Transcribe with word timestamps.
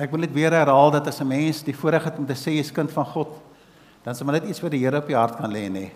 Ek 0.00 0.08
wil 0.14 0.22
net 0.24 0.32
weer 0.32 0.54
herhaal 0.56 0.94
dat 0.94 1.10
as 1.10 1.20
'n 1.20 1.28
mens 1.28 1.62
die 1.62 1.76
voorreg 1.76 2.04
het 2.04 2.18
om 2.18 2.26
te 2.26 2.32
sê 2.32 2.56
jy's 2.56 2.72
kind 2.72 2.90
van 2.90 3.04
God, 3.04 3.28
dan 4.02 4.14
sê 4.14 4.24
maar 4.24 4.40
net 4.40 4.48
iets 4.48 4.60
wat 4.60 4.70
die 4.70 4.80
Here 4.80 4.96
op 4.96 5.08
jou 5.08 5.18
hart 5.18 5.36
kan 5.36 5.52
lê 5.52 5.68
nê. 5.68 5.90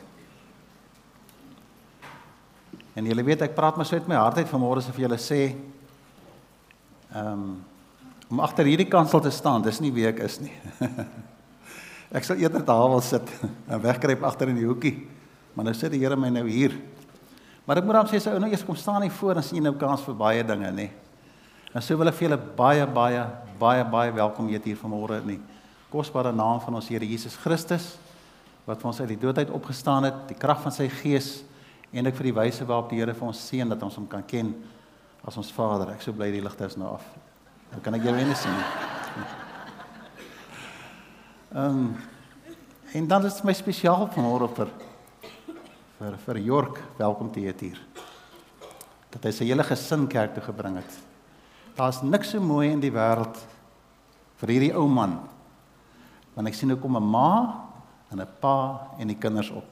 En 2.94 3.04
julle 3.04 3.24
weet 3.24 3.42
ek 3.42 3.54
praat 3.54 3.76
maar 3.76 3.86
so 3.86 3.96
uit 3.96 4.06
my 4.06 4.14
hart 4.14 4.36
uit 4.36 4.48
vanmôre 4.48 4.78
as 4.78 4.88
of 4.88 4.96
julle 4.96 5.16
sê 5.16 5.56
ehm 7.14 7.32
um, 7.32 7.64
om 8.30 8.40
agter 8.40 8.64
hierdie 8.64 8.88
kansel 8.88 9.20
te 9.20 9.30
staan, 9.30 9.62
dis 9.62 9.80
nie 9.80 9.92
wie 9.92 10.06
ek 10.06 10.18
is 10.18 10.40
nie. 10.40 10.52
ek 12.16 12.24
sal 12.24 12.36
eerder 12.36 12.64
daar 12.64 12.88
wil 12.88 13.00
sit 13.00 13.28
en 13.70 13.80
wegkruip 13.80 14.22
agter 14.22 14.48
in 14.48 14.56
die 14.56 14.66
hoekie. 14.66 15.08
Maar 15.54 15.64
nou 15.64 15.74
sit 15.74 15.92
die 15.92 16.00
Here 16.00 16.16
my 16.16 16.28
nou 16.28 16.48
hier. 16.48 16.72
Maar 17.64 17.78
ek 17.78 17.84
moet 17.84 17.94
dan 17.94 18.06
sê 18.06 18.16
as 18.16 18.26
ou 18.26 18.38
nou 18.38 18.50
eers 18.50 18.64
kom 18.64 18.76
staan 18.76 19.02
hier 19.02 19.12
voor 19.12 19.36
en 19.36 19.42
sien 19.42 19.62
jy 19.62 19.64
nou 19.64 19.76
kans 19.78 20.02
vir 20.02 20.14
baie 20.14 20.44
dinge 20.44 20.72
nê. 20.72 20.90
En 21.74 21.82
so 21.82 21.98
wil 21.98 22.06
ek 22.06 22.14
vir 22.14 22.28
julle 22.28 22.36
baie 22.54 22.84
baie 22.86 23.22
baie 23.58 23.84
baie 23.90 24.10
welkom 24.14 24.46
heet 24.46 24.66
hier 24.68 24.78
vanmôre 24.78 25.16
in 25.24 25.32
die 25.32 25.40
kosbare 25.90 26.30
naam 26.30 26.60
van 26.62 26.76
ons 26.78 26.86
Here 26.86 27.06
Jesus 27.06 27.34
Christus 27.42 27.96
wat 28.62 28.78
vir 28.78 28.90
ons 28.92 29.00
uit 29.02 29.08
die 29.10 29.18
dood 29.18 29.40
uit 29.42 29.50
opgestaan 29.50 30.06
het, 30.06 30.20
die 30.30 30.38
krag 30.38 30.60
van 30.62 30.72
sy 30.72 30.86
gees 31.02 31.40
en 31.90 32.06
ek 32.06 32.14
vir 32.20 32.28
die 32.28 32.34
wyse 32.36 32.66
waarop 32.68 32.92
die 32.92 33.00
Here 33.00 33.14
vir 33.18 33.26
ons 33.26 33.40
seën 33.50 33.74
dat 33.74 33.82
ons 33.82 33.98
hom 33.98 34.06
kan 34.10 34.22
ken 34.22 34.52
as 35.26 35.34
ons 35.40 35.50
Vader. 35.56 35.90
Ek 35.96 36.04
so 36.04 36.14
bly 36.14 36.28
die 36.30 36.42
ligte 36.44 36.68
is 36.68 36.76
nou 36.78 36.92
af. 36.94 37.08
Dan 37.72 37.82
kan 37.82 37.98
ek 37.98 38.06
jou 38.06 38.14
weer 38.14 38.30
sien. 38.38 38.60
Ehm 41.54 41.80
um, 41.80 41.88
en 42.94 43.08
dan 43.10 43.26
is 43.26 43.40
my 43.42 43.52
spesiaal 43.58 44.06
vanmôre 44.14 44.46
vir 44.60 44.70
vir 45.98 46.20
vir 46.28 46.40
Jork 46.46 46.78
welkom 47.02 47.32
te 47.34 47.42
heet 47.42 47.66
hier. 47.66 47.82
Dat 49.10 49.26
hy 49.26 49.34
sy 49.34 49.50
hele 49.50 49.66
gesin 49.66 50.06
kerk 50.06 50.38
toe 50.38 50.46
gebring 50.46 50.78
het. 50.78 51.03
Daar's 51.74 52.02
niks 52.02 52.30
so 52.30 52.40
mooi 52.40 52.70
in 52.70 52.82
die 52.82 52.92
wêreld 52.94 53.38
vir 54.40 54.52
hierdie 54.54 54.74
ou 54.78 54.86
man. 54.90 55.18
Want 56.34 56.50
ek 56.50 56.54
sien 56.58 56.70
hoe 56.70 56.78
kom 56.78 56.96
'n 56.96 57.02
ma 57.02 57.30
en 58.10 58.20
'n 58.20 58.28
pa 58.40 58.90
en 58.98 59.08
die 59.08 59.18
kinders 59.18 59.50
op. 59.50 59.64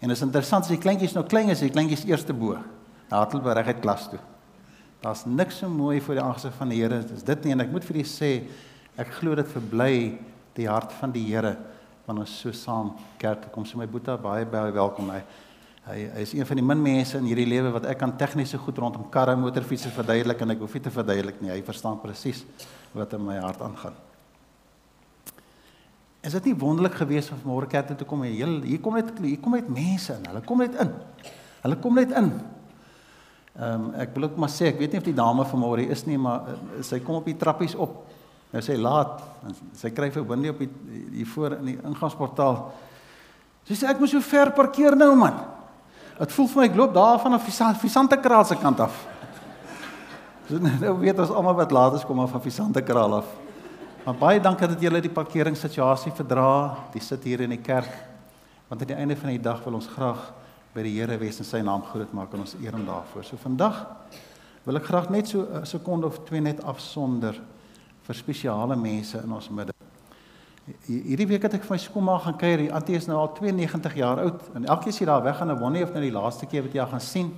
En 0.00 0.10
is 0.10 0.22
interessant 0.22 0.64
as 0.64 0.70
die 0.70 0.78
kleintjies 0.78 1.14
nou 1.14 1.24
klein 1.24 1.50
is, 1.50 1.60
die 1.60 1.70
kleintjies 1.70 2.04
eerste 2.04 2.32
bo. 2.32 2.56
Daar 3.08 3.24
het 3.26 3.32
hulle 3.32 3.42
bereg 3.42 3.66
uit 3.66 3.80
klas 3.80 4.08
toe. 4.08 4.18
Daar's 5.02 5.24
niks 5.26 5.58
so 5.58 5.68
mooi 5.68 6.00
vir 6.00 6.14
die 6.14 6.22
aangesig 6.22 6.54
van 6.54 6.68
die 6.68 6.80
Here 6.82 7.04
as 7.14 7.22
dit 7.22 7.44
nie 7.44 7.52
en 7.52 7.60
ek 7.60 7.70
moet 7.72 7.84
vir 7.84 7.96
julle 7.96 8.08
sê 8.08 8.48
ek 9.00 9.14
glo 9.20 9.34
dit 9.34 9.48
verbly 9.48 10.18
die 10.54 10.68
hart 10.68 10.92
van 10.92 11.12
die 11.12 11.24
Here 11.24 11.56
wanneer 12.06 12.26
ons 12.26 12.40
so 12.40 12.52
saam 12.52 12.92
kerk 13.18 13.52
kom. 13.52 13.64
So 13.64 13.78
my 13.78 13.86
boetie 13.86 14.16
baie 14.18 14.44
baie 14.44 14.72
welkom 14.72 15.10
hy. 15.10 15.22
Hy 15.88 15.96
hy 16.12 16.22
is 16.26 16.34
een 16.36 16.46
van 16.46 16.60
die 16.60 16.64
min 16.64 16.82
mense 16.82 17.16
in 17.18 17.26
hierdie 17.30 17.48
lewe 17.48 17.72
wat 17.72 17.86
ek 17.88 17.98
kan 18.02 18.12
tegniese 18.20 18.60
goed 18.60 18.78
rondom 18.78 19.06
karre, 19.12 19.36
motorfietsse 19.40 19.88
verduidelik 19.94 20.42
en 20.44 20.52
ek 20.52 20.60
hoef 20.60 20.76
nie 20.76 20.84
te 20.84 20.92
verduidelik 20.92 21.40
nie. 21.40 21.52
Hy 21.54 21.62
verstaan 21.64 21.98
presies 22.02 22.44
wat 22.92 23.14
in 23.16 23.24
my 23.24 23.38
hart 23.40 23.62
aangaan. 23.64 23.96
Is 26.20 26.36
dit 26.36 26.50
nie 26.50 26.58
wonderlik 26.60 26.98
geweest 27.00 27.32
om 27.32 27.40
môre 27.48 27.68
kerk 27.70 27.88
toe 27.88 27.96
te 27.96 28.04
kom 28.08 28.26
en 28.28 28.64
hier 28.66 28.80
kom 28.84 28.98
net 28.98 29.14
hier 29.24 29.40
kom 29.40 29.56
net 29.56 29.70
mense 29.72 30.12
in. 30.12 30.26
Hulle 30.28 30.42
kom 30.44 30.60
net 30.60 30.76
in. 30.84 30.92
Hulle 31.62 31.78
kom 31.80 31.96
net 31.96 32.12
in. 32.12 32.32
Ehm 33.56 33.86
um, 33.86 33.86
ek 33.98 34.12
wil 34.14 34.28
ook 34.28 34.36
maar 34.38 34.52
sê 34.52 34.68
ek 34.70 34.78
weet 34.78 34.92
nie 34.92 35.00
of 35.00 35.08
die 35.08 35.16
dame 35.16 35.44
vanmôre 35.48 35.88
is 35.90 36.04
nie, 36.06 36.18
maar 36.20 36.44
uh, 36.52 36.82
sy 36.86 37.00
kom 37.02 37.18
op 37.18 37.26
die 37.26 37.38
trappies 37.40 37.74
op. 37.74 38.02
Nou 38.52 38.62
sê 38.62 38.76
laat 38.78 39.24
en 39.48 39.56
sy 39.78 39.90
kry 39.96 40.10
vir 40.12 40.28
Windy 40.28 40.52
op 40.52 40.60
die 40.60 40.68
hier 41.16 41.26
voor 41.32 41.56
in 41.56 41.72
die 41.72 41.78
ingangsportaal. 41.78 42.60
Sy 43.66 43.80
sê 43.80 43.88
ek 43.90 44.00
moet 44.02 44.12
so 44.12 44.22
ver 44.22 44.52
parkeer 44.54 44.96
nou 44.98 45.14
man. 45.18 45.40
Dit 46.20 46.34
voel 46.36 46.48
vir 46.52 46.60
my 46.60 46.64
ek 46.68 46.76
loop 46.76 46.90
daar 46.92 47.20
van 47.22 47.32
af 47.32 47.46
Visante 47.80 48.16
Kraal 48.20 48.44
se 48.44 48.56
kant 48.60 48.80
af. 48.84 48.96
Nou 50.50 50.98
weet 50.98 51.18
ons 51.22 51.30
almal 51.32 51.56
wat 51.56 51.72
laat 51.72 51.94
is 51.96 52.04
kom 52.04 52.20
af 52.20 52.34
van 52.34 52.42
Visante 52.44 52.82
Kraal 52.84 53.14
af. 53.22 53.30
Maar 54.04 54.18
baie 54.20 54.40
dankie 54.40 54.68
dat 54.68 54.82
julle 54.82 55.00
die 55.00 55.12
parkeringssituasie 55.12 56.12
verdra. 56.12 56.76
Dis 56.92 57.08
sit 57.08 57.24
hier 57.24 57.40
in 57.40 57.54
die 57.54 57.62
kerk. 57.62 57.88
Want 58.68 58.82
aan 58.82 58.92
die 58.92 58.98
einde 58.98 59.16
van 59.16 59.32
die 59.32 59.40
dag 59.40 59.64
wil 59.64 59.78
ons 59.80 59.88
graag 59.88 60.28
by 60.74 60.84
die 60.84 60.92
Here 60.98 61.16
wees 61.18 61.40
en 61.40 61.48
sy 61.48 61.62
naam 61.64 61.82
groot 61.88 62.12
maak 62.12 62.34
en 62.36 62.44
ons 62.44 62.56
eer 62.60 62.76
hom 62.76 62.84
daarvoor. 62.86 63.24
So 63.24 63.40
vandag 63.40 63.80
wil 64.66 64.76
ek 64.76 64.90
graag 64.92 65.08
net 65.10 65.28
so 65.28 65.48
'n 65.48 65.66
sekonde 65.66 66.06
of 66.06 66.20
twee 66.28 66.40
net 66.40 66.62
afsonder 66.64 67.40
vir 68.06 68.14
spesiale 68.14 68.76
mense 68.76 69.16
in 69.24 69.32
ons 69.32 69.48
midde. 69.48 69.79
Hierdie 70.86 71.26
week 71.26 71.42
het 71.42 71.54
ek 71.54 71.64
vir 71.64 71.74
my 71.76 71.78
skoonma 71.80 72.18
gaan 72.18 72.36
kuier. 72.40 72.64
Die 72.64 72.72
antie 72.74 72.96
is 72.96 73.06
nou 73.08 73.18
al 73.18 73.32
92 73.36 73.94
jaar 74.00 74.20
oud 74.24 74.42
en 74.54 74.66
elke 74.66 74.84
keer 74.84 74.94
as 74.94 75.00
jy 75.00 75.06
daar 75.06 75.24
weg 75.24 75.38
gaan, 75.38 75.54
wonder 75.58 75.80
jy 75.80 75.86
of 75.86 75.94
nou 75.94 76.02
die 76.02 76.14
laaste 76.14 76.46
keer 76.46 76.66
wat 76.66 76.74
jy 76.74 76.82
haar 76.82 76.92
gaan 76.92 77.04
sien. 77.04 77.30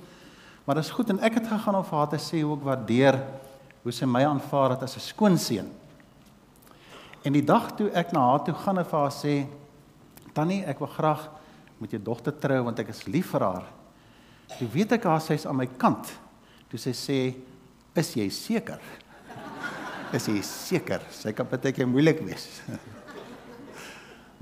Maar 0.65 0.79
dit 0.79 0.85
is 0.85 0.91
goed 0.95 1.09
en 1.09 1.19
ek 1.19 1.39
het 1.39 1.47
gegaan 1.47 1.75
om 1.75 1.85
vir 1.87 1.97
haar 1.97 2.11
te 2.11 2.19
sê 2.21 2.41
hoe 2.41 2.57
ek 2.57 2.67
waardeer 2.67 3.19
hoe 3.83 3.91
sy 3.91 4.07
my 4.07 4.23
aanvaar 4.25 4.75
het 4.75 4.83
as 4.83 4.95
'n 4.95 5.03
skoonseun. 5.03 5.69
En 7.23 7.33
die 7.33 7.43
dag 7.43 7.71
toe 7.75 7.89
ek 7.91 8.11
na 8.11 8.19
haar 8.19 8.43
toe 8.43 8.53
gaan 8.53 8.77
en 8.77 8.85
vir 8.85 8.99
haar 8.99 9.11
sê, 9.11 9.47
"Tannie, 10.33 10.63
ek 10.65 10.79
wil 10.79 10.87
graag 10.87 11.29
met 11.77 11.91
jou 11.91 12.01
dogter 12.01 12.35
trou 12.39 12.63
want 12.63 12.79
ek 12.79 12.89
is 12.89 13.05
lief 13.05 13.31
vir 13.31 13.41
haar. 13.41 13.65
Toe 14.57 14.67
weet 14.67 14.91
ek 14.91 15.03
haar 15.03 15.21
sy's 15.21 15.45
aan 15.45 15.55
my 15.55 15.67
kant. 15.67 16.11
Toe 16.69 16.79
sy 16.79 16.91
sê, 16.91 17.35
"Is 17.95 18.13
jy 18.13 18.29
seker?" 18.29 18.79
Is 20.13 20.27
jy 20.27 20.41
seker? 20.41 21.01
Sy 21.09 21.31
kan 21.31 21.47
baie 21.49 21.71
keer 21.71 21.87
moeilik 21.87 22.19
wees. 22.21 22.47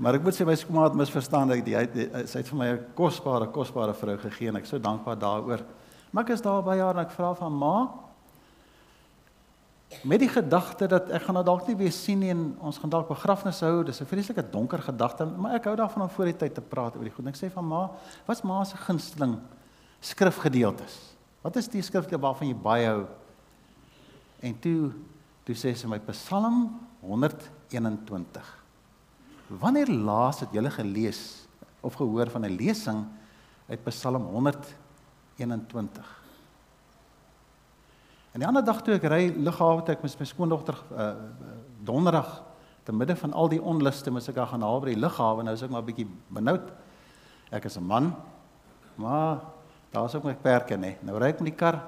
maar 0.02 0.18
ek 0.18 0.24
moet 0.26 0.34
sê 0.34 0.44
my 0.46 0.56
skoonma 0.58 0.88
het 0.88 0.96
misverstaan 0.98 1.52
dat 1.52 1.68
hy 1.68 2.24
sy 2.26 2.40
het 2.40 2.48
vir 2.50 2.58
my 2.58 2.68
'n 2.72 2.86
kosbare 2.98 3.46
kosbare 3.54 3.94
vrou 3.94 4.16
gegee 4.18 4.48
en 4.48 4.56
ek 4.56 4.66
sou 4.66 4.80
dankbaar 4.80 5.18
daaroor. 5.18 5.62
Maar 6.10 6.24
ek 6.24 6.30
is 6.34 6.42
daar 6.42 6.62
by 6.62 6.76
haar 6.78 6.96
en 6.96 7.06
ek 7.06 7.14
vra 7.14 7.34
van 7.34 7.52
ma, 7.52 7.90
met 10.02 10.20
die 10.20 10.28
gedagte 10.28 10.88
dat 10.88 11.10
ek 11.10 11.22
gaan 11.22 11.34
nou 11.34 11.44
dalk 11.44 11.66
nie 11.68 11.76
weer 11.76 11.92
sien 11.92 12.18
nie 12.18 12.30
en 12.32 12.56
ons 12.60 12.78
gaan 12.78 12.90
dalk 12.90 13.08
begrafnisse 13.08 13.64
hou. 13.64 13.84
Dis 13.84 14.00
'n 14.00 14.06
vreeslike 14.06 14.50
donker 14.50 14.82
gedagte, 14.82 15.24
maar 15.24 15.54
ek 15.54 15.64
hou 15.64 15.76
daarvan 15.76 16.02
om 16.02 16.10
voor 16.10 16.24
die 16.24 16.36
tyd 16.36 16.54
te 16.54 16.60
praat 16.60 16.96
oor 16.96 17.04
die 17.04 17.10
goed. 17.10 17.24
En 17.24 17.32
ek 17.32 17.36
sê 17.36 17.50
van 17.50 17.64
ma, 17.64 17.90
wat's 18.26 18.42
ma 18.42 18.64
se 18.64 18.76
gunsteling 18.76 19.38
skrifgedeeltes? 20.00 21.14
Wat 21.42 21.56
is 21.56 21.68
die 21.68 21.82
skrifte 21.82 22.18
waarvan 22.18 22.48
jy 22.48 22.54
baie 22.54 22.86
hou? 22.86 23.06
En 24.40 24.58
toe 24.58 24.92
toe 25.44 25.54
sê 25.54 25.74
sy 25.74 25.86
my 25.86 25.98
Psalm 25.98 26.80
121. 27.00 28.61
Wanneer 29.60 29.90
laas 29.90 30.40
het 30.40 30.52
jy 30.54 30.70
gelees 30.70 31.46
of 31.80 31.94
gehoor 31.98 32.30
van 32.30 32.44
'n 32.46 32.56
lesing 32.56 33.04
uit 33.68 33.84
Psalm 33.84 34.24
121? 34.24 36.22
En 38.32 38.40
die 38.40 38.46
ander 38.46 38.64
dag 38.64 38.82
toe 38.82 38.94
ek 38.94 39.04
ry 39.04 39.28
lughawe 39.36 39.82
toe 39.82 39.94
ek 39.94 40.02
met 40.02 40.18
my 40.18 40.24
skoondogter 40.24 40.78
uh, 40.96 41.12
donderdag 41.84 42.42
te 42.82 42.92
midde 42.92 43.16
van 43.16 43.32
al 43.32 43.48
die 43.48 43.62
onluste 43.62 44.10
moet 44.10 44.28
ek 44.28 44.40
gaan 44.48 44.62
haal 44.62 44.80
by 44.80 44.94
die 44.94 45.00
lughawe 45.00 45.42
nou 45.42 45.54
is 45.54 45.62
ek 45.62 45.70
maar 45.70 45.84
bietjie 45.84 46.08
benoud. 46.28 46.72
Ek 47.50 47.64
is 47.64 47.76
'n 47.76 47.84
man. 47.84 48.16
Maar 48.96 49.40
daar's 49.90 50.14
ook 50.14 50.24
my 50.24 50.34
perke 50.34 50.76
nê. 50.76 50.96
Nou 51.02 51.18
ry 51.18 51.28
ek 51.28 51.40
met 51.40 51.52
die 51.52 51.58
kar. 51.58 51.82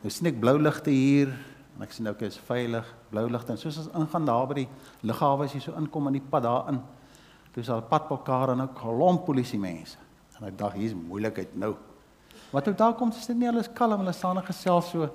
Nou 0.00 0.10
sien 0.10 0.26
ek 0.26 0.40
blou 0.40 0.58
ligte 0.58 0.90
hier 0.90 1.36
en 1.80 1.86
ek 1.86 1.94
sien 1.96 2.04
nou 2.04 2.12
ek 2.12 2.26
is 2.26 2.36
veilig, 2.44 2.84
blou 3.08 3.22
ligte 3.32 3.54
en 3.54 3.58
soos 3.58 3.78
ons 3.80 3.94
ingaan 3.96 4.26
daar 4.28 4.48
by 4.50 4.58
die 4.58 4.66
lughawe 5.08 5.46
as 5.46 5.54
jy 5.56 5.62
so 5.64 5.72
inkom 5.80 6.10
in 6.10 6.18
die 6.18 6.26
pad 6.30 6.44
daarin. 6.44 6.82
Dis 7.54 7.70
al 7.72 7.80
padblokkade 7.88 8.52
en 8.52 8.60
'n 8.60 8.74
klomp 8.74 9.24
polisie 9.24 9.58
mense. 9.58 9.96
En 10.36 10.48
ek 10.48 10.58
dink 10.58 10.74
hier's 10.74 10.92
moeilikheid 10.92 11.56
nou. 11.56 11.74
Wat 12.52 12.68
ook 12.68 12.76
daar 12.76 12.94
kom, 12.94 13.08
is 13.08 13.26
dit 13.26 13.36
nie 13.36 13.48
alles 13.48 13.72
kalm, 13.72 13.98
hulle 13.98 14.12
staan 14.12 14.36
en 14.36 14.44
gesels 14.44 14.90
so 14.90 15.08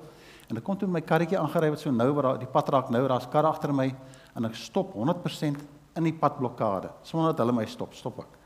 En 0.50 0.60
ek 0.60 0.66
kom 0.66 0.78
toe 0.78 0.88
my 0.88 1.02
karretjie 1.02 1.40
aangery 1.40 1.72
wat 1.74 1.82
so 1.82 1.92
nou 1.92 2.12
waar 2.14 2.36
die 2.38 2.50
pad 2.50 2.70
raak 2.70 2.92
nou, 2.94 3.02
daar's 3.10 3.26
kar 3.32 3.48
agter 3.50 3.74
my 3.74 3.88
en 4.38 4.46
ek 4.46 4.58
stop 4.60 4.94
100% 4.94 5.62
in 5.98 6.04
die 6.04 6.14
padblokkade 6.14 6.92
sonder 7.04 7.34
dat 7.34 7.42
hulle 7.42 7.56
my 7.56 7.66
stop, 7.66 7.96
stop 7.98 8.20
ek. 8.20 8.42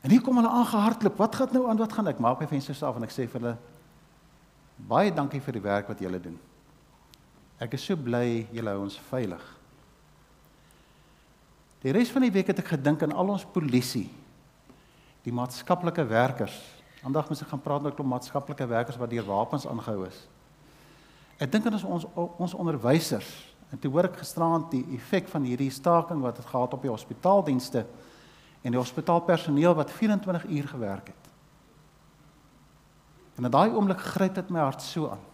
En 0.00 0.10
hier 0.14 0.22
kom 0.24 0.38
hulle 0.40 0.48
aangehardloop. 0.48 1.18
Wat 1.20 1.34
gaan 1.36 1.52
nou 1.52 1.66
aan? 1.68 1.76
Wat 1.76 1.92
gaan 1.92 2.08
ek 2.08 2.22
maak 2.24 2.40
my 2.40 2.46
vensters 2.48 2.80
af 2.86 2.96
en 2.96 3.04
ek 3.04 3.12
sê 3.12 3.26
vir 3.28 3.42
hulle 3.42 3.56
baie 4.88 5.12
dankie 5.12 5.42
vir 5.44 5.58
die 5.58 5.66
werk 5.66 5.90
wat 5.92 6.00
julle 6.00 6.20
doen. 6.22 6.38
Ek 7.60 7.76
is 7.76 7.84
so 7.84 7.96
bly 7.96 8.46
julle 8.54 8.72
hou 8.72 8.86
ons 8.86 8.96
veilig. 9.10 9.42
Die 11.84 11.92
res 11.92 12.12
van 12.12 12.24
die 12.24 12.32
week 12.32 12.48
het 12.52 12.60
ek 12.60 12.72
gedink 12.74 13.04
aan 13.04 13.12
al 13.16 13.34
ons 13.36 13.44
polisie, 13.44 14.08
die 15.24 15.32
maatskaplike 15.32 16.04
werkers. 16.08 16.56
Aandag 17.04 17.28
moet 17.28 17.40
ek 17.40 17.48
gaan 17.52 17.62
praat 17.64 17.82
met 17.82 17.92
'n 17.92 17.96
klomp 17.96 18.10
maatskaplike 18.12 18.66
werkers 18.68 18.98
wat 19.00 19.10
deur 19.10 19.24
wapens 19.24 19.66
aangehou 19.66 20.06
is. 20.06 20.28
Ek 21.38 21.52
dink 21.52 21.66
aan 21.66 21.84
ons 21.84 22.06
ons 22.14 22.54
onderwysers. 22.54 23.28
En 23.70 23.78
toe 23.78 23.90
hoor 23.90 24.04
ek 24.04 24.18
gisteraand 24.18 24.70
die 24.70 24.84
effek 24.96 25.28
van 25.28 25.42
hierdie 25.42 25.70
staking 25.70 26.20
wat 26.20 26.36
het 26.36 26.46
gehad 26.46 26.74
op 26.74 26.82
die 26.82 26.90
hospitaaldienste 26.90 27.86
en 28.62 28.72
die 28.72 28.80
hospitaalpersoneel 28.80 29.74
wat 29.74 29.90
24 29.90 30.44
uur 30.44 30.68
gewerk 30.68 31.06
het. 31.06 31.24
En 33.36 33.44
in 33.44 33.50
daai 33.50 33.70
oomblik 33.70 34.00
gryp 34.00 34.34
dit 34.34 34.50
my 34.50 34.60
hart 34.60 34.82
so 34.82 35.08
aan. 35.08 35.29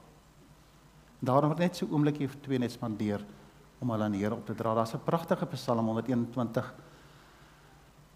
Daarom 1.19 1.51
het 1.51 1.59
net 1.59 1.77
so 1.77 1.89
oomblikie 1.91 2.27
of 2.27 2.37
twee 2.45 2.59
net 2.59 2.73
spandeer 2.73 3.25
om 3.81 3.91
hulle 3.91 4.05
aan 4.05 4.13
die 4.17 4.23
Here 4.23 4.35
op 4.35 4.47
te 4.47 4.55
dra. 4.55 4.75
Daar's 4.75 4.95
'n 4.95 5.05
pragtige 5.05 5.47
Psalm 5.47 5.87
121. 5.87 6.75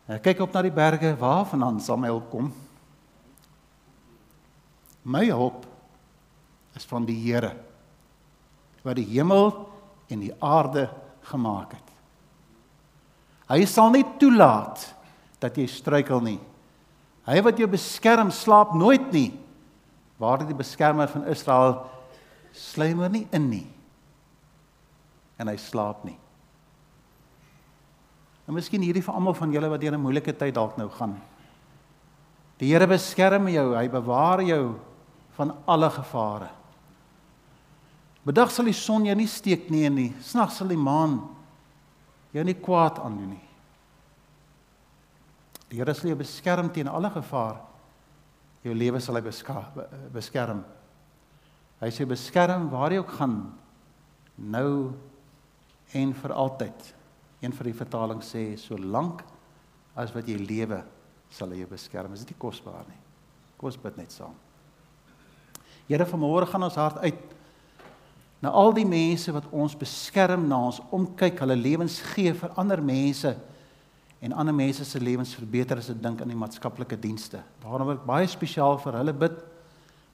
Ek 0.08 0.22
kyk 0.22 0.40
op 0.40 0.52
na 0.52 0.62
die 0.62 0.72
berge, 0.72 1.16
waarvandaan 1.16 1.80
sal 1.80 1.96
my 1.96 2.08
hulp 2.08 2.30
kom? 2.30 2.52
My 5.02 5.26
hulp 5.26 5.66
is 6.74 6.84
van 6.84 7.04
die 7.04 7.16
Here 7.16 7.56
wat 8.82 8.96
die 8.96 9.06
hemel 9.06 9.50
en 10.08 10.20
die 10.20 10.34
aarde 10.40 10.88
gemaak 11.22 11.72
het. 11.72 11.88
Hy 13.50 13.64
sal 13.66 13.90
nie 13.90 14.04
toelaat 14.18 14.94
dat 15.42 15.56
jy 15.56 15.66
struikel 15.66 16.20
nie. 16.24 16.38
Hy 17.28 17.40
wat 17.44 17.58
jou 17.58 17.68
beskerm, 17.70 18.30
slaap 18.30 18.72
nooit 18.74 19.12
nie. 19.12 19.30
Waar 20.20 20.44
die 20.44 20.56
beskermer 20.56 21.08
van 21.08 21.26
Israel 21.26 21.82
slymer 22.52 23.10
nie 23.10 23.26
in 23.32 23.48
nie. 23.50 23.66
En 25.40 25.48
hy 25.48 25.56
slaap 25.56 26.04
nie. 26.04 26.16
En 28.48 28.56
miskien 28.56 28.82
hierdie 28.82 29.04
vir 29.04 29.14
almal 29.14 29.36
van 29.38 29.52
julle 29.54 29.68
wat 29.70 29.80
deur 29.80 29.94
'n 29.94 30.02
moeilike 30.02 30.32
tyd 30.36 30.54
dalk 30.54 30.76
nou 30.76 30.88
gaan. 30.88 31.20
Die 32.58 32.68
Here 32.72 32.86
beskerm 32.86 33.48
jou, 33.48 33.74
hy 33.76 33.88
bewaar 33.88 34.42
jou 34.42 34.80
van 35.36 35.54
alle 35.66 35.90
gevare. 35.90 36.50
Bedag 38.24 38.50
sal 38.50 38.64
die 38.64 38.76
son 38.76 39.06
jou 39.06 39.14
nie 39.16 39.26
steek 39.26 39.70
nie 39.70 39.86
en 39.86 39.94
nie. 39.94 40.12
Snags 40.20 40.56
sal 40.56 40.68
die 40.68 40.76
maan 40.76 41.22
jou 42.32 42.44
nie 42.44 42.54
kwaad 42.54 42.98
aandoen 42.98 43.30
nie. 43.30 43.48
Die 45.70 45.78
Here 45.78 45.94
sal 45.94 46.10
jou 46.10 46.18
beskerm 46.18 46.68
teen 46.70 46.88
alle 46.88 47.10
gevaar. 47.10 47.60
Jou 48.62 48.74
lewe 48.74 49.00
sal 49.00 49.14
hy 49.14 49.22
beskerm. 50.12 50.64
Hy 51.80 51.88
sê 51.94 52.04
beskerm 52.08 52.68
waar 52.72 52.92
jy 52.92 53.00
ook 53.00 53.14
gaan 53.16 53.36
nou 54.36 54.92
en 55.96 56.12
vir 56.14 56.32
altyd. 56.36 56.94
Een 57.40 57.54
van 57.56 57.70
die 57.70 57.76
vertalings 57.76 58.32
sê 58.34 58.44
solank 58.60 59.24
as 59.96 60.12
wat 60.12 60.28
jy 60.28 60.36
lewe 60.36 60.82
sal 61.32 61.52
hy 61.52 61.62
jou 61.62 61.70
beskerm. 61.70 62.12
Is 62.12 62.24
dit 62.26 62.34
nie 62.34 62.42
kosbaar 62.42 62.84
nie? 62.88 63.00
Kom 63.56 63.70
ons 63.70 63.80
bid 63.80 63.96
net 64.00 64.12
saam. 64.12 64.36
Here 65.88 66.06
vanmôre 66.06 66.48
gaan 66.48 66.68
ons 66.68 66.78
hart 66.78 67.00
uit 67.02 67.36
na 68.40 68.52
al 68.56 68.72
die 68.72 68.86
mense 68.88 69.32
wat 69.36 69.48
ons 69.52 69.74
beskerm, 69.76 70.46
na 70.48 70.56
ons 70.70 70.78
omkyk, 70.96 71.42
hulle 71.42 71.56
lewens 71.58 71.98
gee 72.14 72.32
vir 72.32 72.54
ander 72.60 72.80
mense 72.80 73.34
en 74.20 74.36
ander 74.36 74.54
mense 74.56 74.84
se 74.84 75.00
lewens 75.00 75.34
verbeter 75.36 75.80
as 75.80 75.90
dit 75.92 76.00
dink 76.00 76.20
aan 76.20 76.32
die 76.32 76.38
maatskaplike 76.38 76.96
dienste. 77.00 77.42
Daarom 77.60 77.88
wil 77.88 77.98
ek 77.98 78.06
baie 78.08 78.28
spesiaal 78.28 78.78
vir 78.80 78.96
hulle 79.00 79.16
bid 79.16 79.36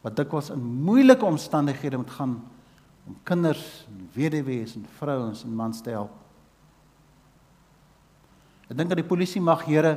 wat 0.05 0.17
dikwels 0.19 0.51
in 0.55 0.61
moeilike 0.61 1.25
omstandighede 1.25 1.97
moet 1.97 2.11
gaan 2.11 2.37
om 3.07 3.17
kinders 3.23 3.87
en 3.89 4.09
weduwees 4.15 4.75
en 4.75 4.87
vrouens 4.99 5.45
en 5.45 5.55
mans 5.55 5.81
te 5.83 5.95
help. 5.95 6.13
Ek 8.67 8.75
dink 8.75 8.91
dat 8.91 8.99
die 8.99 9.07
polisie 9.07 9.43
mag 9.43 9.63
Here 9.67 9.95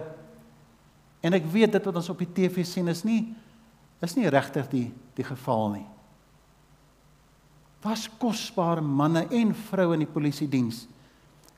en 1.25 1.35
ek 1.35 1.47
weet 1.51 1.73
dit 1.73 1.87
wat 1.89 1.97
ons 1.99 2.11
op 2.13 2.21
die 2.21 2.29
TV 2.29 2.63
sien 2.65 2.87
is 2.91 3.03
nie 3.03 3.23
is 3.99 4.15
nie 4.15 4.29
regtig 4.31 4.69
die 4.71 4.87
die 5.17 5.25
geval 5.27 5.73
nie. 5.73 5.87
Was 7.83 8.05
kosbare 8.21 8.83
manne 8.83 9.25
en 9.35 9.51
vroue 9.67 9.97
in 9.97 10.05
die 10.05 10.13
polisie 10.13 10.47
diens 10.47 10.85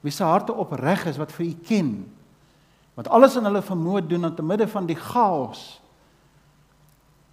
wie 0.02 0.14
se 0.14 0.26
harte 0.26 0.54
opreg 0.54 1.06
is 1.12 1.20
wat 1.22 1.34
vir 1.36 1.46
u 1.46 1.54
ken 1.68 1.92
wat 2.98 3.10
alles 3.14 3.36
in 3.38 3.46
hulle 3.48 3.62
vermoë 3.66 4.02
doen 4.08 4.30
om 4.30 4.36
te 4.36 4.46
midde 4.46 4.68
van 4.72 4.88
die 4.90 4.98
chaos 4.98 5.81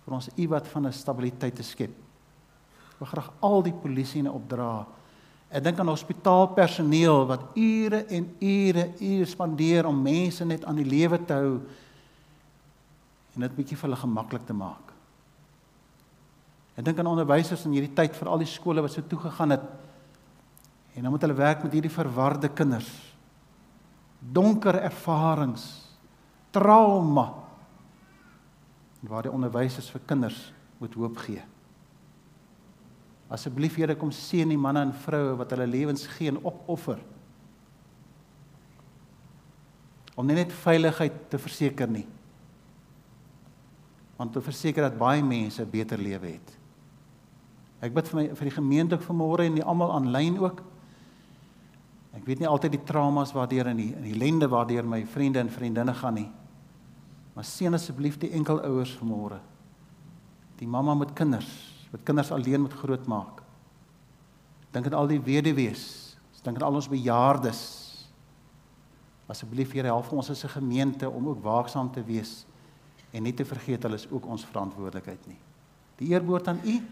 vir 0.09 0.17
ons 0.17 0.31
iewat 0.41 0.69
van 0.73 0.87
'n 0.87 0.93
stabiliteit 0.93 1.55
te 1.55 1.63
skep. 1.63 1.93
Ek 1.93 2.99
wil 2.99 3.07
graag 3.07 3.31
al 3.41 3.63
die 3.63 3.73
polisie 3.73 4.21
in 4.21 4.31
opdra. 4.31 4.87
Ek 5.51 5.63
dink 5.63 5.79
aan 5.79 5.89
hospitaalpersoneel 5.89 7.27
wat 7.27 7.57
ure 7.57 8.05
en 8.09 8.37
ure 8.41 8.93
ure 9.01 9.27
spandeer 9.27 9.87
om 9.87 10.03
mense 10.03 10.45
net 10.45 10.65
aan 10.65 10.77
die 10.77 10.85
lewe 10.85 11.25
te 11.25 11.33
hou 11.33 11.61
en 13.35 13.41
dit 13.41 13.57
bietjie 13.57 13.77
vir 13.77 13.89
hulle 13.89 14.01
gemaklik 14.01 14.47
te 14.47 14.53
maak. 14.53 14.93
Ek 16.77 16.85
dink 16.85 16.99
aan 16.99 17.07
onderwysers 17.07 17.65
in 17.65 17.73
hierdie 17.73 17.95
tyd 17.95 18.17
vir 18.17 18.29
al 18.29 18.39
die 18.39 18.47
skole 18.47 18.83
wat 18.83 18.93
so 18.93 19.03
toe 19.03 19.19
gegaan 19.19 19.51
het. 19.51 19.63
En 20.95 21.03
dan 21.03 21.11
moet 21.11 21.21
hulle 21.21 21.35
werk 21.35 21.63
met 21.63 21.73
hierdie 21.73 21.91
verwarde 21.91 22.49
kinders 22.49 23.09
donker 24.19 24.75
ervarings, 24.75 25.87
trauma 26.51 27.48
waar 29.01 29.23
die 29.27 29.33
onderwysers 29.33 29.91
vir 29.91 30.03
kinders 30.07 30.39
moet 30.79 30.95
hoop 30.99 31.17
gee. 31.23 31.43
Asseblief 33.29 33.77
Here 33.77 33.95
kom 33.99 34.11
seën 34.15 34.49
die 34.49 34.59
manne 34.59 34.87
en 34.87 34.95
vroue 35.05 35.37
wat 35.39 35.53
hulle 35.53 35.69
lewens 35.69 36.07
gee 36.17 36.33
en 36.33 36.41
opoffer. 36.41 37.01
Om 40.19 40.27
nie 40.27 40.39
net 40.41 40.55
veiligheid 40.65 41.19
te 41.31 41.39
verseker 41.39 41.91
nie. 41.93 42.07
Want 44.19 44.33
te 44.35 44.43
verseker 44.43 44.89
dat 44.89 44.99
baie 44.99 45.23
mense 45.23 45.63
'n 45.63 45.71
beter 45.71 45.99
lewe 45.99 46.27
het. 46.27 46.57
Ek 47.81 47.95
bid 47.95 48.09
vir 48.09 48.17
my 48.21 48.35
vir 48.35 48.45
die 48.45 48.57
gemeente 48.57 48.99
vanmôre 48.99 49.47
en 49.47 49.55
die 49.55 49.65
almal 49.65 49.93
aanlyn 49.93 50.39
ook. 50.39 50.63
Ek 52.17 52.25
weet 52.27 52.41
nie 52.41 52.49
altyd 52.49 52.73
die 52.73 52.85
traumas 52.85 53.33
waardeur 53.33 53.67
in 53.67 53.77
die 53.77 53.93
in 53.95 54.03
die 54.03 54.15
ellende 54.15 54.49
waardeur 54.49 54.85
my 54.85 55.05
vriende 55.07 55.39
en 55.39 55.51
vriendinne 55.51 55.95
gaan 55.95 56.15
nie. 56.15 56.31
Maar 57.39 57.47
seën 57.47 57.71
asseblief 57.77 58.17
die 58.19 58.33
enkelouers 58.35 58.97
vanmôre. 58.99 59.37
Die 60.59 60.67
mamma 60.67 60.97
met 60.99 61.13
kinders, 61.15 61.47
wat 61.93 62.03
kinders 62.03 62.33
alleen 62.35 62.65
moet 62.65 62.75
grootmaak. 62.75 63.45
Dink 64.75 64.89
aan 64.89 64.97
al 64.99 65.13
die 65.13 65.21
weduwees, 65.23 65.85
dink 66.43 66.59
aan 66.59 66.67
al 66.67 66.81
ons 66.81 66.91
bejaardes. 66.91 67.63
Asseblief 69.31 69.71
Here 69.71 69.93
help 69.93 70.11
ons 70.11 70.33
as 70.35 70.43
'n 70.45 70.59
gemeente 70.59 71.09
om 71.09 71.29
ook 71.29 71.43
waaksaam 71.43 71.93
te 71.93 72.03
wees 72.03 72.45
en 73.13 73.23
nie 73.23 73.35
te 73.35 73.45
vergeet 73.45 73.83
hulle 73.83 73.95
is 73.95 74.11
ook 74.11 74.27
ons 74.27 74.45
verantwoordelikheid 74.45 75.27
nie. 75.27 75.39
Die 75.97 76.11
eer 76.11 76.25
behoort 76.25 76.49
aan 76.49 76.61
U. 76.65 76.83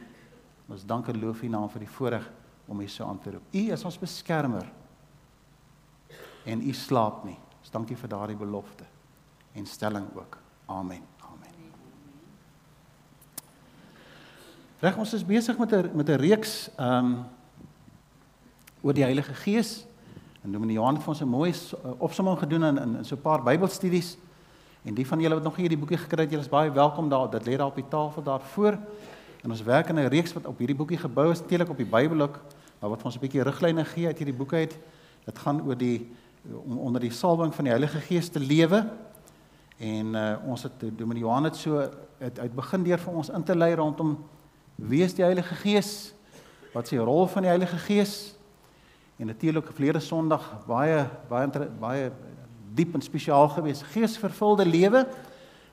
Ons 0.68 0.86
dank 0.86 1.08
en 1.08 1.20
loof 1.20 1.42
U 1.42 1.48
naam 1.48 1.68
vir 1.68 1.80
die 1.80 1.90
voorreg 1.90 2.30
om 2.68 2.80
U 2.80 2.88
so 2.88 3.04
aan 3.04 3.18
te 3.18 3.30
roep. 3.30 3.42
U 3.52 3.72
is 3.72 3.84
ons 3.84 3.98
beskermer 3.98 4.72
en 6.44 6.62
u 6.62 6.72
slaap 6.72 7.24
nie. 7.24 7.38
Ons 7.60 7.70
dankie 7.70 7.96
vir 7.96 8.08
daardie 8.08 8.36
belofte 8.36 8.84
en 9.56 9.66
stelling 9.66 10.06
ook. 10.14 10.38
Amen. 10.66 11.00
Amen. 11.20 11.54
Reg 14.78 14.96
ons 14.96 15.12
is 15.12 15.24
besig 15.24 15.58
met 15.58 15.72
'n 15.72 15.90
met 15.94 16.08
'n 16.08 16.20
reeks 16.20 16.70
ehm 16.76 17.04
um, 17.04 17.24
oor 18.80 18.94
die 18.94 19.02
Heilige 19.02 19.34
Gees. 19.34 19.86
En 20.42 20.52
Dominee 20.52 20.74
Johan 20.74 20.94
het 20.94 21.02
vir 21.02 21.08
ons 21.08 21.20
'n 21.20 21.28
mooi 21.28 21.50
uh, 21.50 21.90
opsomming 21.98 22.38
gedoen 22.38 22.64
in 22.64 22.78
in, 22.78 22.96
in 22.96 23.04
so 23.04 23.14
'n 23.14 23.20
paar 23.20 23.42
Bybelstudies. 23.42 24.16
En 24.82 24.94
die 24.94 25.06
van 25.06 25.20
julle 25.20 25.34
wat 25.34 25.42
nog 25.42 25.56
nie 25.56 25.66
hierdie 25.66 25.78
boekie 25.78 25.98
gekry 25.98 26.22
het, 26.22 26.30
julle 26.30 26.42
is 26.42 26.48
baie 26.48 26.70
welkom 26.70 27.08
daar. 27.08 27.30
Dit 27.30 27.46
lê 27.46 27.56
daar 27.56 27.66
op 27.66 27.74
die 27.74 27.88
tafel 27.88 28.22
daar 28.22 28.40
voor. 28.40 28.78
En 29.42 29.50
ons 29.50 29.62
werk 29.62 29.88
in 29.88 29.98
'n 29.98 30.08
reeks 30.08 30.32
wat 30.32 30.46
op 30.46 30.58
hierdie 30.58 30.76
boekie 30.76 30.98
gebou 30.98 31.30
is, 31.30 31.42
teelik 31.46 31.68
op 31.68 31.76
die 31.76 31.86
Bybel 31.86 32.20
ook, 32.20 32.40
maar 32.78 32.90
wat 32.90 32.98
vir 32.98 33.06
ons 33.06 33.16
'n 33.16 33.20
bietjie 33.20 33.42
riglyne 33.42 33.84
gee 33.84 34.06
uit 34.06 34.18
hierdie 34.18 34.36
boek 34.36 34.52
uit. 34.52 34.78
Dit 35.24 35.38
gaan 35.38 35.62
oor 35.62 35.76
die 35.76 36.12
om 36.54 36.78
onder 36.78 37.00
die 37.00 37.10
salwing 37.10 37.54
van 37.54 37.64
die 37.64 37.72
Heilige 37.72 37.98
Gees 37.98 38.28
te 38.28 38.40
lewe. 38.40 38.86
En 39.76 40.14
uh, 40.16 40.36
ons 40.48 40.62
het 40.62 40.84
Dominee 40.96 41.22
Johan 41.22 41.44
het 41.44 41.56
so 41.56 41.82
het 42.18 42.38
uit 42.38 42.54
begin 42.56 42.84
deur 42.86 42.98
vir 42.98 43.12
ons 43.12 43.28
in 43.28 43.42
te 43.44 43.56
lei 43.56 43.74
rondom 43.76 44.16
wie 44.76 45.02
is 45.04 45.14
die 45.16 45.24
Heilige 45.24 45.54
Gees? 45.54 46.14
Wat 46.72 46.88
is 46.88 46.94
die 46.94 47.00
rol 47.00 47.26
van 47.28 47.44
die 47.44 47.52
Heilige 47.52 47.76
Gees? 47.84 48.36
En 49.16 49.26
natuurlik 49.26 49.68
verlede 49.72 50.00
Sondag 50.00 50.44
baie 50.68 51.06
baie 51.28 51.68
baie 51.80 52.10
diep 52.76 52.94
en 52.94 53.04
spesiaal 53.04 53.48
geweest. 53.48 53.84
Geesvervulde 53.92 54.64
lewe 54.68 55.06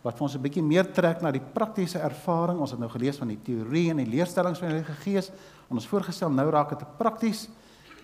wat 0.04 0.18
vir 0.18 0.24
ons 0.28 0.36
'n 0.36 0.42
bietjie 0.42 0.64
meer 0.64 0.92
trek 0.92 1.22
na 1.22 1.32
die 1.32 1.44
praktiese 1.54 2.00
ervaring. 2.00 2.60
Ons 2.60 2.72
het 2.72 2.80
nou 2.80 2.90
gelees 2.90 3.18
van 3.18 3.28
die 3.28 3.40
teorie 3.44 3.90
en 3.90 3.98
die 3.98 4.10
leerstellings 4.10 4.60
van 4.60 4.68
die 4.68 4.76
Heilige 4.76 5.02
Gees. 5.02 5.32
Ons 5.70 5.88
voorgestel 5.88 6.30
nou 6.30 6.50
raak 6.50 6.70
dit 6.70 6.98
prakties. 6.98 7.50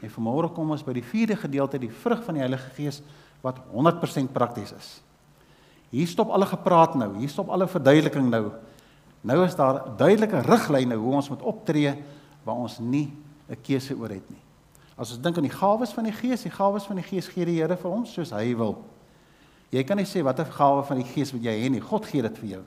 En 0.01 0.09
vanmôre 0.09 0.53
kom 0.53 0.71
ons 0.71 0.83
by 0.83 0.93
die 0.93 1.03
vierde 1.03 1.35
gedeelte, 1.35 1.79
die 1.79 1.91
vrug 1.91 2.23
van 2.23 2.33
die 2.33 2.41
Heilige 2.41 2.69
Gees 2.69 3.01
wat 3.41 3.59
100% 3.73 4.31
prakties 4.31 4.71
is. 4.71 5.01
Hier 5.89 6.07
stop 6.07 6.29
alle 6.29 6.45
gepraat 6.45 6.95
nou, 6.95 7.15
hier 7.17 7.29
stop 7.29 7.49
alle 7.49 7.67
verduideliking 7.67 8.29
nou. 8.29 8.51
Nou 9.21 9.39
is 9.43 9.55
daar 9.55 9.81
duidelike 9.97 10.43
riglyne 10.45 10.95
hoe 10.95 11.15
ons 11.19 11.29
moet 11.29 11.41
optree 11.41 11.95
waar 12.43 12.55
ons 12.55 12.79
nie 12.79 13.11
'n 13.49 13.57
keuse 13.61 13.97
oor 13.97 14.09
het 14.09 14.29
nie. 14.29 14.41
As 14.95 15.11
ons 15.11 15.21
dink 15.21 15.37
aan 15.37 15.47
die 15.47 15.57
gawes 15.57 15.91
van 15.91 16.03
die 16.03 16.13
Gees, 16.13 16.43
die 16.43 16.51
gawes 16.51 16.83
van 16.83 16.95
die 16.95 17.03
Gees 17.03 17.27
gee 17.27 17.45
die 17.45 17.55
Here 17.61 17.77
vir 17.77 17.91
ons 17.91 18.13
soos 18.13 18.31
hy 18.31 18.55
wil. 18.55 18.77
Jy 19.71 19.83
kan 19.83 19.97
nie 19.97 20.05
sê 20.05 20.23
watter 20.23 20.45
gawe 20.45 20.83
van 20.83 20.97
die 20.97 21.07
Gees 21.07 21.31
wat 21.31 21.43
jy 21.43 21.53
het 21.63 21.71
nie. 21.71 21.81
God 21.81 22.05
gee 22.05 22.21
dit 22.21 22.37
vir 22.37 22.49
jou. 22.49 22.63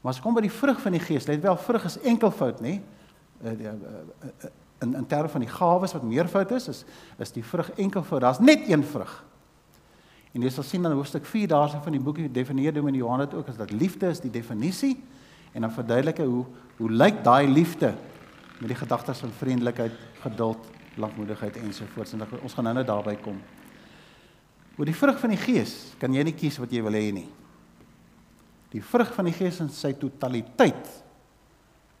Maar 0.00 0.12
as 0.12 0.20
kom 0.20 0.34
by 0.34 0.40
die 0.40 0.52
vrug 0.52 0.80
van 0.80 0.92
die 0.92 1.00
Gees, 1.00 1.26
let 1.26 1.42
wel 1.42 1.56
vrug 1.56 1.84
is 1.84 1.98
enkelvoud, 1.98 2.60
nê? 2.60 2.80
Uh, 3.44 3.50
uh, 3.50 3.72
uh, 3.72 4.50
in 4.84 4.94
in 4.94 5.06
terme 5.06 5.28
van 5.28 5.40
die 5.40 5.50
gawes 5.50 5.92
wat 5.92 6.02
meervoud 6.02 6.50
is, 6.50 6.68
is 6.68 6.84
is 7.18 7.32
die 7.32 7.44
vrug 7.44 7.70
enkelvoud. 7.70 8.20
Daar's 8.20 8.38
net 8.38 8.68
een 8.68 8.84
vrug. 8.84 9.24
En 10.34 10.42
jy 10.42 10.50
sal 10.50 10.66
sien 10.66 10.84
in 10.84 10.96
hoofstuk 10.96 11.26
4 11.30 11.48
daarso 11.52 11.78
van 11.82 11.94
die 11.94 12.02
boekie 12.02 12.26
definieer 12.32 12.74
Dominee 12.74 13.02
Johan 13.02 13.22
dit 13.22 13.34
ook 13.38 13.48
as 13.52 13.58
dat 13.60 13.70
liefde 13.70 14.10
is 14.10 14.22
die 14.22 14.32
definisie 14.34 14.96
en 15.54 15.62
dan 15.62 15.72
verduidelik 15.72 16.18
hy 16.18 16.26
hoe 16.26 16.44
hoe 16.74 16.90
lyk 16.90 17.20
daai 17.22 17.46
liefde 17.46 17.92
met 18.58 18.66
die 18.72 18.78
gedagtes 18.78 19.20
van 19.22 19.30
vriendelikheid, 19.38 19.92
geduld, 20.24 20.64
lankmoedigheid 20.98 21.60
ensovoorts 21.62 22.16
en 22.16 22.24
ons 22.42 22.54
gaan 22.56 22.66
nou 22.66 22.72
net 22.74 22.88
daarby 22.88 23.14
kom. 23.22 23.38
Oor 24.74 24.90
die 24.90 24.96
vrug 24.96 25.20
van 25.22 25.30
die 25.30 25.38
Gees 25.38 25.74
kan 26.00 26.14
jy 26.14 26.24
nie 26.26 26.34
kies 26.34 26.58
wat 26.58 26.74
jy 26.74 26.82
wil 26.82 26.98
hê 26.98 27.12
nie. 27.14 27.28
Die 28.74 28.82
vrug 28.82 29.12
van 29.14 29.30
die 29.30 29.36
Gees 29.36 29.60
in 29.62 29.70
sy 29.70 29.92
totaliteit 29.94 30.90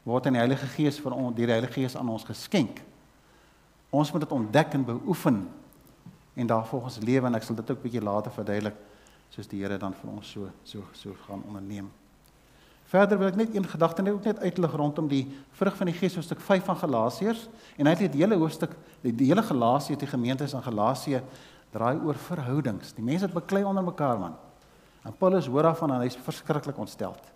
word 0.02 0.26
aan 0.26 0.40
die 0.40 0.42
Heilige 0.42 0.66
Gees 0.74 0.98
vir 0.98 1.14
ons 1.14 1.36
deur 1.36 1.52
die 1.52 1.54
Heilige 1.54 1.78
Gees 1.78 1.94
aan 1.94 2.10
ons 2.10 2.26
geskenk 2.26 2.82
Ons 3.94 4.10
moet 4.12 4.24
dit 4.24 4.32
ontdek 4.34 4.74
en 4.74 4.84
beoefen 4.84 5.44
en 6.34 6.46
daarvolgens 6.46 6.98
lewe 6.98 7.26
en 7.26 7.34
ek 7.34 7.42
sal 7.46 7.56
dit 7.56 7.70
ook 7.70 7.82
bietjie 7.82 8.02
later 8.02 8.32
verduidelik 8.34 8.78
soos 9.34 9.50
die 9.50 9.62
Here 9.62 9.78
dan 9.78 9.94
vir 9.94 10.10
ons 10.10 10.30
so 10.30 10.50
so 10.64 10.82
so 10.92 11.14
gaan 11.26 11.42
onderneem. 11.46 11.90
Verder 12.90 13.18
wil 13.18 13.30
ek 13.32 13.38
net 13.40 13.54
een 13.54 13.66
gedagte 13.66 14.02
net 14.02 14.14
ook 14.14 14.26
net 14.28 14.38
uitlig 14.44 14.74
rondom 14.76 15.08
die 15.08 15.24
vrug 15.58 15.76
van 15.76 15.88
die 15.90 15.96
Gees 15.96 16.14
hoofstuk 16.14 16.40
5 16.40 16.64
van 16.68 16.76
Galasiërs 16.76 17.46
en 17.78 17.88
hy 17.88 17.94
het 17.96 18.12
die 18.12 18.22
hele 18.22 18.38
hoofstuk 18.38 18.76
die, 19.02 19.12
die 19.12 19.30
hele 19.30 19.42
Galasië 19.42 19.96
die 19.98 20.10
gemeentes 20.10 20.54
in 20.54 20.62
Galasië 20.62 21.22
draai 21.74 21.98
oor 22.04 22.18
verhoudings. 22.28 22.92
Die 22.94 23.04
mense 23.04 23.26
het 23.26 23.34
beklei 23.34 23.64
onder 23.66 23.82
mekaar 23.82 24.18
man. 24.18 24.36
En 25.04 25.16
Paulus 25.18 25.48
hoor 25.50 25.66
daarvan 25.66 25.96
en 25.96 26.04
hy's 26.04 26.16
verskriklik 26.22 26.78
ontsteld. 26.78 27.32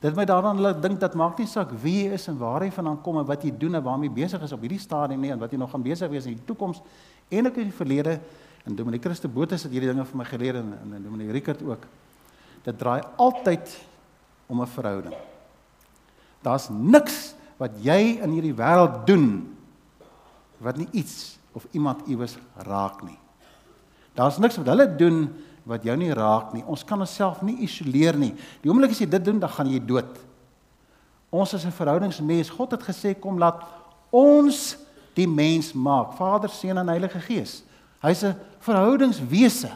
Dit 0.00 0.16
my 0.16 0.24
daaraan 0.24 0.60
laat 0.60 0.82
dink 0.82 1.00
dat 1.00 1.14
maak 1.18 1.38
nie 1.38 1.48
saak 1.48 1.72
wie 1.82 2.04
jy 2.04 2.12
is 2.16 2.28
en 2.30 2.38
waar 2.40 2.64
jy 2.64 2.70
vandaan 2.72 3.00
kom 3.04 3.18
en 3.20 3.26
wat 3.28 3.42
jy 3.44 3.50
doen 3.52 3.76
en 3.76 3.84
waarmee 3.84 4.12
besig 4.12 4.42
is 4.44 4.52
op 4.56 4.62
hierdie 4.64 4.80
stadium 4.80 5.20
nie 5.20 5.32
en 5.34 5.40
wat 5.40 5.52
jy 5.52 5.58
nog 5.60 5.72
gaan 5.72 5.84
besig 5.84 6.08
wees 6.12 6.28
in 6.28 6.38
die 6.38 6.46
toekoms 6.48 6.80
en 7.30 7.46
ook 7.46 7.56
in 7.56 7.70
die 7.70 7.76
verlede 7.76 8.20
en 8.66 8.76
Dominic 8.76 9.02
Christe 9.04 9.28
Botha 9.28 9.56
het 9.56 9.72
hierdie 9.72 9.90
dinge 9.90 10.04
vir 10.04 10.20
my 10.20 10.26
geleer 10.28 10.60
en, 10.60 10.74
en 10.82 11.02
Dominic 11.02 11.30
Rickert 11.32 11.62
ook. 11.64 11.86
Dit 12.64 12.78
draai 12.78 13.00
altyd 13.16 13.72
om 14.46 14.60
'n 14.60 14.66
verhouding. 14.66 15.14
Daar's 16.42 16.68
niks 16.68 17.34
wat 17.56 17.76
jy 17.82 18.20
in 18.22 18.32
hierdie 18.32 18.56
wêreld 18.56 19.06
doen 19.06 19.56
wat 20.58 20.76
nie 20.76 20.88
iets 20.92 21.38
of 21.52 21.66
iemand 21.72 22.06
iewers 22.06 22.36
raak 22.56 23.02
nie. 23.02 23.18
Daar's 24.14 24.38
niks 24.38 24.56
wat 24.56 24.66
hulle 24.66 24.88
doen 24.96 25.28
wat 25.68 25.84
jou 25.84 25.96
nie 25.96 26.12
raak 26.12 26.52
nie. 26.52 26.64
Ons 26.64 26.84
kan 26.84 27.00
onsself 27.00 27.42
nie 27.42 27.60
isoleer 27.64 28.16
nie. 28.18 28.32
Die 28.62 28.70
oomblik 28.70 28.90
as 28.90 29.00
jy 29.02 29.08
dit 29.10 29.24
doen, 29.24 29.38
dan 29.40 29.52
gaan 29.52 29.70
jy 29.70 29.80
dood. 29.84 30.18
Ons 31.30 31.54
is 31.54 31.64
'n 31.64 31.72
verhoudingsmens. 31.72 32.50
God 32.50 32.70
het 32.70 32.82
gesê 32.82 33.14
kom 33.14 33.38
laat 33.38 33.62
ons 34.10 34.76
die 35.20 35.28
mens 35.28 35.72
maak. 35.76 36.14
Vader, 36.18 36.50
Seun 36.52 36.80
en 36.80 36.90
Heilige 36.92 37.20
Gees. 37.24 37.60
Hy's 38.00 38.24
'n 38.24 38.36
verhoudingswese. 38.64 39.70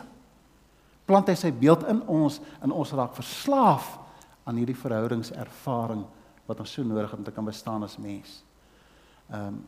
Plant 1.05 1.29
hy 1.29 1.35
sy 1.35 1.53
beeld 1.53 1.85
in 1.85 2.01
ons 2.09 2.41
en 2.63 2.73
ons 2.73 2.93
raak 2.93 3.15
verslaaf 3.15 3.99
aan 4.45 4.57
hierdie 4.57 4.77
verhoudingservaring 4.77 6.05
wat 6.47 6.61
ons 6.61 6.73
so 6.73 6.83
nodig 6.83 7.11
het 7.11 7.19
om 7.19 7.25
te 7.25 7.33
kan 7.33 7.45
bestaan 7.45 7.83
as 7.83 7.99
mens. 7.99 8.43
Ehm 9.31 9.47
um, 9.47 9.65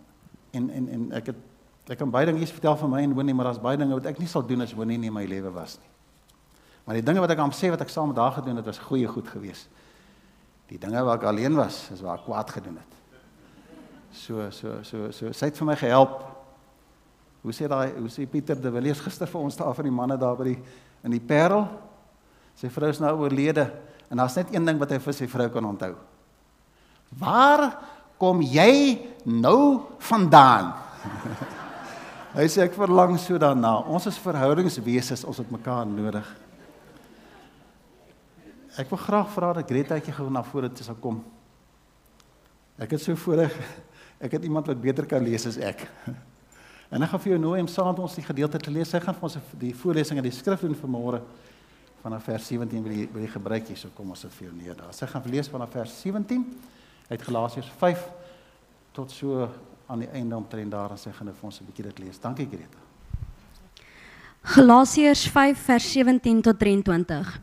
en 0.53 0.71
en 0.71 0.89
en 0.89 1.13
ek 1.13 1.27
het 1.27 1.37
ek 1.87 1.99
kan 1.99 2.11
baie 2.11 2.27
dinge 2.27 2.47
vertel 2.47 2.77
van 2.77 2.91
my 2.91 3.03
en 3.03 3.15
Winnie, 3.15 3.35
maar 3.35 3.45
daar's 3.45 3.61
baie 3.61 3.77
dinge 3.77 3.95
wat 3.95 4.07
ek 4.07 4.19
nie 4.19 4.27
sal 4.27 4.43
doen 4.47 4.61
as 4.61 4.75
Winnie 4.75 4.99
nie 4.99 5.07
in 5.09 5.15
my 5.15 5.25
lewe 5.25 5.53
was 5.53 5.79
nie. 5.79 5.91
Maar 6.85 6.95
die 6.95 7.03
dinge 7.03 7.21
wat 7.21 7.31
ek 7.31 7.39
aan 7.39 7.53
sê 7.53 7.71
wat 7.71 7.81
ek 7.83 7.91
saam 7.91 8.09
met 8.09 8.17
haar 8.17 8.33
gedoen 8.33 8.57
het, 8.57 8.67
was 8.67 8.79
goeie 8.79 9.07
goed 9.07 9.29
geweest. 9.29 9.69
Die 10.71 10.79
dinge 10.79 11.03
waar 11.03 11.19
ek 11.19 11.27
alleen 11.31 11.55
was, 11.55 11.91
is 11.91 12.01
waar 12.01 12.19
ek 12.19 12.25
kwaad 12.25 12.51
gedoen 12.51 12.79
het. 12.79 12.93
So 14.17 14.49
so 14.51 14.81
so 14.83 15.11
so 15.13 15.33
sy 15.37 15.51
het 15.51 15.59
vir 15.61 15.69
my 15.69 15.77
gehelp. 15.77 16.15
Hoe 17.45 17.55
sê 17.55 17.69
daai 17.69 17.93
hoe 17.99 18.09
sê 18.11 18.25
Pieter 18.27 18.57
de 18.59 18.73
Villiers 18.73 19.03
gister 19.05 19.29
vir 19.29 19.43
ons 19.45 19.59
daar 19.59 19.75
van 19.77 19.87
die 19.87 19.95
manne 19.95 20.17
daar 20.19 20.39
by 20.39 20.49
die 20.49 20.57
in 21.05 21.13
die 21.13 21.23
Parel? 21.23 21.67
Sy 22.57 22.71
vrou 22.73 22.89
is 22.91 23.03
nou 23.03 23.13
oorlede 23.21 23.69
en 24.09 24.23
daar's 24.23 24.39
net 24.39 24.55
een 24.55 24.65
ding 24.65 24.81
wat 24.81 24.95
hy 24.95 24.99
vir 25.05 25.15
sy 25.15 25.29
vrou 25.29 25.51
kan 25.53 25.69
onthou. 25.69 25.93
Waar 27.21 27.69
kom 28.19 28.41
jy 28.41 29.05
nou 29.29 29.85
vandaan? 30.09 30.73
hy 32.39 32.47
sê 32.49 32.65
ek 32.65 32.79
verlang 32.79 33.19
so 33.21 33.37
daarna. 33.39 33.77
Ons 33.85 34.09
is 34.09 34.21
verhoudingswese, 34.25 35.21
ons 35.29 35.43
het 35.43 35.53
mekaar 35.53 35.85
nodig. 35.91 36.27
Ek 38.81 38.89
wil 38.93 39.01
graag 39.01 39.29
vra 39.33 39.53
dat 39.57 39.69
Gretaatjie 39.69 40.17
gou 40.17 40.31
na 40.33 40.43
vore 40.45 40.73
toe 40.73 40.85
sal 40.85 40.97
kom. 41.01 41.21
Ek 42.81 42.97
het 42.97 43.01
so 43.01 43.17
voorreg 43.17 43.55
ek 44.21 44.39
het 44.39 44.45
iemand 44.45 44.67
wat 44.67 44.81
beter 44.81 45.07
kan 45.07 45.23
lees 45.23 45.47
as 45.47 45.59
ek. 45.59 45.87
En 46.87 47.03
ek 47.03 47.11
gaan 47.11 47.19
vir 47.19 47.33
jou 47.33 47.41
nooi 47.43 47.61
om 47.61 47.67
saam 47.67 47.89
met 47.91 47.99
ons 47.99 48.15
die 48.15 48.23
gedeelte 48.23 48.61
te 48.63 48.71
lees. 48.71 48.93
Sy 48.95 49.01
gaan 49.03 49.15
vir 49.17 49.25
ons 49.27 49.37
die 49.59 49.73
voorlesing 49.75 50.21
uit 50.21 50.29
die 50.29 50.37
skrif 50.37 50.61
doen 50.63 50.77
vanmôre 50.79 51.19
vanaf 52.05 52.29
vers 52.29 52.47
17 52.47 52.85
wil 52.85 52.93
jy 52.95 53.07
wil 53.11 53.25
jy 53.25 53.31
gebruik 53.33 53.73
hier 53.73 53.81
so 53.81 53.91
kom 53.97 54.13
ons 54.15 54.23
dit 54.23 54.35
vir 54.37 54.47
jou 54.47 54.55
neer 54.55 54.77
daar. 54.79 54.93
Sy 54.95 55.09
gaan 55.11 55.27
lees 55.27 55.51
vanaf 55.51 55.73
vers 55.75 55.97
17 56.05 56.45
uit 57.09 57.25
Galasiërs 57.27 57.73
5 57.81 58.05
tot 58.95 59.11
so 59.11 59.49
aan 59.91 60.05
die 60.05 60.11
einde 60.15 60.39
omtrent 60.39 60.71
daar 60.71 60.95
en 60.95 61.01
sy 61.01 61.11
gaan 61.11 61.33
vir 61.35 61.49
ons 61.51 61.61
'n 61.61 61.67
bietjie 61.67 61.87
dit 61.91 61.99
lees. 62.07 62.21
Dankie 62.23 62.47
Greta. 62.47 62.79
Galasiërs 64.55 65.27
5 65.27 65.59
vers 65.59 65.93
17 65.93 66.43
tot 66.43 66.59
23. 66.59 67.41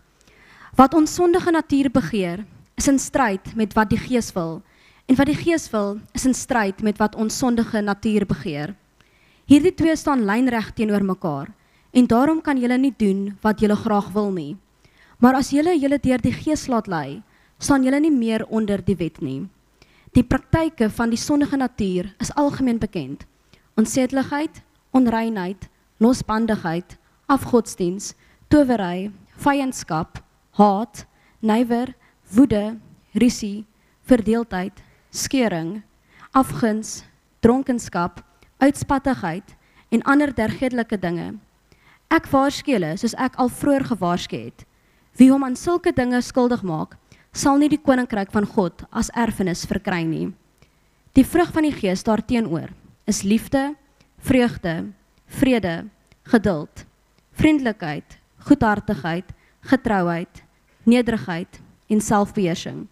Wat 0.75 0.93
ons 0.93 1.13
sondige 1.13 1.51
natuur 1.51 1.91
begeer, 1.91 2.45
is 2.75 2.87
in 2.87 2.99
stryd 2.99 3.55
met 3.55 3.73
wat 3.73 3.89
die 3.89 3.97
Gees 3.97 4.31
wil, 4.33 4.61
en 5.05 5.17
wat 5.19 5.27
die 5.27 5.38
Gees 5.38 5.67
wil, 5.74 5.98
is 6.15 6.25
in 6.25 6.33
stryd 6.33 6.81
met 6.81 6.98
wat 7.01 7.15
ons 7.19 7.38
sondige 7.38 7.81
natuur 7.81 8.25
begeer. 8.25 8.75
Hierdie 9.50 9.74
twee 9.75 9.95
staan 10.00 10.24
lynreg 10.25 10.72
teenoor 10.77 11.03
mekaar, 11.03 11.51
en 11.91 12.07
daarom 12.07 12.39
kan 12.41 12.57
julle 12.57 12.77
nie 12.79 12.93
doen 12.98 13.33
wat 13.43 13.60
julle 13.62 13.75
graag 13.75 14.10
wil 14.15 14.31
nie. 14.31 14.53
Maar 15.19 15.38
as 15.41 15.51
julle 15.53 15.75
julle 15.77 16.00
deur 16.01 16.22
die 16.24 16.33
Gees 16.33 16.65
laat 16.72 16.88
lei, 16.88 17.22
staan 17.60 17.83
julle 17.83 18.00
nie 18.00 18.12
meer 18.12 18.45
onder 18.50 18.81
die 18.81 18.95
wet 19.00 19.22
nie. 19.22 19.43
Die 20.13 20.24
praktyke 20.24 20.89
van 20.93 21.10
die 21.13 21.19
sondige 21.19 21.57
natuur 21.57 22.10
is 22.22 22.33
algemeen 22.38 22.79
bekend. 22.79 23.25
Onsedeligheid, 23.77 24.62
onreinheid, 24.93 25.67
losbandigheid, 25.98 26.98
afgodsdiens, 27.31 28.13
towery, 28.48 29.12
vyandskap, 29.41 30.19
haat, 30.60 31.05
nywer, 31.41 31.93
woede, 32.33 32.77
risie, 33.17 33.65
verdeeldheid, 34.05 34.83
skeuring, 35.13 35.84
afguns, 36.34 37.03
dronkenskap, 37.46 38.24
uitspattigheid 38.58 39.55
en 39.93 40.01
ander 40.10 40.34
dergedelike 40.34 40.98
dinge. 40.98 41.34
Ek 42.13 42.25
waarsku 42.32 42.74
julle 42.74 42.96
soos 42.98 43.15
ek 43.22 43.38
al 43.41 43.51
vroeër 43.53 43.86
gewaarsku 43.91 44.39
het. 44.48 44.65
Wie 45.17 45.29
hom 45.29 45.46
aan 45.46 45.58
sulke 45.60 45.93
dinge 45.93 46.22
skuldig 46.25 46.63
maak, 46.65 46.98
sal 47.34 47.60
nie 47.62 47.70
die 47.70 47.82
koninkryk 47.82 48.32
van 48.34 48.48
God 48.50 48.86
as 48.91 49.12
erfenis 49.17 49.65
verkry 49.70 50.01
nie. 50.05 50.32
Die 51.13 51.25
vrug 51.25 51.51
van 51.53 51.67
die 51.67 51.74
Gees 51.74 52.01
daarteenoor 52.05 52.72
is 53.10 53.22
liefde, 53.22 53.74
vreugde, 54.17 54.93
vrede, 55.27 55.75
geduld, 56.29 56.86
vriendelikheid, 57.38 58.17
goedhartigheid, 58.48 59.29
getrouheid, 59.70 60.41
nederigheid 60.89 61.60
en 61.89 62.01
selfbeheersing. 62.01 62.88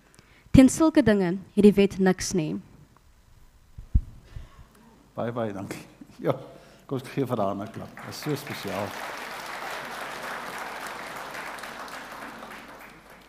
Teen 0.52 0.68
sulke 0.70 1.00
dinge 1.04 1.38
het 1.56 1.64
die 1.64 1.72
wet 1.74 1.94
niks 2.04 2.34
nie. 2.36 2.58
Baie 5.16 5.32
baie 5.32 5.54
dankie. 5.56 5.86
Ja, 6.22 6.36
kom 6.86 7.00
ons 7.00 7.08
gee 7.10 7.26
vir 7.26 7.40
haar 7.40 7.56
'n 7.56 7.72
klap. 7.74 7.90
Dit 7.96 8.10
is 8.10 8.20
so 8.22 8.36
spesiaal. 8.36 8.88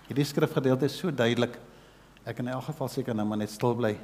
Hierdie 0.08 0.26
skrifgedeelte 0.28 0.84
is 0.84 0.98
so 0.98 1.10
duidelik. 1.10 1.56
Ek 2.26 2.38
in 2.38 2.48
elk 2.48 2.64
geval 2.64 2.88
seker 2.88 3.14
nou 3.14 3.24
maar 3.24 3.38
net 3.38 3.50
stil 3.50 3.74
bly 3.74 3.96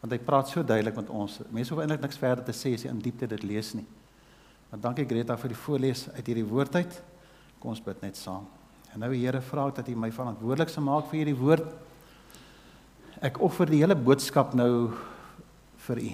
want 0.00 0.12
hy 0.12 0.18
praat 0.18 0.48
so 0.48 0.62
duidelik 0.62 0.96
met 0.96 1.08
ons. 1.08 1.40
Mense 1.48 1.72
hoef 1.72 1.80
eintlik 1.80 2.00
niks 2.00 2.18
verder 2.18 2.44
te 2.44 2.52
sê 2.52 2.74
as 2.74 2.82
jy 2.82 2.90
in 2.90 2.98
diepte 3.00 3.26
dit 3.26 3.42
lees 3.42 3.74
nie. 3.74 3.86
Maar 4.70 4.80
dankie 4.80 5.06
Greta 5.06 5.36
vir 5.36 5.48
die 5.48 5.56
voorlees 5.56 6.08
uit 6.16 6.26
hierdie 6.26 6.44
woord 6.44 6.74
uit. 6.76 7.02
Kom 7.60 7.70
ons 7.70 7.80
bid 7.80 8.02
net 8.02 8.16
saam. 8.16 8.44
En 8.92 9.00
nou 9.00 9.14
Here 9.14 9.40
vra 9.40 9.68
ek 9.68 9.76
dat 9.76 9.88
U 9.88 9.94
my 9.96 10.10
verantwoordelik 10.10 10.68
sal 10.68 10.84
maak 10.84 11.08
vir 11.08 11.22
hierdie 11.22 11.38
woord. 11.38 11.70
Ek 13.24 13.38
offer 13.40 13.70
die 13.70 13.80
hele 13.80 13.96
boodskap 13.96 14.52
nou 14.52 14.90
vir 15.86 16.00
U. 16.02 16.10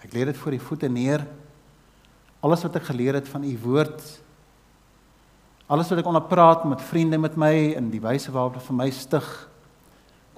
Ek 0.00 0.14
lê 0.16 0.24
dit 0.30 0.38
voor 0.40 0.54
U 0.56 0.60
voete 0.70 0.88
neer. 0.88 1.26
Alles 2.40 2.62
wat 2.64 2.78
ek 2.78 2.86
geleer 2.88 3.18
het 3.18 3.28
van 3.28 3.44
U 3.44 3.50
woord. 3.66 4.00
Alles 5.68 5.90
wat 5.92 6.00
ek 6.00 6.08
onderpraat 6.08 6.64
met 6.70 6.84
vriende 6.88 7.18
met 7.20 7.36
my 7.36 7.52
in 7.76 7.90
die 7.92 8.00
wyse 8.00 8.32
waarop 8.32 8.56
dit 8.56 8.64
vir 8.64 8.78
my 8.78 8.86
stig. 8.96 9.26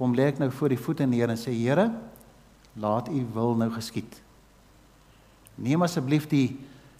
Kom 0.00 0.16
lê 0.16 0.26
ek 0.32 0.40
nou 0.42 0.48
voor 0.50 0.74
U 0.74 0.80
voete 0.88 1.06
neer 1.06 1.30
en 1.30 1.38
sê 1.38 1.54
Here, 1.54 1.86
laat 2.74 3.12
U 3.12 3.22
wil 3.36 3.54
nou 3.62 3.70
geskied. 3.76 4.18
Neem 5.60 5.86
asseblief 5.86 6.26
die 6.30 6.48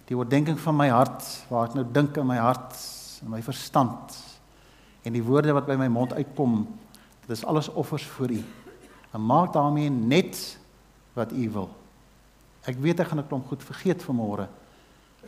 die 0.07 0.17
oordeenking 0.19 0.57
van 0.59 0.75
my 0.75 0.89
hart 0.91 1.23
waar 1.47 1.69
ek 1.69 1.75
nou 1.77 1.85
dink 1.87 2.17
in 2.19 2.27
my 2.27 2.35
hart 2.41 2.73
en 3.23 3.29
my 3.31 3.39
verstand 3.45 4.17
en 5.07 5.15
die 5.15 5.23
woorde 5.23 5.53
wat 5.55 5.69
by 5.69 5.77
my 5.79 5.87
mond 5.87 6.11
uitkom, 6.17 6.65
dit 7.23 7.31
is 7.31 7.45
alles 7.47 7.69
offers 7.79 8.03
vir 8.17 8.35
U. 8.35 8.41
En 9.11 9.25
maak 9.25 9.53
daarmee 9.53 9.89
net 9.89 10.59
wat 11.13 11.31
U 11.31 11.49
wil. 11.49 11.69
Ek 12.63 12.77
weet 12.77 12.99
ek 12.99 13.07
gaan 13.07 13.19
'n 13.19 13.27
klomp 13.27 13.47
goed 13.47 13.63
vergeet 13.63 14.03
vanmôre, 14.03 14.47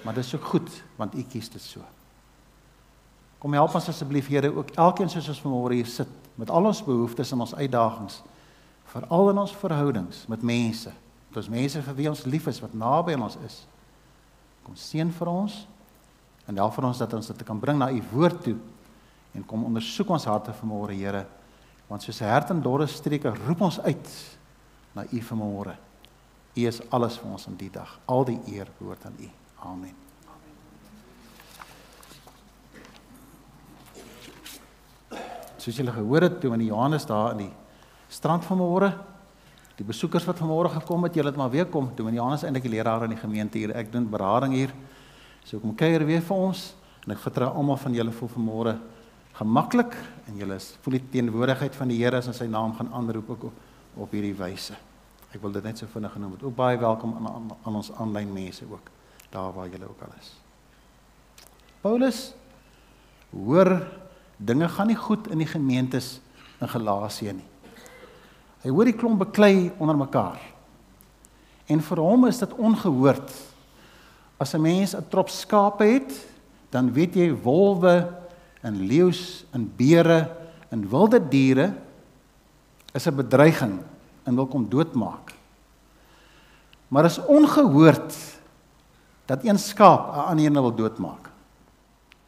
maar 0.01 0.13
dit 0.13 0.23
is 0.23 0.35
ook 0.35 0.45
goed 0.45 0.83
want 0.95 1.15
U 1.15 1.23
kies 1.23 1.49
dit 1.49 1.61
so. 1.61 1.81
Kom 3.37 3.53
help 3.53 3.75
ons 3.75 3.89
asseblief 3.89 4.27
Here 4.27 4.55
ook 4.55 4.69
elkeen 4.69 5.09
soos 5.09 5.27
ons 5.27 5.41
vanmôre 5.41 5.73
hier 5.73 5.85
sit 5.85 6.07
met 6.35 6.49
al 6.49 6.65
ons 6.65 6.83
behoeftes 6.83 7.31
en 7.31 7.39
ons 7.39 7.55
uitdagings, 7.55 8.21
veral 8.85 9.29
in 9.29 9.37
ons 9.37 9.55
verhoudings 9.55 10.25
met 10.27 10.41
mense. 10.41 10.91
Dit 11.29 11.43
is 11.43 11.49
mense 11.49 11.81
vir 11.81 11.95
wie 11.95 12.09
ons 12.09 12.23
lief 12.25 12.47
is, 12.47 12.61
wat 12.61 12.73
naby 12.73 13.13
aan 13.13 13.23
ons 13.23 13.37
is. 13.45 13.67
Kom 14.63 14.75
seën 14.75 15.11
vir 15.11 15.27
ons 15.27 15.67
en 16.47 16.55
help 16.55 16.73
vir 16.73 16.85
ons 16.85 16.97
dat 16.97 17.13
ons 17.13 17.27
dit 17.27 17.43
kan 17.43 17.59
bring 17.59 17.77
na 17.77 17.91
U 17.91 18.01
woord 18.11 18.43
toe 18.43 18.57
en 19.33 19.45
kom 19.45 19.65
ondersoek 19.65 20.09
ons 20.09 20.25
harte 20.25 20.53
vanmôre 20.61 20.95
Here 20.95 21.25
want 21.87 22.01
soos 22.01 22.21
'n 22.21 22.25
hert 22.25 22.49
in 22.49 22.61
dorre 22.61 22.87
streke 22.87 23.33
roep 23.45 23.61
ons 23.61 23.79
uit 23.79 24.37
na 24.93 25.03
U 25.11 25.19
vanmôre 25.21 25.75
U 26.53 26.67
is 26.69 26.81
alles 26.93 27.17
vir 27.17 27.31
ons 27.33 27.47
in 27.49 27.55
die 27.57 27.71
dag. 27.73 27.89
Al 28.05 28.25
die 28.29 28.37
eer 28.53 28.69
behoort 28.77 29.05
aan 29.09 29.15
U. 29.17 29.29
Amen. 29.65 29.95
Soos 35.57 35.79
julle 35.79 35.95
gehoor 35.95 36.27
het 36.27 36.39
toe 36.43 36.51
in 36.53 36.65
Johannes 36.67 37.07
daar 37.09 37.33
in 37.33 37.47
die 37.47 37.53
strand 38.11 38.45
vanmôre, 38.45 38.91
die 39.79 39.85
besoekers 39.87 40.27
wat 40.27 40.37
vanmôre 40.43 40.69
gekom 40.75 41.07
het, 41.07 41.15
julle 41.17 41.31
het 41.31 41.39
maar 41.39 41.49
weer 41.49 41.65
kom. 41.65 41.89
Toe 41.95 42.11
in 42.11 42.19
Johannes 42.19 42.43
eintlik 42.45 42.67
die 42.67 42.75
leraar 42.75 43.07
in 43.07 43.15
die 43.15 43.21
gemeente 43.21 43.57
hier. 43.57 43.73
Ek 43.73 43.89
doen 43.91 44.05
berading 44.11 44.53
hier. 44.53 44.73
So 45.47 45.57
kom 45.63 45.73
kuier 45.75 46.05
weer 46.05 46.21
vir 46.21 46.37
ons 46.37 46.73
en 47.07 47.15
ek 47.15 47.23
vertrou 47.23 47.49
almal 47.49 47.79
van 47.81 47.95
julle 47.97 48.13
voel 48.13 48.29
vanmôre 48.35 48.75
gemaklik 49.33 49.95
en 50.27 50.37
julle 50.37 50.59
voel 50.85 50.97
die 50.99 51.09
teenwoordigheid 51.15 51.75
van 51.75 51.89
die 51.89 51.99
Here 52.03 52.17
as 52.17 52.29
in 52.29 52.37
sy 52.37 52.45
naam 52.45 52.75
gaan 52.77 52.91
aanroep 52.93 53.29
ook 53.29 53.43
op, 53.49 53.61
op 54.05 54.11
hierdie 54.13 54.35
wyse. 54.37 54.75
Ek 55.33 55.41
wil 55.41 55.51
dit 55.55 55.65
net 55.65 55.81
so 55.81 55.89
vinnig 55.89 56.13
genoem 56.13 56.35
het. 56.35 56.43
Ook 56.45 56.55
baie 56.55 56.77
welkom 56.77 57.15
aan, 57.17 57.49
aan 57.65 57.75
ons 57.79 57.91
aanlyn 57.97 58.33
mense 58.33 58.65
ook 58.69 58.91
daar 59.33 59.53
waar 59.53 59.67
julle 59.67 59.89
ook 59.89 60.01
al 60.05 60.13
is. 60.19 60.29
Paulus 61.81 62.19
hoor 63.33 63.81
dinge 64.37 64.69
gaan 64.69 64.87
nie 64.87 64.99
goed 64.99 65.27
in 65.33 65.41
die 65.41 65.49
gemeentes 65.49 66.19
in 66.61 66.69
Galasië 66.69 67.33
nie. 67.33 67.49
Hy 68.63 68.71
hoor 68.71 68.87
die 68.87 68.95
klomp 68.95 69.19
beklei 69.25 69.71
onder 69.81 69.97
mekaar. 69.97 70.37
En 71.67 71.81
vir 71.81 71.99
hom 71.99 72.27
is 72.29 72.39
dit 72.39 72.53
ongehoord. 72.53 73.33
As 74.37 74.53
'n 74.53 74.61
mens 74.61 74.95
'n 74.95 75.09
trop 75.09 75.29
skape 75.29 75.83
het, 75.83 76.11
dan 76.69 76.93
weet 76.93 77.15
jy 77.15 77.33
wolwe 77.33 78.22
en 78.63 78.79
leeu's 78.87 79.43
en 79.51 79.67
beere 79.75 80.31
en 80.71 80.87
wilde 80.89 81.19
diere 81.19 81.73
is 82.93 83.07
'n 83.07 83.15
bedreiging 83.15 83.81
en 84.23 84.35
wil 84.35 84.47
kom 84.47 84.69
doodmaak. 84.69 85.33
Maar 86.87 87.05
is 87.05 87.25
ongehoord 87.25 88.15
dat 89.25 89.43
een 89.43 89.59
skaap 89.59 90.13
'n 90.13 90.29
ander 90.29 90.45
een 90.45 90.53
wil 90.53 90.75
doodmaak. 90.75 91.29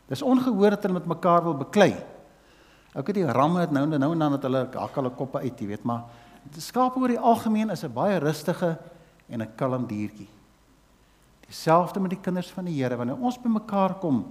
Dis 0.07 0.21
ongehoord 0.21 0.69
dat 0.69 0.81
hulle 0.81 0.93
met 0.93 1.05
mekaar 1.05 1.43
wil 1.43 1.57
beklei. 1.57 1.95
Ook 2.93 3.13
die 3.13 3.25
ramme 3.25 3.59
het 3.59 3.71
nou 3.71 3.87
nou 3.87 4.11
en 4.11 4.19
dan 4.19 4.31
dat 4.31 4.41
hulle 4.41 4.67
hak 4.73 4.95
hulle 4.95 5.09
koppe 5.09 5.39
uit, 5.39 5.59
jy 5.59 5.67
weet, 5.67 5.83
maar 5.83 6.03
die 6.43 6.61
skaap 6.61 6.95
oor 6.97 7.07
die 7.07 7.19
algemeen 7.19 7.69
is 7.69 7.83
'n 7.83 7.93
baie 7.93 8.17
rustige 8.19 8.77
en 9.27 9.41
'n 9.41 9.55
kalm 9.55 9.87
diertjie. 9.87 10.29
Dieselfde 11.45 11.99
met 11.99 12.09
die 12.09 12.21
kinders 12.21 12.51
van 12.51 12.65
die 12.65 12.83
Here, 12.83 12.95
wanneer 12.95 13.17
ons 13.17 13.41
bymekaar 13.41 13.93
kom, 13.93 14.25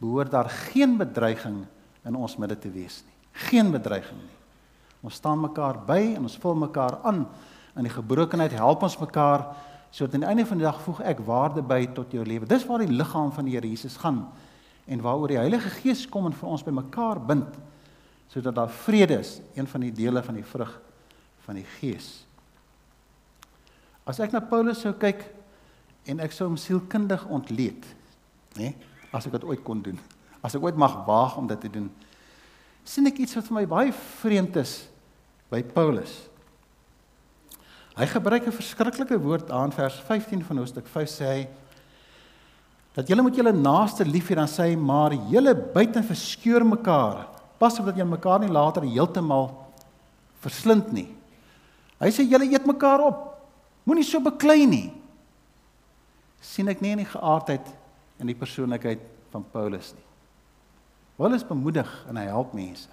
behoort 0.00 0.32
daar 0.32 0.48
geen 0.50 0.96
bedreiging 0.98 1.64
in 2.08 2.16
ons 2.16 2.36
midde 2.40 2.58
te 2.58 2.70
wees 2.72 3.02
nie. 3.04 3.16
Geen 3.48 3.70
bedreiging 3.70 4.18
nie. 4.18 4.36
Ons 5.04 5.20
staan 5.20 5.40
mekaar 5.40 5.78
by 5.86 6.00
en 6.16 6.26
ons 6.28 6.38
vul 6.40 6.56
mekaar 6.60 6.98
aan. 7.08 7.24
In 7.76 7.86
die 7.86 7.92
gebrokenheid 7.92 8.56
help 8.58 8.82
ons 8.84 8.98
mekaar 9.00 9.46
sodat 9.90 10.14
aan 10.14 10.22
die 10.22 10.30
einde 10.30 10.46
van 10.46 10.60
die 10.60 10.66
dag 10.66 10.78
voeg 10.84 11.00
ek 11.10 11.20
waarde 11.26 11.62
by 11.66 11.80
tot 11.96 12.12
jou 12.14 12.22
lewe. 12.24 12.46
Dis 12.46 12.64
waar 12.68 12.84
die 12.84 12.94
liggaam 12.94 13.32
van 13.34 13.48
die 13.48 13.56
Here 13.56 13.68
Jesus 13.68 13.98
gaan 14.00 14.24
en 14.90 15.02
waaroor 15.02 15.32
die 15.34 15.40
Heilige 15.40 15.70
Gees 15.80 16.04
kom 16.10 16.28
en 16.28 16.36
vir 16.36 16.50
ons 16.50 16.64
bymekaar 16.66 17.20
bind 17.26 17.58
sodat 18.30 18.54
daar 18.54 18.70
vrede 18.70 19.16
is, 19.18 19.40
een 19.58 19.66
van 19.66 19.82
die 19.82 19.90
dele 19.90 20.22
van 20.22 20.36
die 20.38 20.46
vrug 20.46 20.76
van 21.42 21.56
die 21.58 21.66
Gees. 21.80 22.20
As 24.06 24.20
ek 24.22 24.30
na 24.30 24.38
Paulus 24.38 24.84
sou 24.84 24.92
kyk 24.94 25.24
en 26.06 26.22
ek 26.22 26.34
sou 26.34 26.46
hom 26.46 26.58
sielkundig 26.58 27.24
ontleed, 27.26 27.82
nê? 28.54 28.70
Nee, 28.70 28.89
as 29.12 29.26
ek 29.26 29.36
dit 29.38 29.44
ooit 29.44 29.62
kon 29.64 29.82
doen. 29.82 29.98
As 30.42 30.54
ek 30.56 30.64
ooit 30.64 30.78
mag 30.78 31.02
waag 31.06 31.36
om 31.40 31.48
dit 31.50 31.60
te 31.60 31.70
doen, 31.72 31.90
sien 32.84 33.06
ek 33.10 33.20
iets 33.22 33.36
wat 33.36 33.48
vir 33.48 33.58
my 33.58 33.66
baie 33.68 33.94
vreemd 34.20 34.56
is 34.62 34.74
by 35.52 35.62
Paulus. 35.74 36.30
Hy 37.98 38.06
gebruik 38.06 38.46
'n 38.46 38.54
verskriklike 38.54 39.18
woord 39.18 39.50
aan 39.50 39.72
vers 39.72 39.98
15 40.08 40.44
van 40.44 40.56
hoofstuk 40.58 40.86
5 40.86 41.08
sê 41.08 41.26
hy 41.26 41.48
dat 42.94 43.08
julle 43.08 43.22
moet 43.22 43.36
julle 43.36 43.52
naaste 43.52 44.04
lief 44.04 44.30
hê 44.30 44.34
dan 44.34 44.48
sê 44.48 44.70
hy 44.70 44.76
maar 44.76 45.12
julle 45.12 45.54
buite 45.54 46.02
verskeur 46.02 46.64
mekaar. 46.64 47.26
Pas 47.58 47.78
op 47.78 47.86
dat 47.86 47.96
julle 47.96 48.16
mekaar 48.16 48.40
nie 48.40 48.48
later 48.48 48.82
heeltemal 48.82 49.50
verslind 50.40 50.92
nie. 50.92 51.08
Hy 52.00 52.08
sê 52.08 52.24
julle 52.24 52.48
eet 52.48 52.66
mekaar 52.66 53.00
op. 53.00 53.36
Moenie 53.84 54.04
so 54.04 54.20
beklei 54.20 54.66
nie. 54.66 54.92
sien 56.40 56.68
ek 56.68 56.80
nie 56.80 56.94
in 56.96 57.02
die 57.02 57.12
geaardheid 57.12 57.66
en 58.20 58.30
die 58.30 58.38
persoonlikheid 58.38 59.02
van 59.32 59.44
Paulus 59.52 59.92
nie. 59.96 60.06
Paulus 61.20 61.44
bemoedig 61.44 61.88
en 62.08 62.16
hy 62.16 62.24
help 62.30 62.54
mense. 62.56 62.88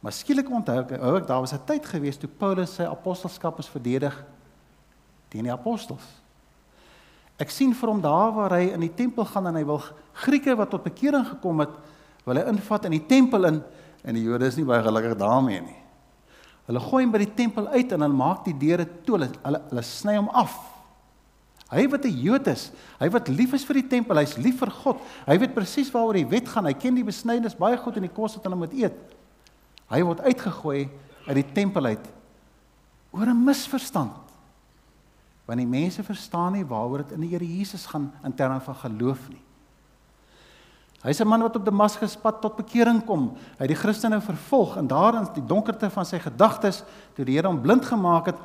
Maar 0.00 0.14
skielik 0.14 0.50
onthou 0.52 0.76
ek, 0.84 0.92
hou 1.00 1.16
ek 1.18 1.26
daar 1.26 1.42
was 1.42 1.52
'n 1.52 1.64
tyd 1.66 1.86
gewees 1.86 2.16
toe 2.16 2.28
Paulus 2.28 2.74
sy 2.74 2.84
apostelskap 2.84 3.58
is 3.58 3.68
verdedig 3.68 4.14
teen 5.28 5.44
die 5.44 5.52
apostels. 5.52 6.04
Ek 7.38 7.50
sien 7.50 7.74
vir 7.74 7.88
hom 7.88 8.00
daar 8.00 8.32
waar 8.32 8.50
hy 8.50 8.72
in 8.72 8.80
die 8.80 8.94
tempel 8.94 9.24
gaan 9.24 9.46
en 9.46 9.56
hy 9.56 9.64
wil 9.64 9.82
Grieke 10.12 10.56
wat 10.56 10.70
tot 10.70 10.84
bekering 10.84 11.26
gekom 11.26 11.60
het, 11.60 11.74
wil 12.24 12.36
hy 12.36 12.46
invat 12.48 12.84
in 12.84 12.92
die 12.92 13.06
tempel 13.06 13.44
in 13.44 13.62
en 14.04 14.14
die 14.14 14.22
Jode 14.22 14.46
is 14.46 14.56
nie 14.56 14.64
baie 14.64 14.82
gelukkig 14.82 15.18
daarmee 15.18 15.60
nie. 15.60 15.76
Hulle 16.66 16.80
gooi 16.80 17.04
hom 17.04 17.12
by 17.12 17.18
die 17.18 17.34
tempel 17.34 17.68
uit 17.68 17.92
en 17.92 18.00
hulle 18.00 18.14
maak 18.14 18.44
die 18.44 18.54
deure 18.58 18.86
toe. 19.04 19.18
Hulle 19.18 19.28
hulle, 19.44 19.60
hulle 19.70 19.82
sny 19.82 20.16
hom 20.16 20.28
af. 20.34 20.56
Hy 21.70 21.88
wat 21.90 22.04
'n 22.04 22.14
Jood 22.22 22.46
is, 22.46 22.70
hy 23.00 23.08
wat 23.10 23.28
lief 23.28 23.52
is 23.52 23.64
vir 23.64 23.82
die 23.82 23.88
tempel, 23.88 24.16
hy's 24.16 24.36
lief 24.38 24.58
vir 24.60 24.70
God. 24.70 25.00
Hy 25.26 25.38
weet 25.38 25.54
presies 25.54 25.90
waaroor 25.90 26.14
die 26.14 26.28
wet 26.28 26.48
gaan. 26.48 26.66
Hy 26.66 26.74
ken 26.74 26.94
die 26.94 27.04
besnydenis 27.04 27.58
baie 27.58 27.76
goed 27.76 27.96
en 27.96 28.06
die 28.06 28.12
kos 28.14 28.36
wat 28.36 28.44
hulle 28.44 28.56
moet 28.56 28.72
eet. 28.72 28.94
Hy 29.90 30.02
word 30.02 30.20
uitgegooi 30.20 30.88
uit 31.26 31.34
die 31.34 31.52
tempel 31.54 31.86
uit 31.86 32.06
oor 33.10 33.26
'n 33.26 33.44
misverstand. 33.44 34.12
Want 35.46 35.58
die 35.58 35.66
mense 35.66 36.02
verstaan 36.02 36.52
nie 36.52 36.64
waaroor 36.64 36.98
dit 36.98 37.12
in 37.12 37.20
die 37.20 37.30
Here 37.30 37.44
Jesus 37.44 37.86
gaan 37.86 38.12
in 38.24 38.34
terme 38.34 38.60
van 38.60 38.74
geloof 38.74 39.28
nie. 39.28 39.42
Hy's 41.02 41.20
'n 41.20 41.28
man 41.28 41.42
wat 41.42 41.56
op 41.56 41.64
Damaskus 41.64 42.16
pad 42.16 42.40
tot 42.40 42.56
bekering 42.56 43.04
kom. 43.04 43.36
Hy 43.58 43.66
het 43.66 43.68
die 43.68 43.74
Christene 43.74 44.20
vervolg 44.20 44.76
en 44.76 44.86
daar 44.86 45.14
in 45.14 45.28
die 45.34 45.46
donkerte 45.46 45.90
van 45.90 46.04
sy 46.04 46.18
gedagtes, 46.18 46.84
toe 47.14 47.24
die 47.24 47.34
Here 47.34 47.48
hom 47.48 47.60
blind 47.60 47.84
gemaak 47.84 48.26
het, 48.26 48.36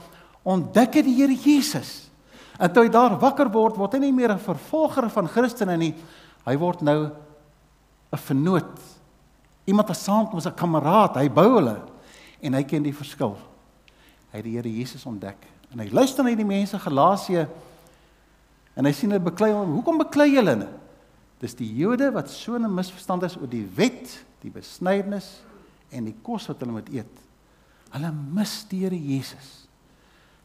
ontdek 0.44 0.94
hy 0.96 1.02
die 1.02 1.16
Here 1.16 1.34
Jesus. 1.34 2.11
En 2.60 2.72
toe 2.72 2.84
hy 2.84 2.90
daar 2.90 3.20
wakker 3.20 3.50
word, 3.52 3.78
word 3.78 3.94
hy 3.94 4.00
nie 4.00 4.12
meer 4.12 4.32
'n 4.32 4.40
vervolger 4.40 5.10
van 5.10 5.28
Christene 5.28 5.78
nie. 5.78 5.96
Hy 6.46 6.58
word 6.58 6.82
nou 6.82 7.12
n 8.14 8.18
vernoot 8.18 8.80
Iemand 9.70 9.88
wat 9.88 9.98
saamkom 9.98 10.38
as 10.38 10.48
'n 10.48 10.56
kameraad, 10.56 11.16
hy 11.16 11.30
bou 11.30 11.56
hulle 11.56 11.82
en 12.42 12.54
hy 12.54 12.64
ken 12.64 12.84
die 12.84 12.96
verskil. 12.96 13.38
Hy 14.32 14.38
het 14.38 14.44
die 14.44 14.56
Here 14.56 14.70
Jesus 14.70 15.06
ontdek 15.06 15.38
en 15.72 15.80
hy 15.80 15.90
luister 15.90 16.24
na 16.24 16.36
die 16.36 16.46
mense 16.46 16.80
Galasië 16.80 17.48
en 18.76 18.86
hy 18.86 18.92
sien 18.92 19.12
hulle 19.12 19.24
beklei 19.24 19.52
hom. 19.52 19.74
Hoekom 19.74 19.98
beklei 19.98 20.34
julle 20.34 20.56
hulle? 20.56 20.70
Dis 21.40 21.56
die 21.56 21.76
Jode 21.76 22.12
wat 22.12 22.30
so 22.30 22.56
'n 22.56 22.76
misverstand 22.76 23.24
is 23.24 23.38
oor 23.38 23.48
die 23.48 23.68
wet, 23.76 24.26
die 24.42 24.50
besnydenis 24.50 25.42
en 25.92 26.06
die 26.06 26.16
kos 26.24 26.48
wat 26.48 26.60
hulle 26.60 26.72
moet 26.72 26.90
eet. 26.90 27.18
Hulle 27.92 28.12
mis 28.12 28.66
die 28.70 28.80
Here 28.80 28.98
Jesus. 28.98 29.68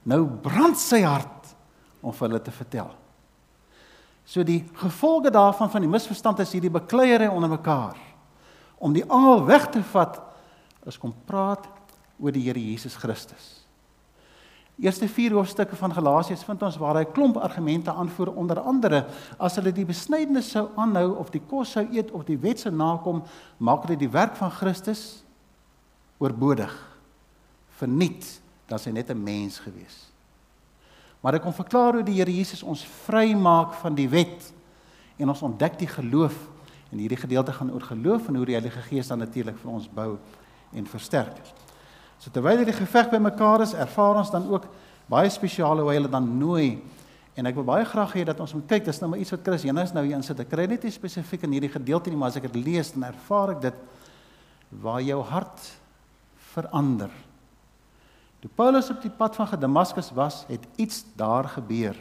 Nou 0.05 0.27
brand 0.27 0.77
sy 0.77 1.03
hart 1.03 1.56
om 2.07 2.15
vir 2.15 2.29
hulle 2.29 2.43
te 2.43 2.55
vertel. 2.55 2.93
So 4.27 4.43
die 4.47 4.61
gevolge 4.79 5.31
daarvan 5.35 5.71
van 5.71 5.85
die 5.85 5.91
misverstand 5.91 6.43
is 6.43 6.55
hierdie 6.55 6.73
bekleierery 6.73 7.31
onder 7.31 7.51
mekaar 7.51 7.99
om 8.79 8.93
die 8.93 9.05
angel 9.09 9.45
weg 9.49 9.71
te 9.73 9.83
vat 9.95 10.19
is 10.87 10.99
kom 11.01 11.15
praat 11.27 11.65
oor 12.21 12.35
die 12.35 12.45
Here 12.45 12.61
Jesus 12.61 12.97
Christus. 12.99 13.67
Eerste 14.77 15.09
4 15.09 15.33
hoofstukke 15.33 15.77
van 15.79 15.95
Galasiërs 15.97 16.43
vind 16.45 16.65
ons 16.67 16.77
waar 16.77 16.99
hy 16.99 17.07
klomp 17.09 17.39
argumente 17.41 17.93
aanvoer 17.93 18.35
onder 18.37 18.61
andere 18.61 19.07
as 19.41 19.57
hulle 19.57 19.73
die 19.73 19.87
besnydenis 19.89 20.51
sou 20.53 20.67
aanhou 20.77 21.15
of 21.23 21.31
die 21.33 21.41
kos 21.41 21.73
sou 21.79 21.87
eet 21.95 22.13
of 22.13 22.27
die 22.29 22.37
wet 22.43 22.61
sou 22.61 22.75
nakom, 22.75 23.23
maak 23.57 23.87
dit 23.89 24.03
die 24.05 24.13
werk 24.13 24.37
van 24.37 24.53
Christus 24.53 25.23
oorbodig. 26.21 26.75
Verniet 27.81 28.29
dat 28.69 28.85
hy 28.85 28.93
net 28.93 29.11
'n 29.11 29.23
mens 29.23 29.59
gewees. 29.65 30.16
Maar 31.27 31.41
ek 31.41 31.43
kom 31.43 31.55
verklaar 31.57 31.99
hoe 31.99 32.07
die 32.07 32.21
Here 32.21 32.31
Jesus 32.31 32.63
ons 32.63 32.85
vrymaak 33.03 33.75
van 33.81 33.97
die 33.99 34.07
wet 34.07 34.53
en 35.19 35.33
ons 35.33 35.43
ontdek 35.43 35.81
die 35.81 35.91
geloof 35.91 36.37
En 36.93 36.99
hierdie 36.99 37.19
gedeelte 37.19 37.53
gaan 37.53 37.73
oor 37.73 37.83
geloof 37.83 38.29
en 38.29 38.35
hoe 38.35 38.47
die 38.47 38.55
Heilige 38.55 38.81
Gees 38.81 39.11
dan 39.11 39.19
natuurlik 39.19 39.59
vir 39.59 39.71
ons 39.71 39.89
bou 39.91 40.17
en 40.73 40.87
versterk. 40.87 41.41
So 42.23 42.31
terwyl 42.31 42.63
hierdie 42.63 42.77
geveg 42.77 43.11
by 43.11 43.19
mekaar 43.23 43.65
is, 43.67 43.75
ervaar 43.75 44.21
ons 44.23 44.31
dan 44.31 44.47
ook 44.51 44.69
baie 45.11 45.31
spesiale 45.31 45.83
hoe 45.83 45.93
hulle 45.93 46.11
dan 46.11 46.29
nooi. 46.39 46.79
En 47.37 47.51
ek 47.51 47.59
wil 47.59 47.67
baie 47.69 47.85
graag 47.85 48.15
hê 48.17 48.25
dat 48.25 48.41
ons 48.41 48.55
moet 48.57 48.69
kyk, 48.71 48.87
dis 48.87 49.03
nou 49.03 49.11
maar 49.13 49.21
iets 49.21 49.35
wat 49.35 49.45
Chris 49.45 49.67
Jenus 49.67 49.93
nou 49.93 50.07
hier 50.07 50.17
insit. 50.17 50.41
Ek 50.41 50.51
kry 50.51 50.65
net 50.71 50.87
nie 50.87 50.95
spesifiek 50.95 51.45
in 51.45 51.59
hierdie 51.59 51.75
gedeelte 51.75 52.11
nie, 52.11 52.19
maar 52.19 52.33
as 52.33 52.39
ek 52.41 52.49
dit 52.49 52.63
lees 52.63 52.95
dan 52.95 53.11
ervaar 53.11 53.57
ek 53.57 53.65
dit 53.67 53.85
waar 54.83 55.03
jou 55.05 55.21
hart 55.27 55.71
verander. 56.55 57.11
Toe 58.47 58.55
Paulus 58.55 58.93
op 58.95 59.01
die 59.03 59.11
pad 59.11 59.35
van 59.35 59.49
Damaskus 59.59 60.13
was, 60.15 60.45
het 60.47 60.63
iets 60.79 61.01
daar 61.19 61.49
gebeur. 61.51 61.97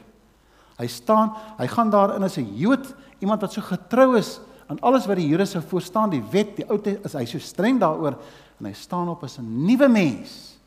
Hy 0.78 0.86
staan, 0.92 1.32
hy 1.58 1.66
gaan 1.72 1.90
daar 1.90 2.14
in 2.16 2.24
as 2.24 2.38
'n 2.38 2.54
Jood, 2.54 2.94
iemand 3.20 3.42
wat 3.42 3.54
so 3.54 3.62
getrou 3.62 4.18
is 4.18 4.40
aan 4.68 4.80
alles 4.80 5.08
wat 5.08 5.16
die 5.18 5.28
Here 5.28 5.46
se 5.46 5.62
voorstaan, 5.62 6.10
die 6.10 6.24
wet, 6.30 6.56
die 6.56 6.70
ou 6.70 6.80
is 6.84 7.14
hy 7.14 7.26
so 7.26 7.40
streng 7.40 7.80
daaroor 7.80 8.18
en 8.60 8.66
hy 8.66 8.74
staan 8.74 9.10
op 9.10 9.24
as 9.24 9.40
'n 9.40 9.66
nuwe 9.66 9.88
mens 9.88 10.60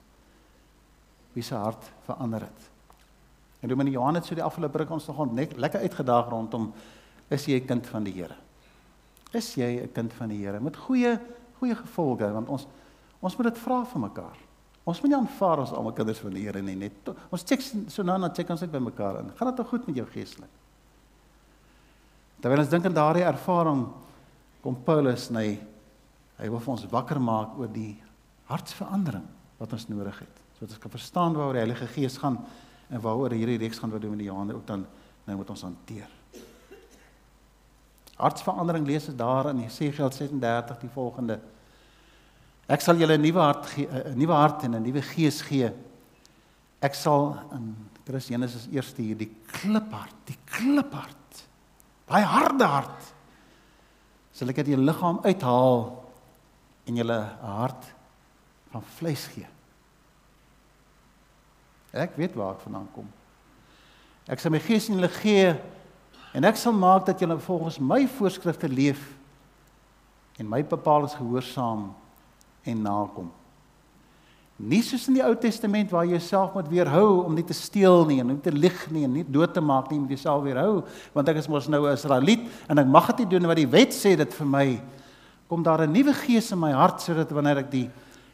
wie 1.33 1.43
se 1.43 1.55
hart 1.55 1.91
verander 2.05 2.41
het. 2.41 2.71
En 3.61 3.69
Dominee 3.69 3.93
Johan 3.93 4.15
het 4.15 4.25
so 4.25 4.35
die 4.35 4.43
afgelope 4.43 4.73
breek 4.73 4.91
ons 4.91 5.07
nogal 5.07 5.27
net 5.27 5.57
lekker 5.57 5.81
uitgedaag 5.81 6.29
rondom 6.29 6.73
is 7.29 7.45
jy 7.45 7.61
'n 7.61 7.67
kind 7.67 7.87
van 7.87 8.05
die 8.05 8.13
Here? 8.13 8.37
Is 9.33 9.55
jy 9.55 9.83
'n 9.83 9.93
kind 9.93 10.13
van 10.13 10.29
die 10.29 10.45
Here 10.45 10.61
met 10.61 10.77
goeie 10.77 11.21
goeie 11.59 11.75
gevolge 11.75 12.33
want 12.33 12.49
ons 12.49 12.67
ons 13.21 13.37
moet 13.37 13.47
dit 13.47 13.59
vra 13.59 13.85
vir 13.85 14.01
mekaar. 14.01 14.48
Ons 14.89 15.03
moet 15.03 15.13
nie 15.13 15.19
aanvaar 15.19 15.61
ons 15.65 15.73
almal 15.77 15.93
kinders 15.97 16.21
van 16.25 16.33
die 16.33 16.47
Here 16.47 16.63
nie 16.65 16.77
net. 16.79 17.11
Ons 17.35 17.45
check 17.45 17.61
so 17.61 18.05
nou 18.07 18.17
na 18.21 18.31
check 18.33 18.49
ons 18.55 18.63
net 18.65 18.73
by 18.73 18.81
mekaar 18.81 19.21
in. 19.21 19.33
Gaan 19.37 19.51
dit 19.53 19.67
goed 19.69 19.89
met 19.91 20.01
jou 20.01 20.07
geestelik? 20.15 20.55
Terwyl 22.39 22.63
ons 22.63 22.71
dink 22.71 22.87
aan 22.87 22.97
daardie 22.97 23.27
ervaring 23.27 23.83
kom 24.63 24.77
Paulus 24.87 25.27
na 25.35 25.43
hy, 25.43 25.57
hy 26.39 26.49
wil 26.53 26.63
vir 26.63 26.75
ons 26.77 26.87
wakker 26.93 27.21
maak 27.23 27.59
oor 27.59 27.71
die 27.73 27.97
hartsverandering 28.49 29.27
wat 29.59 29.75
ons 29.75 29.89
nodig 29.91 30.23
het. 30.23 30.41
Sodat 30.57 30.77
ons 30.77 30.83
kan 30.83 30.95
verstaan 30.95 31.37
waaroor 31.37 31.59
die 31.59 31.65
Heilige 31.65 31.91
Gees 31.93 32.19
gaan 32.23 32.39
en 32.89 33.03
waaroor 33.05 33.35
hierdie 33.37 33.59
reeks 33.61 33.83
gaan 33.83 33.93
wat 33.93 34.03
doen 34.03 34.15
met 34.15 34.23
die 34.23 34.31
Johanne 34.31 34.57
ook 34.57 34.67
dan 34.67 34.87
nou 35.27 35.37
moet 35.41 35.51
ons 35.53 35.67
hanteer. 35.67 36.09
Hartsverandering 38.19 38.87
lees 38.87 39.11
ons 39.11 39.19
daar 39.19 39.51
in 39.53 39.67
Jesegiel 39.67 40.11
36 40.11 40.81
die 40.83 40.95
volgende. 40.95 41.39
Ek 42.69 42.83
sal 42.85 42.99
julle 43.01 43.17
'n 43.17 43.23
nuwe 43.23 43.41
hart 43.41 43.67
gee, 43.67 43.89
'n 43.89 44.19
nuwe 44.19 44.35
hart 44.35 44.65
en 44.65 44.75
'n 44.75 44.83
nuwe 44.83 45.03
gees 45.03 45.41
gee. 45.43 45.73
Ek 46.81 46.95
sal 46.95 47.39
in 47.53 47.75
Christus 48.05 48.29
Genesis 48.29 48.69
eerste 48.71 49.03
hier 49.03 49.17
die 49.17 49.31
kliphart, 49.47 50.15
die 50.27 50.37
kliphart. 50.45 51.45
Daai 52.07 52.23
harde 52.23 52.65
hart 52.65 53.15
sal 54.33 54.49
ek 54.49 54.59
uit 54.59 54.69
julle 54.71 54.87
liggaam 54.87 55.19
uithaal 55.25 56.05
en 56.87 56.97
julle 56.97 57.19
'n 57.19 57.47
hart 57.47 57.85
van 58.71 58.83
vleis 58.83 59.27
gee. 59.35 59.47
Ek 61.93 62.17
weet 62.17 62.35
waar 62.35 62.55
ek 62.55 62.61
vandaan 62.61 62.89
kom. 62.93 63.09
Ek 64.29 64.39
sal 64.41 64.53
my 64.53 64.61
gees 64.61 64.89
in 64.89 64.95
julle 64.95 65.09
gee 65.09 65.57
en 66.35 66.45
ek 66.45 66.57
sal 66.57 66.73
maak 66.73 67.07
dat 67.07 67.21
julle 67.21 67.39
volgens 67.39 67.79
my 67.79 68.07
voorskrifte 68.07 68.69
leef 68.69 69.17
en 70.39 70.49
my 70.49 70.63
bepalinge 70.63 71.17
gehoorsaam 71.17 71.95
en 72.69 72.83
nakom. 72.85 73.29
Nie 74.59 74.81
soos 74.83 75.05
in 75.07 75.15
die 75.21 75.23
Ou 75.23 75.35
Testament 75.39 75.93
waar 75.95 76.07
jy 76.07 76.17
jouself 76.17 76.57
moet 76.57 76.71
weerhou 76.71 77.23
om 77.23 77.35
nie 77.37 77.47
te 77.47 77.55
steel 77.55 78.03
nie 78.09 78.19
en 78.21 78.33
nie 78.33 78.41
te 78.43 78.51
lieg 78.51 78.79
nie 78.91 79.05
en 79.07 79.13
nie 79.21 79.23
dood 79.23 79.53
te 79.55 79.63
maak 79.63 79.93
nie, 79.93 80.01
moet 80.03 80.17
jouself 80.17 80.43
weerhou 80.43 80.83
want 81.15 81.31
ek 81.31 81.39
is 81.39 81.49
mos 81.49 81.69
nou 81.71 81.87
'n 81.87 81.95
Israeliet 81.95 82.43
en 82.69 82.79
ek 82.79 82.87
mag 82.87 83.07
dit 83.15 83.23
nie 83.23 83.39
doen 83.39 83.47
wat 83.47 83.57
die 83.57 83.71
wet 83.71 83.95
sê 83.95 84.17
dit 84.17 84.35
vir 84.35 84.47
my 84.47 84.83
kom 85.49 85.63
daar 85.63 85.87
'n 85.87 85.93
nuwe 85.93 86.13
gees 86.13 86.51
in 86.53 86.59
my 86.59 86.73
hart 86.73 87.01
sodat 87.01 87.31
wanneer 87.31 87.59
ek 87.59 87.71
die 87.71 87.89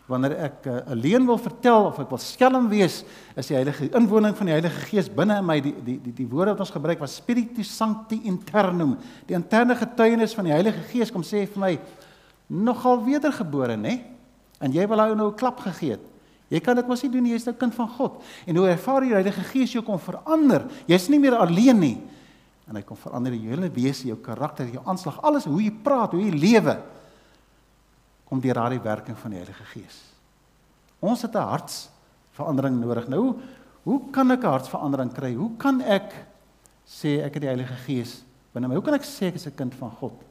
wanneer 0.07 0.37
ek 0.51 0.67
uh, 0.69 0.81
alleen 0.93 1.25
wil 1.27 1.39
vertel 1.41 1.87
of 1.89 1.99
ek 2.03 2.11
wil 2.13 2.21
skelm 2.21 2.69
wees, 2.69 3.03
is 3.37 3.49
die 3.49 3.57
heilige 3.57 3.89
inwoning 3.97 4.35
van 4.37 4.51
die 4.51 4.53
Heilige 4.53 4.83
Gees 4.91 5.09
binne 5.09 5.39
in 5.41 5.47
my 5.49 5.57
die 5.65 5.73
die 5.85 5.97
die, 6.05 6.13
die 6.13 6.29
woorde 6.29 6.53
wat 6.53 6.61
ons 6.61 6.75
gebruik 6.75 7.01
was 7.01 7.17
spiritus 7.17 7.73
sancti 7.73 8.21
internum. 8.29 8.99
Die 9.29 9.37
interne 9.37 9.77
getuienis 9.77 10.37
van 10.37 10.45
die 10.45 10.53
Heilige 10.53 10.85
Gees 10.91 11.13
kom 11.13 11.25
sê 11.25 11.47
vir 11.49 11.63
my 11.63 11.73
nogal 12.49 13.01
wedergebore, 13.07 13.79
nê? 13.81 14.14
En 14.65 14.73
jy 14.73 14.87
wil 14.89 15.03
hy 15.03 15.15
nou 15.15 15.29
'n 15.31 15.37
klap 15.37 15.61
gegee 15.61 15.99
het. 15.99 16.05
Jy 16.49 16.61
kan 16.61 16.77
dit 16.77 16.87
mos 16.87 17.03
nie 17.03 17.11
doen 17.11 17.23
nie, 17.23 17.33
jy's 17.33 17.47
nou 17.49 17.55
kind 17.57 17.75
van 17.75 17.89
God. 17.89 18.23
En 18.47 18.57
hoe 18.57 18.69
ervaar 18.69 19.03
jy 19.03 19.09
die 19.09 19.15
Heilige 19.15 19.45
Gees 19.51 19.73
jou 19.73 19.83
kom 19.85 19.99
verander? 19.99 20.67
Jy's 20.87 21.09
nie 21.09 21.19
meer 21.19 21.37
alleen 21.37 21.81
nie. 21.81 22.03
En 22.69 22.77
hy 22.77 22.83
kom 22.83 22.97
verander 22.97 23.35
jou 23.35 23.51
hele 23.51 23.69
wese, 23.69 24.07
jou 24.09 24.17
karakter, 24.17 24.69
jou 24.73 24.83
aanslag, 24.87 25.19
alles 25.23 25.45
hoe 25.45 25.61
jy 25.63 25.73
praat, 25.85 26.13
hoe 26.13 26.23
jy 26.23 26.31
lewe 26.31 26.79
kom 28.25 28.41
deur 28.41 28.55
daardie 28.55 28.81
werking 28.81 29.17
van 29.17 29.35
die 29.35 29.41
Heilige 29.41 29.65
Gees. 29.65 30.01
Ons 31.01 31.23
het 31.23 31.35
'n 31.35 31.49
hartsverandering 31.49 32.81
nodig. 32.81 33.09
Nou, 33.09 33.37
hoe 33.85 34.01
kan 34.11 34.31
ek 34.31 34.45
'n 34.45 34.51
hartsverandering 34.51 35.13
kry? 35.13 35.35
Hoe 35.35 35.57
kan 35.59 35.81
ek 35.81 36.13
sê 36.87 37.23
ek 37.25 37.35
het 37.35 37.43
die 37.43 37.49
Heilige 37.53 37.77
Gees 37.87 38.25
binne 38.53 38.69
my? 38.69 38.75
Hoe 38.75 38.85
kan 38.85 38.95
ek 38.95 39.05
sê 39.05 39.27
ek 39.29 39.35
is 39.35 39.47
'n 39.47 39.55
kind 39.55 39.75
van 39.75 39.91
God? 39.91 40.23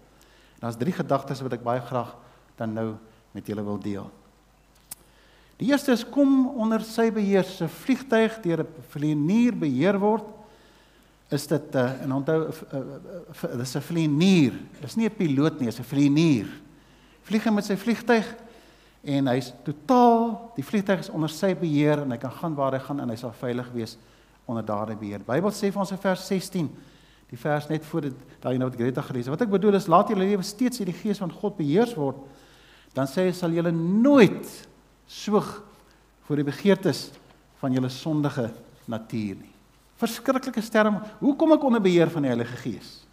Daar's 0.60 0.78
drie 0.78 0.94
gedagtes 0.94 1.42
wat 1.42 1.54
ek 1.54 1.64
baie 1.64 1.82
graag 1.82 2.16
dan 2.58 2.74
nou 2.74 2.96
met 3.32 3.46
julle 3.46 3.64
wil 3.64 3.78
deel. 3.78 4.12
Die 5.64 5.72
eerste 5.72 5.94
is 5.96 6.04
kom 6.04 6.50
onder 6.60 6.84
sy 6.84 7.08
beheer. 7.16 7.48
'n 7.48 7.72
Vliegtyg 7.72 8.42
deur 8.44 8.66
'n 8.68 8.84
vlieënier 8.92 9.56
beheer 9.56 10.00
word 10.00 10.28
is 11.32 11.48
dit 11.48 11.76
uh, 11.76 12.04
en 12.04 12.12
onthou 12.12 12.52
uh, 12.52 12.80
uh, 13.44 13.58
dis 13.58 13.76
'n 13.76 13.82
vlieënier. 13.82 14.54
Dis 14.82 14.96
nie 14.96 15.08
'n 15.08 15.16
piloot 15.16 15.60
nie, 15.60 15.72
dis 15.72 15.80
'n 15.80 15.88
vlieënier 15.88 16.52
vlieg 17.28 17.46
hy 17.48 17.54
met 17.56 17.68
sy 17.68 17.76
vliegtyg 17.80 18.32
en 19.14 19.30
hy's 19.32 19.52
totaal 19.68 20.26
die 20.58 20.66
vliegtyg 20.66 21.04
is 21.06 21.12
onder 21.12 21.32
sy 21.32 21.54
beheer 21.60 22.04
en 22.04 22.12
hy 22.14 22.20
kan 22.22 22.34
gaan 22.40 22.58
waar 22.58 22.76
hy 22.76 22.82
gaan 22.84 23.00
en 23.04 23.12
hy 23.12 23.18
sal 23.20 23.34
veilig 23.36 23.70
wees 23.76 23.98
onder 24.48 24.64
daardie 24.66 24.98
beheer. 25.00 25.24
Bybel 25.24 25.52
sê 25.56 25.72
vir 25.72 25.84
ons 25.84 25.94
in 25.96 26.02
vers 26.04 26.26
16 26.28 26.70
die 27.34 27.40
vers 27.40 27.70
net 27.72 27.86
voor 27.88 28.10
dit 28.10 28.36
daai 28.44 28.58
nou 28.60 28.68
wat 28.70 28.78
Greta 28.78 29.02
gelees 29.02 29.26
het. 29.26 29.34
Wat 29.34 29.46
ek 29.46 29.54
bedoel 29.56 29.80
is 29.80 29.90
laat 29.90 30.12
julle 30.12 30.28
lewe 30.28 30.44
steeds 30.46 30.78
deur 30.80 30.92
die 30.92 31.00
gees 31.00 31.22
van 31.24 31.32
God 31.32 31.56
beheers 31.58 31.96
word. 31.98 32.20
Dan 32.94 33.08
sê 33.10 33.30
hy 33.30 33.34
sal 33.34 33.56
julle 33.56 33.72
nooit 33.74 34.52
soog 35.08 35.62
voor 36.26 36.36
die 36.36 36.48
begeertes 36.48 37.12
van 37.60 37.74
julle 37.76 37.90
sondige 37.90 38.52
natuur 38.86 39.36
nie. 39.40 39.52
Verskriklike 40.00 40.62
sterm. 40.62 41.00
Hoe 41.20 41.36
kom 41.36 41.54
ek 41.56 41.64
onder 41.64 41.84
beheer 41.84 42.10
van 42.12 42.26
die 42.26 42.32
Heilige 42.32 42.58
Gees? 42.64 43.04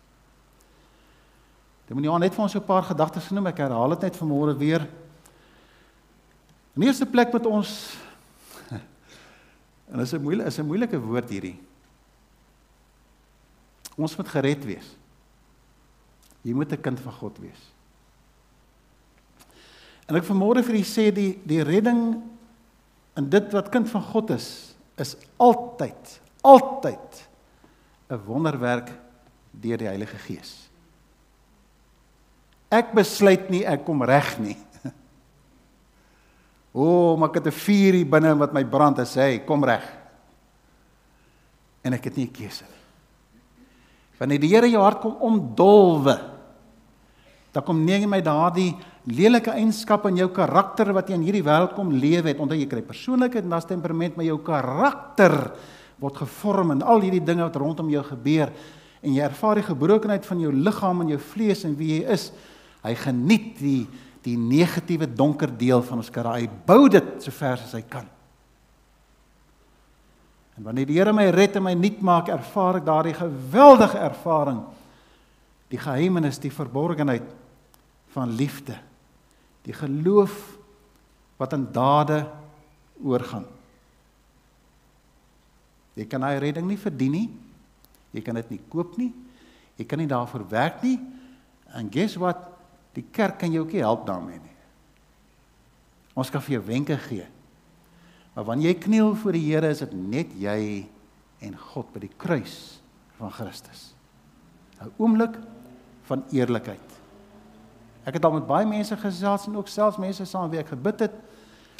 Dit 1.86 1.98
moet 1.98 2.06
nie 2.06 2.18
net 2.22 2.34
vir 2.34 2.42
ons 2.42 2.52
so 2.52 2.58
'n 2.58 2.66
paar 2.66 2.82
gedagtes 2.86 3.26
genoem 3.26 3.46
ek 3.46 3.58
herhaal 3.58 3.90
dit 3.90 4.02
net 4.02 4.16
vanmôre 4.16 4.56
weer. 4.56 4.88
In 6.76 6.82
eerste 6.82 7.06
plek 7.06 7.32
met 7.32 7.46
ons 7.46 7.96
en 9.90 9.98
dit 9.98 10.06
is 10.06 10.14
'n 10.14 10.22
moeilike 10.22 10.46
is 10.46 10.58
'n 10.58 10.66
moeilike 10.66 10.98
woord 10.98 11.28
hierdie. 11.28 11.58
Ons 13.96 14.16
moet 14.16 14.28
gered 14.28 14.64
wees. 14.64 14.96
Jy 16.42 16.54
moet 16.54 16.72
'n 16.72 16.80
kind 16.80 17.00
van 17.00 17.12
God 17.12 17.38
wees. 17.38 17.72
En 20.10 20.18
ek 20.18 20.26
vanmôre 20.26 20.64
vir 20.66 20.80
u 20.80 20.82
sê 20.82 21.08
die 21.14 21.36
die 21.46 21.62
redding 21.62 22.18
in 23.18 23.28
dit 23.30 23.52
wat 23.54 23.70
kind 23.70 23.86
van 23.92 24.02
God 24.02 24.32
is, 24.34 24.74
is 24.98 25.14
altyd 25.38 26.18
altyd 26.42 27.28
'n 28.10 28.18
wonderwerk 28.26 28.90
deur 29.50 29.78
die 29.78 29.86
Heilige 29.86 30.18
Gees. 30.18 30.70
Ek 32.70 32.92
besluit 32.94 33.50
nie 33.50 33.62
ek 33.66 33.84
kom 33.84 34.02
reg 34.02 34.38
nie. 34.38 34.56
O, 36.70 36.86
oh, 36.86 37.18
maar 37.18 37.30
ek 37.30 37.42
het 37.42 37.46
'n 37.46 37.60
vuur 37.66 37.94
hier 37.98 38.06
binne 38.06 38.34
wat 38.38 38.52
my 38.52 38.64
brand 38.64 38.98
en 38.98 39.06
sê, 39.06 39.44
kom 39.44 39.64
reg. 39.64 39.82
En 41.82 41.92
ek 41.92 42.04
het 42.04 42.16
nie 42.16 42.26
'n 42.26 42.32
keuse 42.32 42.64
nie. 42.64 42.82
Wanneer 44.18 44.40
die 44.40 44.48
Here 44.54 44.70
jou 44.70 44.82
hart 44.82 45.00
kom 45.00 45.16
omdolwe, 45.16 46.14
dan 47.52 47.62
kom 47.64 47.84
neem 47.84 48.08
my 48.08 48.20
daardie 48.20 48.76
lelike 49.14 49.52
eienskap 49.54 50.06
in 50.10 50.20
jou 50.22 50.28
karakter 50.34 50.92
wat 50.96 51.08
jy 51.08 51.18
in 51.18 51.24
hierdie 51.26 51.44
wêreld 51.46 51.74
kom 51.76 51.92
lewe 51.92 52.30
het, 52.30 52.40
omdat 52.42 52.60
jy 52.60 52.68
kry 52.70 52.82
persoonlikheid 52.86 53.46
en 53.46 53.54
dan 53.54 53.66
temperament 53.68 54.18
met 54.18 54.28
jou 54.28 54.38
karakter 54.44 55.36
word 56.00 56.20
gevorm 56.22 56.74
en 56.74 56.84
al 56.84 57.02
hierdie 57.04 57.24
dinge 57.24 57.44
wat 57.44 57.58
rondom 57.60 57.90
jou 57.92 58.02
gebeur 58.06 58.52
en 59.00 59.16
jy 59.16 59.24
ervaar 59.24 59.60
die 59.60 59.66
gebrokenheid 59.68 60.26
van 60.28 60.40
jou 60.44 60.52
liggaam 60.52 61.02
en 61.04 61.12
jou 61.14 61.20
vlees 61.32 61.64
en 61.64 61.76
wie 61.78 61.94
jy 61.94 62.14
is. 62.16 62.30
Hy 62.84 62.94
geniet 63.00 63.58
die 63.60 63.82
die 64.20 64.36
negatiewe 64.36 65.06
donker 65.08 65.48
deel 65.48 65.80
van 65.80 66.02
ons 66.02 66.10
karakter. 66.12 66.42
Hy 66.44 66.64
bou 66.68 66.90
dit 66.92 67.06
so 67.24 67.32
ver 67.32 67.56
as 67.56 67.72
hy 67.72 67.80
kan. 67.88 68.04
En 70.58 70.66
wanneer 70.66 70.90
die 70.90 70.98
Here 70.98 71.14
my 71.16 71.30
red 71.32 71.56
en 71.56 71.64
my 71.64 71.72
nuut 71.72 72.02
maak, 72.04 72.28
ervaar 72.28 72.82
ek 72.82 72.84
daardie 72.84 73.14
geweldige 73.16 73.96
ervaring. 73.96 74.58
Die 75.72 75.80
geheimenis, 75.80 76.36
die 76.42 76.52
verborgenheid 76.52 77.24
van 78.12 78.36
liefde. 78.36 78.76
Die 79.66 79.76
geloof 79.76 80.34
wat 81.40 81.52
in 81.56 81.66
dade 81.72 82.22
oorgaan. 83.02 83.46
Jy 85.96 86.06
kan 86.08 86.24
hy 86.24 86.36
redding 86.40 86.68
nie 86.68 86.80
verdien 86.80 87.16
nie. 87.16 87.28
Jy 88.14 88.22
kan 88.24 88.38
dit 88.40 88.54
nie 88.54 88.62
koop 88.72 88.96
nie. 89.00 89.10
Jy 89.78 89.86
kan 89.88 90.00
nie 90.00 90.10
daarvoor 90.10 90.46
werk 90.50 90.82
nie. 90.84 90.98
And 91.76 91.92
guess 91.92 92.18
what? 92.20 92.40
Die 92.96 93.04
kerk 93.14 93.38
kan 93.40 93.52
jou 93.52 93.64
ook 93.64 93.74
nie 93.74 93.84
help 93.84 94.06
daarmee 94.08 94.40
nie. 94.40 94.56
Ons 96.18 96.32
kan 96.32 96.42
vir 96.42 96.58
jou 96.58 96.64
wenke 96.66 96.96
gee. 97.06 97.26
Maar 98.34 98.46
wanneer 98.48 98.74
jy 98.74 98.80
kniel 98.82 99.14
voor 99.18 99.36
die 99.36 99.46
Here, 99.46 99.70
is 99.70 99.82
dit 99.82 99.94
net 99.94 100.34
jy 100.38 100.86
en 101.40 101.56
God 101.72 101.88
by 101.94 102.02
die 102.04 102.14
kruis 102.20 102.80
van 103.18 103.32
Christus. 103.32 103.94
'n 104.80 104.92
Oomblik 104.98 105.36
van 106.08 106.24
eerlikheid. 106.32 106.89
Ek 108.08 108.16
het 108.16 108.24
al 108.24 108.38
met 108.38 108.46
baie 108.48 108.68
mense 108.68 108.96
gesels 108.96 109.46
en 109.46 109.58
ook 109.60 109.68
selfs 109.68 110.00
mense 110.00 110.24
saam 110.26 110.50
wie 110.52 110.60
ek 110.62 110.72
gebid 110.72 111.06
het. 111.06 111.18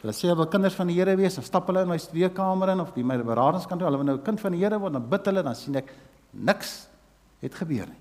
Hulle 0.00 0.12
sê 0.16 0.28
hulle 0.28 0.40
wil 0.42 0.50
kinders 0.52 0.76
van 0.76 0.88
die 0.88 0.96
Here 0.96 1.16
wees, 1.16 1.37
dan 1.37 1.44
stap 1.44 1.66
hulle 1.68 1.83
in 1.85 1.90
my 1.92 1.98
studeerkamer 2.00 2.72
in 2.72 2.80
of 2.80 2.94
by 2.94 3.04
my 3.04 3.18
beradingskantoor, 3.24 3.90
hulle 3.90 4.00
wil 4.00 4.12
nou 4.14 4.20
kind 4.24 4.40
van 4.40 4.56
die 4.56 4.62
Here 4.62 4.78
word, 4.80 4.96
dan 4.96 5.09
bid 5.12 5.28
hulle, 5.28 5.42
dan 5.44 5.59
sien 5.59 5.76
ek 5.80 5.92
niks 6.33 6.76
het 7.44 7.56
gebeur 7.56 7.88
nie 7.90 8.00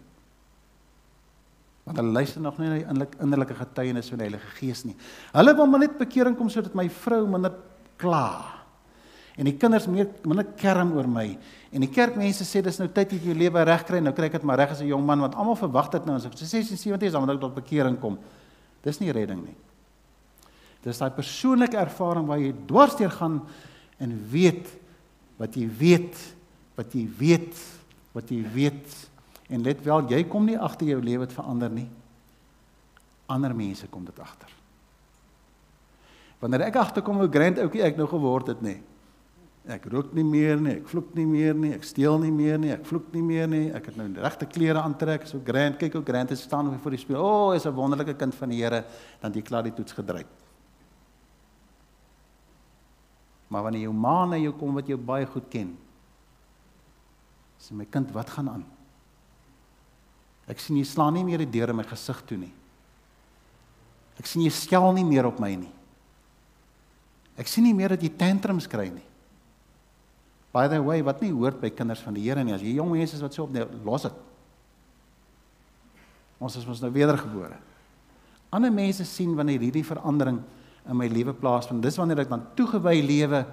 want 1.90 2.04
hulle 2.04 2.14
luister 2.14 2.42
nog 2.42 2.58
nie 2.62 2.68
na 2.70 2.76
die 2.78 2.86
innerlike 2.86 3.18
innerlike 3.26 3.56
getuienis 3.58 4.12
van 4.14 4.20
die 4.22 4.28
Heilige 4.28 4.52
Gees 4.60 4.84
nie. 4.86 4.94
Hulle 5.34 5.56
wil 5.58 5.70
maar 5.72 5.82
net 5.82 5.96
bekering 5.98 6.36
kom 6.38 6.52
sodat 6.54 6.76
my 6.78 6.86
vrou 7.02 7.24
minder 7.26 7.56
kla. 7.98 8.59
En 9.38 9.46
die 9.46 9.56
kinders 9.58 9.88
meer 9.88 10.10
minder 10.26 10.48
kerm 10.58 10.96
oor 10.98 11.08
my. 11.08 11.38
En 11.72 11.86
die 11.86 11.92
kerkmense 11.92 12.44
sê 12.48 12.64
dis 12.66 12.80
nou 12.82 12.88
tyd 12.90 13.14
dat 13.14 13.20
jy 13.20 13.32
jou 13.32 13.38
lewe 13.38 13.64
regkry. 13.64 14.02
Nou 14.04 14.14
kry 14.14 14.26
ek 14.26 14.40
dit 14.40 14.44
maar 14.48 14.58
reg 14.58 14.72
as 14.72 14.82
'n 14.82 14.88
jong 14.88 15.06
man 15.06 15.20
want 15.20 15.36
almal 15.36 15.56
verwag 15.56 15.90
dit 15.92 16.06
nou 16.06 16.16
as 16.16 16.26
ek 16.26 16.38
76 16.38 17.02
is 17.02 17.12
dan 17.12 17.22
moet 17.22 17.36
ek 17.36 17.42
tot 17.42 17.56
bekering 17.56 18.00
kom. 18.00 18.18
Dis 18.84 19.00
nie 19.00 19.12
redding 19.12 19.44
nie. 19.46 19.56
Dis 20.84 20.98
daai 20.98 21.12
persoonlike 21.12 21.78
ervaring 21.78 22.26
waar 22.28 22.40
jy 22.40 22.54
dwarsdeur 22.66 23.12
gaan 23.12 23.42
en 24.00 24.30
weet 24.32 24.68
wat 25.40 25.56
jy 25.56 25.70
weet, 25.80 26.20
wat 26.76 26.94
jy 26.94 27.06
weet, 27.18 27.56
wat 28.16 28.30
jy 28.30 28.44
weet. 28.54 28.96
En 29.50 29.64
let 29.64 29.82
wel, 29.86 30.10
jy 30.12 30.24
kom 30.30 30.46
nie 30.46 30.60
agter 30.60 30.92
jou 30.92 31.00
lewe 31.02 31.26
het 31.26 31.34
verander 31.34 31.72
nie. 31.72 31.88
Ander 33.32 33.56
mense 33.56 33.88
kom 33.88 34.04
dit 34.06 34.20
agter. 34.20 34.52
Wanneer 36.40 36.68
ek 36.68 36.80
agterkom 36.80 37.20
hoe 37.24 37.32
grand 37.32 37.60
ouetjie 37.60 37.84
ek 37.88 37.98
nou 38.00 38.08
geword 38.12 38.52
het 38.52 38.62
nê. 38.64 38.78
Ek 39.70 39.86
rook 39.86 40.16
nie 40.18 40.26
meer 40.26 40.58
nie, 40.58 40.80
ek 40.80 40.88
vloek 40.90 41.12
nie 41.14 41.28
meer 41.30 41.54
nie, 41.54 41.76
ek 41.76 41.84
steel 41.86 42.18
nie 42.18 42.32
meer 42.34 42.58
nie, 42.58 42.72
ek 42.74 42.88
vloek 42.90 43.12
nie 43.14 43.22
meer 43.22 43.46
nie. 43.52 43.68
Ek 43.78 43.92
het 43.92 44.00
nou 44.00 44.08
regte 44.18 44.48
klere 44.50 44.82
aantrek, 44.82 45.28
so 45.30 45.42
grand. 45.46 45.78
Kyk 45.78 46.00
hoe 46.00 46.06
grand 46.08 46.32
het 46.34 46.42
staan 46.42 46.72
voor 46.82 46.96
die 46.96 47.02
spieël. 47.02 47.22
O, 47.22 47.50
oh, 47.52 47.56
is 47.56 47.68
'n 47.68 47.76
wonderlike 47.76 48.18
kind 48.18 48.34
van 48.34 48.50
die 48.50 48.64
Here, 48.64 48.84
dan 49.22 49.32
jy 49.32 49.42
klaar 49.42 49.64
die 49.64 49.74
toets 49.74 49.94
gedryf. 49.94 50.26
Maar 53.50 53.64
wanneer 53.64 53.82
jou 53.82 53.94
ma 53.94 54.26
na 54.26 54.38
jou 54.38 54.54
kom 54.54 54.74
wat 54.74 54.88
jou 54.88 54.98
baie 54.98 55.26
goed 55.26 55.50
ken, 55.50 55.78
sê 57.60 57.74
my 57.74 57.86
kind, 57.86 58.12
wat 58.12 58.30
gaan 58.30 58.50
aan? 58.50 58.66
Ek 60.48 60.60
sien 60.60 60.78
jy 60.78 60.84
slaan 60.84 61.14
nie 61.14 61.24
meer 61.24 61.38
die 61.38 61.60
deur 61.60 61.70
in 61.70 61.76
my 61.76 61.84
gesig 61.84 62.26
toe 62.26 62.38
nie. 62.38 62.54
Ek 64.20 64.26
sien 64.26 64.42
jy 64.42 64.50
skel 64.50 64.94
nie 64.94 65.06
meer 65.06 65.26
op 65.26 65.40
my 65.40 65.56
nie. 65.56 65.72
Ek 67.38 67.48
sien 67.48 67.64
nie 67.64 67.74
meer 67.74 67.90
dat 67.90 68.02
jy 68.02 68.10
tantrums 68.10 68.68
kry 68.68 68.90
nie. 68.90 69.09
By 70.52 70.68
the 70.68 70.82
way, 70.82 71.04
wat 71.06 71.22
nie 71.22 71.32
hoort 71.32 71.60
by 71.62 71.70
kinders 71.70 72.02
van 72.02 72.16
die 72.18 72.24
Here 72.26 72.44
nie. 72.44 72.54
As 72.56 72.62
jy 72.66 72.74
jong 72.80 72.90
mense 72.92 73.16
is 73.16 73.22
wat 73.22 73.34
so 73.34 73.46
op 73.46 73.54
los 73.86 74.08
dit. 74.08 74.14
Ons 76.40 76.56
is 76.56 76.66
mos 76.66 76.82
nou 76.82 76.92
wedergebore. 76.96 77.58
Ander 78.50 78.72
mense 78.74 79.06
sien 79.06 79.36
wanneer 79.38 79.62
hierdie 79.62 79.86
verandering 79.86 80.40
in 80.90 80.98
my 80.98 81.08
lewe 81.12 81.36
plaasvind. 81.38 81.84
Dis 81.84 82.00
wanneer 82.00 82.24
ek 82.24 82.32
dan 82.32 82.48
toegewy 82.58 83.02
lewe 83.06 83.44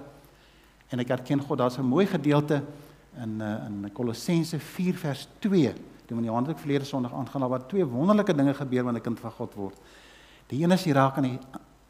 en 0.89 1.03
ek 1.03 1.11
erken 1.17 1.43
God, 1.43 1.59
daar's 1.59 1.77
'n 1.77 1.85
mooi 1.85 2.05
gedeelte 2.07 2.63
in 3.21 3.41
uh, 3.41 3.65
in 3.67 3.91
Kolossense 3.93 4.59
4 4.59 4.95
vers 4.95 5.27
2. 5.39 5.73
Dit 6.07 6.15
moet 6.15 6.25
Johannes 6.25 6.49
ook 6.49 6.59
verlede 6.59 6.85
Sondag 6.85 7.13
aangaan 7.13 7.49
waar 7.49 7.67
twee 7.67 7.85
wonderlike 7.85 8.33
dinge 8.33 8.53
gebeur 8.53 8.83
wanneer 8.83 9.01
'n 9.01 9.03
kind 9.03 9.19
van 9.19 9.31
God 9.31 9.53
word. 9.53 9.77
Die 10.47 10.63
een 10.63 10.71
is 10.71 10.83
hier 10.83 10.95
raak 10.95 11.17
aan 11.17 11.23
die 11.23 11.39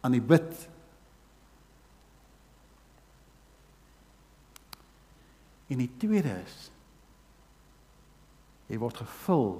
aan 0.01 0.11
die 0.11 0.21
bid. 0.21 0.69
En 5.67 5.77
die 5.77 5.91
tweede 5.99 6.33
is 6.45 6.71
jy 8.67 8.77
word 8.79 8.97
gevul 8.99 9.51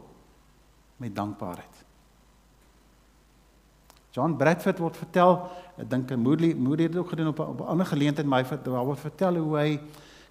met 1.00 1.16
dankbaarheid. 1.16 1.84
John 4.12 4.34
Bradford 4.36 4.80
word 4.82 4.98
vertel, 4.98 5.36
ek 5.78 5.90
dink 5.92 6.12
Moody 6.18 6.54
Moody 6.58 6.88
het 6.88 6.96
dit 6.96 7.02
ook 7.02 7.14
gedoen 7.14 7.30
op 7.32 7.40
'n 7.40 7.54
op 7.54 7.62
'n 7.62 7.70
ander 7.74 7.86
geleentheid, 7.86 8.28
maar 8.28 8.44
hy 8.44 8.58
word 8.84 9.00
vertel 9.00 9.38
hoe 9.38 9.58
hy 9.58 9.80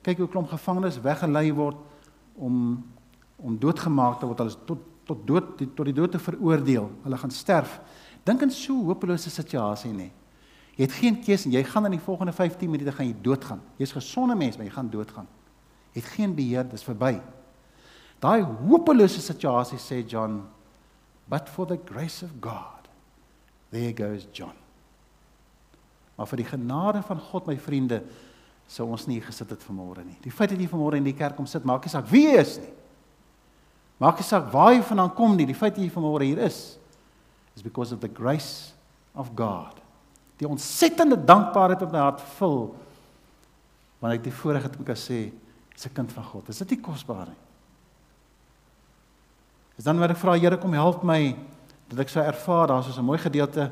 kyk 0.03 0.19
hoe 0.19 0.29
klomp 0.29 0.49
gevangenes 0.49 1.01
weggelei 1.01 1.53
word 1.53 1.77
om 2.35 2.85
om 3.37 3.59
doodgemaak 3.59 4.19
te 4.19 4.27
word, 4.27 4.39
hulle 4.39 4.65
tot 4.65 4.79
tot 5.07 5.27
dood 5.27 5.45
tot 5.75 5.85
die 5.85 5.95
dood 5.95 6.11
te 6.11 6.19
veroordeel. 6.19 6.91
Hulle 7.03 7.17
gaan 7.17 7.31
sterf. 7.31 7.81
Dink 8.25 8.43
in 8.43 8.51
so 8.51 8.75
'n 8.75 8.87
hopelose 8.87 9.31
situasie 9.31 9.93
nê. 9.93 10.11
Jy 10.77 10.85
het 10.85 10.93
geen 10.93 11.23
keuse 11.23 11.47
en 11.47 11.53
jy 11.53 11.63
gaan 11.65 11.85
in 11.85 11.91
die 11.91 12.01
volgende 12.01 12.33
15 12.33 12.71
minute 12.71 12.93
gaan 12.93 13.07
jy 13.07 13.15
doodgaan. 13.23 13.61
Jy's 13.77 13.93
gesonde 13.93 14.35
mens, 14.35 14.57
maar 14.57 14.67
jy 14.67 14.73
gaan 14.73 14.91
doodgaan. 14.91 15.27
Het 15.97 16.13
geen 16.15 16.37
beheer, 16.37 16.67
dis 16.69 16.85
verby. 16.85 17.17
Daai 18.21 18.43
hopelose 18.45 19.21
situasie 19.25 19.81
sê 19.81 20.03
John, 20.05 20.43
but 21.29 21.49
for 21.49 21.67
the 21.67 21.81
grace 21.81 22.23
of 22.25 22.37
God 22.41 22.77
There 23.71 23.93
goes 23.93 24.27
John. 24.33 24.55
Maar 26.17 26.29
vir 26.31 26.41
die 26.41 26.49
genade 26.49 27.03
van 27.05 27.21
God, 27.21 27.49
my 27.51 27.59
vriende, 27.61 28.01
sou 28.71 28.89
ons 28.91 29.05
nie 29.07 29.19
gesit 29.23 29.51
het 29.53 29.65
vanmôre 29.67 30.05
nie. 30.07 30.17
Die 30.25 30.33
feit 30.33 30.51
dat 30.53 30.61
jy 30.61 30.69
vanmôre 30.71 30.99
in 30.99 31.07
die 31.07 31.17
kerk 31.17 31.37
kom 31.37 31.49
sit, 31.51 31.67
maak 31.67 31.85
nie 31.85 31.93
saak 31.93 32.09
wie 32.11 32.25
jy 32.25 32.39
is 32.41 32.57
nie. 32.63 32.73
Maak 34.03 34.21
nie 34.21 34.27
saak 34.27 34.49
waar 34.53 34.73
jy 34.75 34.81
vandaan 34.87 35.13
kom 35.17 35.37
nie. 35.37 35.49
Die 35.49 35.57
feit 35.57 35.77
dat 35.77 35.85
jy 35.85 35.91
vanmôre 35.93 36.27
hier 36.29 36.41
is, 36.47 36.79
is 37.57 37.65
because 37.65 37.93
of 37.95 38.01
the 38.01 38.11
grace 38.11 38.73
of 39.15 39.35
God. 39.37 39.77
Die 40.41 40.49
ontsettende 40.49 41.19
dankbaarheid 41.21 41.85
wat 41.85 41.93
my 41.95 42.03
hart 42.05 42.25
vul 42.37 42.59
wanneer 44.01 44.19
ek 44.19 44.27
die 44.27 44.35
voorreg 44.41 44.67
het 44.67 44.75
om 44.77 44.85
kan 44.85 44.99
sê, 45.01 45.31
"Dis 45.77 45.87
'n 45.87 45.93
kind 45.93 46.13
van 46.13 46.25
God." 46.25 46.49
Is 46.49 46.59
dit 46.59 46.71
nie 46.71 46.81
kosbaar 46.81 47.29
nie? 47.29 47.41
Is 49.77 49.85
dan 49.85 49.99
wat 50.01 50.11
ek 50.11 50.17
vra, 50.17 50.33
Here, 50.39 50.57
kom 50.57 50.73
help 50.73 51.05
my 51.05 51.37
dat 51.93 52.01
ek 52.07 52.09
sou 52.09 52.25
ervaar 52.25 52.71
daar's 52.73 52.89
so 52.89 53.01
'n 53.01 53.05
mooi 53.05 53.19
gedeelte 53.19 53.71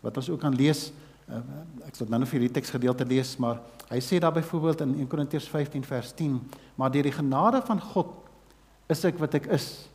wat 0.00 0.16
ons 0.16 0.28
ook 0.30 0.40
kan 0.40 0.54
lees. 0.54 0.92
Uh, 1.26 1.40
ek 1.86 1.96
sal 1.96 2.06
nou 2.06 2.20
nie 2.20 2.28
vir 2.30 2.40
die 2.40 2.52
teksgedeelte 2.54 3.04
lees, 3.04 3.36
maar 3.36 3.58
hy 3.90 3.98
sê 3.98 4.20
daar 4.20 4.32
byvoorbeeld 4.32 4.80
in 4.80 4.94
1 5.00 5.08
Korintiërs 5.08 5.48
15 5.48 5.84
vers 5.84 6.12
10, 6.14 6.40
maar 6.76 6.90
deur 6.90 7.02
die 7.02 7.12
genade 7.12 7.62
van 7.66 7.80
God 7.80 8.06
is 8.88 9.04
ek 9.04 9.18
wat 9.18 9.34
ek 9.34 9.46
is. 9.46 9.88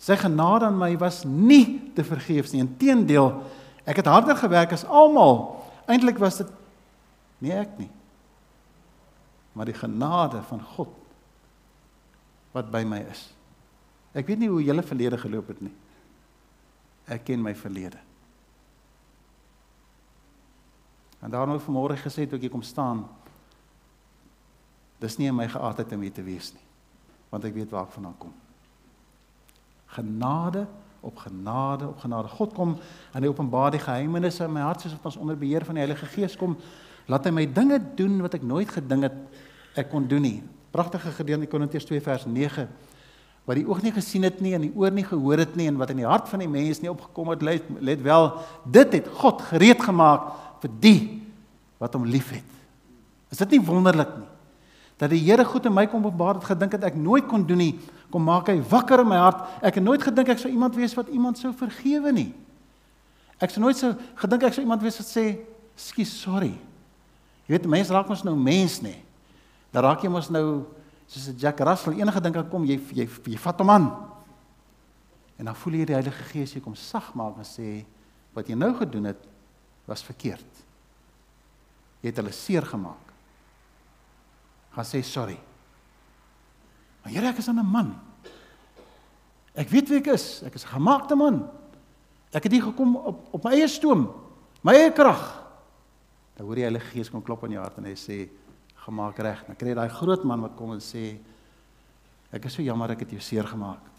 Sy 0.00 0.16
genade 0.16 0.64
aan 0.64 0.78
my 0.78 0.96
was 0.96 1.24
nie 1.24 1.92
te 1.94 2.04
vergeefs 2.04 2.52
nie. 2.52 2.62
Inteendeel, 2.64 3.42
ek 3.84 4.00
het 4.00 4.06
harder 4.06 4.36
gewerk 4.36 4.72
as 4.72 4.86
almal. 4.88 5.66
Eintlik 5.86 6.18
was 6.18 6.40
dit 6.40 6.48
nie 7.44 7.52
ek 7.52 7.76
nie. 7.76 7.90
Maar 9.52 9.70
die 9.70 9.78
genade 9.78 10.42
van 10.48 10.62
God 10.76 10.96
wat 12.54 12.70
by 12.70 12.82
my 12.86 12.98
is. 13.10 13.28
Ek 14.14 14.26
weet 14.26 14.40
nie 14.42 14.50
hoe 14.50 14.62
julle 14.62 14.82
verlede 14.82 15.18
geloop 15.18 15.52
het 15.52 15.60
nie 15.62 15.74
ek 17.10 17.26
ken 17.26 17.42
my 17.42 17.54
verlede. 17.58 17.98
En 21.20 21.30
daarom 21.30 21.56
het 21.56 21.64
vanmôre 21.64 21.98
gesê 22.00 22.26
toe 22.28 22.38
ek 22.40 22.52
kom 22.52 22.62
staan, 22.64 23.04
dis 25.00 25.16
nie 25.18 25.28
in 25.28 25.36
my 25.36 25.48
geaardheid 25.48 25.92
om 25.96 26.04
hier 26.04 26.14
te 26.14 26.24
wees 26.24 26.52
nie, 26.54 26.64
want 27.32 27.44
ek 27.44 27.56
weet 27.56 27.72
waar 27.72 27.88
ek 27.88 27.96
vandaan 27.96 28.16
kom. 28.20 28.32
Genade 29.96 30.66
op 31.00 31.16
genade 31.16 31.88
op 31.88 32.00
genade. 32.02 32.28
God 32.36 32.54
kom 32.54 32.74
en 32.76 33.24
hy 33.24 33.28
openbaar 33.28 33.72
die 33.72 33.82
geheimenisse 33.82 34.44
in 34.44 34.52
my 34.52 34.64
hart 34.64 34.84
soos 34.84 34.94
wat 34.98 35.10
ons 35.10 35.20
onder 35.20 35.38
beheer 35.40 35.64
van 35.64 35.76
die 35.76 35.84
Heilige 35.84 36.08
Gees 36.12 36.36
kom, 36.36 36.58
laat 37.08 37.26
hy 37.26 37.32
my 37.34 37.46
dinge 37.46 37.78
doen 37.96 38.20
wat 38.24 38.34
ek 38.36 38.46
nooit 38.46 38.70
gedink 38.70 39.08
het 39.08 39.80
ek 39.80 39.90
kon 39.92 40.08
doen 40.08 40.22
nie. 40.24 40.38
Pragtige 40.74 41.12
gedeelte 41.14 41.48
Korintiërs 41.50 41.88
2 41.88 42.02
vers 42.04 42.26
9 42.26 42.68
wat 43.48 43.56
die 43.56 43.64
oog 43.66 43.80
nie 43.82 43.90
gesien 43.94 44.26
het 44.26 44.42
nie 44.44 44.52
en 44.54 44.66
die 44.66 44.74
oor 44.78 44.92
nie 44.94 45.06
gehoor 45.06 45.40
het 45.40 45.54
nie 45.58 45.66
en 45.66 45.78
wat 45.80 45.90
in 45.90 46.02
die 46.02 46.06
hart 46.06 46.28
van 46.30 46.42
die 46.44 46.50
mens 46.50 46.82
nie 46.82 46.90
opgekom 46.90 47.32
het 47.32 47.40
let, 47.42 47.64
let 47.80 48.02
wel 48.04 48.28
dit 48.68 48.98
het 48.98 49.08
God 49.22 49.40
gereed 49.48 49.80
gemaak 49.82 50.28
vir 50.62 50.74
die 50.84 50.98
wat 51.80 51.96
hom 51.96 52.04
liefhet. 52.06 52.46
Is 53.32 53.40
dit 53.40 53.56
nie 53.56 53.64
wonderlik 53.64 54.12
nie 54.20 54.28
dat 55.00 55.08
die 55.14 55.22
Here 55.24 55.44
goed 55.48 55.64
in 55.64 55.72
my 55.72 55.86
kom 55.88 56.04
openbaar 56.04 56.36
het 56.36 56.44
gedink 56.50 56.76
het 56.76 56.84
ek 56.90 56.96
nooit 57.00 57.24
kon 57.28 57.46
doen 57.48 57.60
nie 57.62 57.72
kom 58.12 58.24
maak 58.26 58.50
hy 58.52 58.58
wakker 58.68 59.00
in 59.00 59.08
my 59.08 59.20
hart 59.22 59.46
ek 59.64 59.78
het 59.78 59.84
nooit 59.84 60.02
gedink 60.04 60.34
ek 60.34 60.42
sou 60.42 60.50
iemand 60.52 60.76
wees 60.76 60.92
wat 60.98 61.08
iemand 61.08 61.40
sou 61.40 61.54
vergewe 61.56 62.12
nie 62.12 62.28
ek 63.40 63.54
sou 63.54 63.62
nooit 63.64 63.80
sou 63.80 63.94
gedink 64.20 64.44
ek 64.44 64.58
sou 64.58 64.64
iemand 64.66 64.84
wees 64.84 65.00
wat 65.00 65.08
sê 65.08 65.24
skus 65.72 66.12
sorry 66.20 66.52
jy 67.50 67.58
weet 67.58 67.66
mense 67.66 67.90
raak 67.90 68.06
mos 68.06 68.22
nou 68.22 68.36
mens 68.38 68.78
nê 68.78 68.94
dan 69.74 69.82
raak 69.82 70.04
jy 70.06 70.10
mos 70.10 70.30
nou 70.30 70.70
soos 71.10 71.26
'n 71.28 71.38
Jack 71.38 71.58
Russell 71.58 71.98
enige 71.98 72.20
ding 72.20 72.34
kan 72.34 72.48
kom, 72.48 72.64
jy 72.64 72.78
jy 72.94 73.08
jy 73.26 73.38
vat 73.38 73.58
hom 73.58 73.70
aan. 73.70 73.86
En 75.38 75.44
dan 75.44 75.56
voel 75.56 75.74
jy 75.74 75.84
die 75.84 75.94
Heilige 75.94 76.22
Gees 76.30 76.52
hier 76.52 76.62
kom 76.62 76.74
sag 76.74 77.14
maak 77.14 77.36
en 77.36 77.44
sê 77.44 77.84
wat 78.32 78.46
jy 78.46 78.54
nou 78.54 78.74
gedoen 78.74 79.04
het 79.04 79.26
was 79.86 80.02
verkeerd. 80.02 80.46
Jy 82.02 82.08
het 82.08 82.16
hulle 82.16 82.32
seer 82.32 82.62
gemaak. 82.62 83.12
Gaan 84.70 84.84
sê 84.84 85.02
sorry. 85.02 85.38
Maar 87.02 87.12
Here, 87.12 87.26
ek 87.28 87.38
is 87.38 87.48
'n 87.48 87.66
man. 87.66 88.00
Ek 89.54 89.68
weet 89.68 89.88
wie 89.88 89.98
ek 89.98 90.06
is. 90.06 90.42
Ek 90.42 90.54
is 90.54 90.64
'n 90.64 90.68
gemaakte 90.78 91.16
man. 91.16 91.50
Ek 92.32 92.44
het 92.44 92.52
hier 92.52 92.62
gekom 92.62 92.96
op 92.96 93.34
op 93.34 93.44
my 93.44 93.50
eie 93.50 93.68
stoom, 93.68 94.12
my 94.62 94.72
eie 94.74 94.92
krag. 94.92 95.39
Dan 96.40 96.48
hoor 96.48 96.56
jy 96.56 96.64
Heilige 96.64 96.88
Gees 96.94 97.10
kom 97.12 97.20
klop 97.20 97.42
aan 97.44 97.52
jou 97.52 97.60
hart 97.60 97.76
en 97.82 97.84
hy 97.84 97.92
sê 98.00 98.14
gemaak 98.80 99.18
reg. 99.20 99.42
Dan 99.44 99.56
kry 99.60 99.74
jy 99.74 99.76
daai 99.76 99.90
groot 99.92 100.22
man 100.24 100.40
wat 100.46 100.54
kom 100.56 100.70
en 100.72 100.78
sê 100.80 101.02
ek 102.32 102.46
is 102.48 102.54
so 102.56 102.64
jammer 102.64 102.94
ek 102.94 103.02
het 103.04 103.10
jou 103.12 103.20
seer 103.20 103.44
gemaak. 103.44 103.90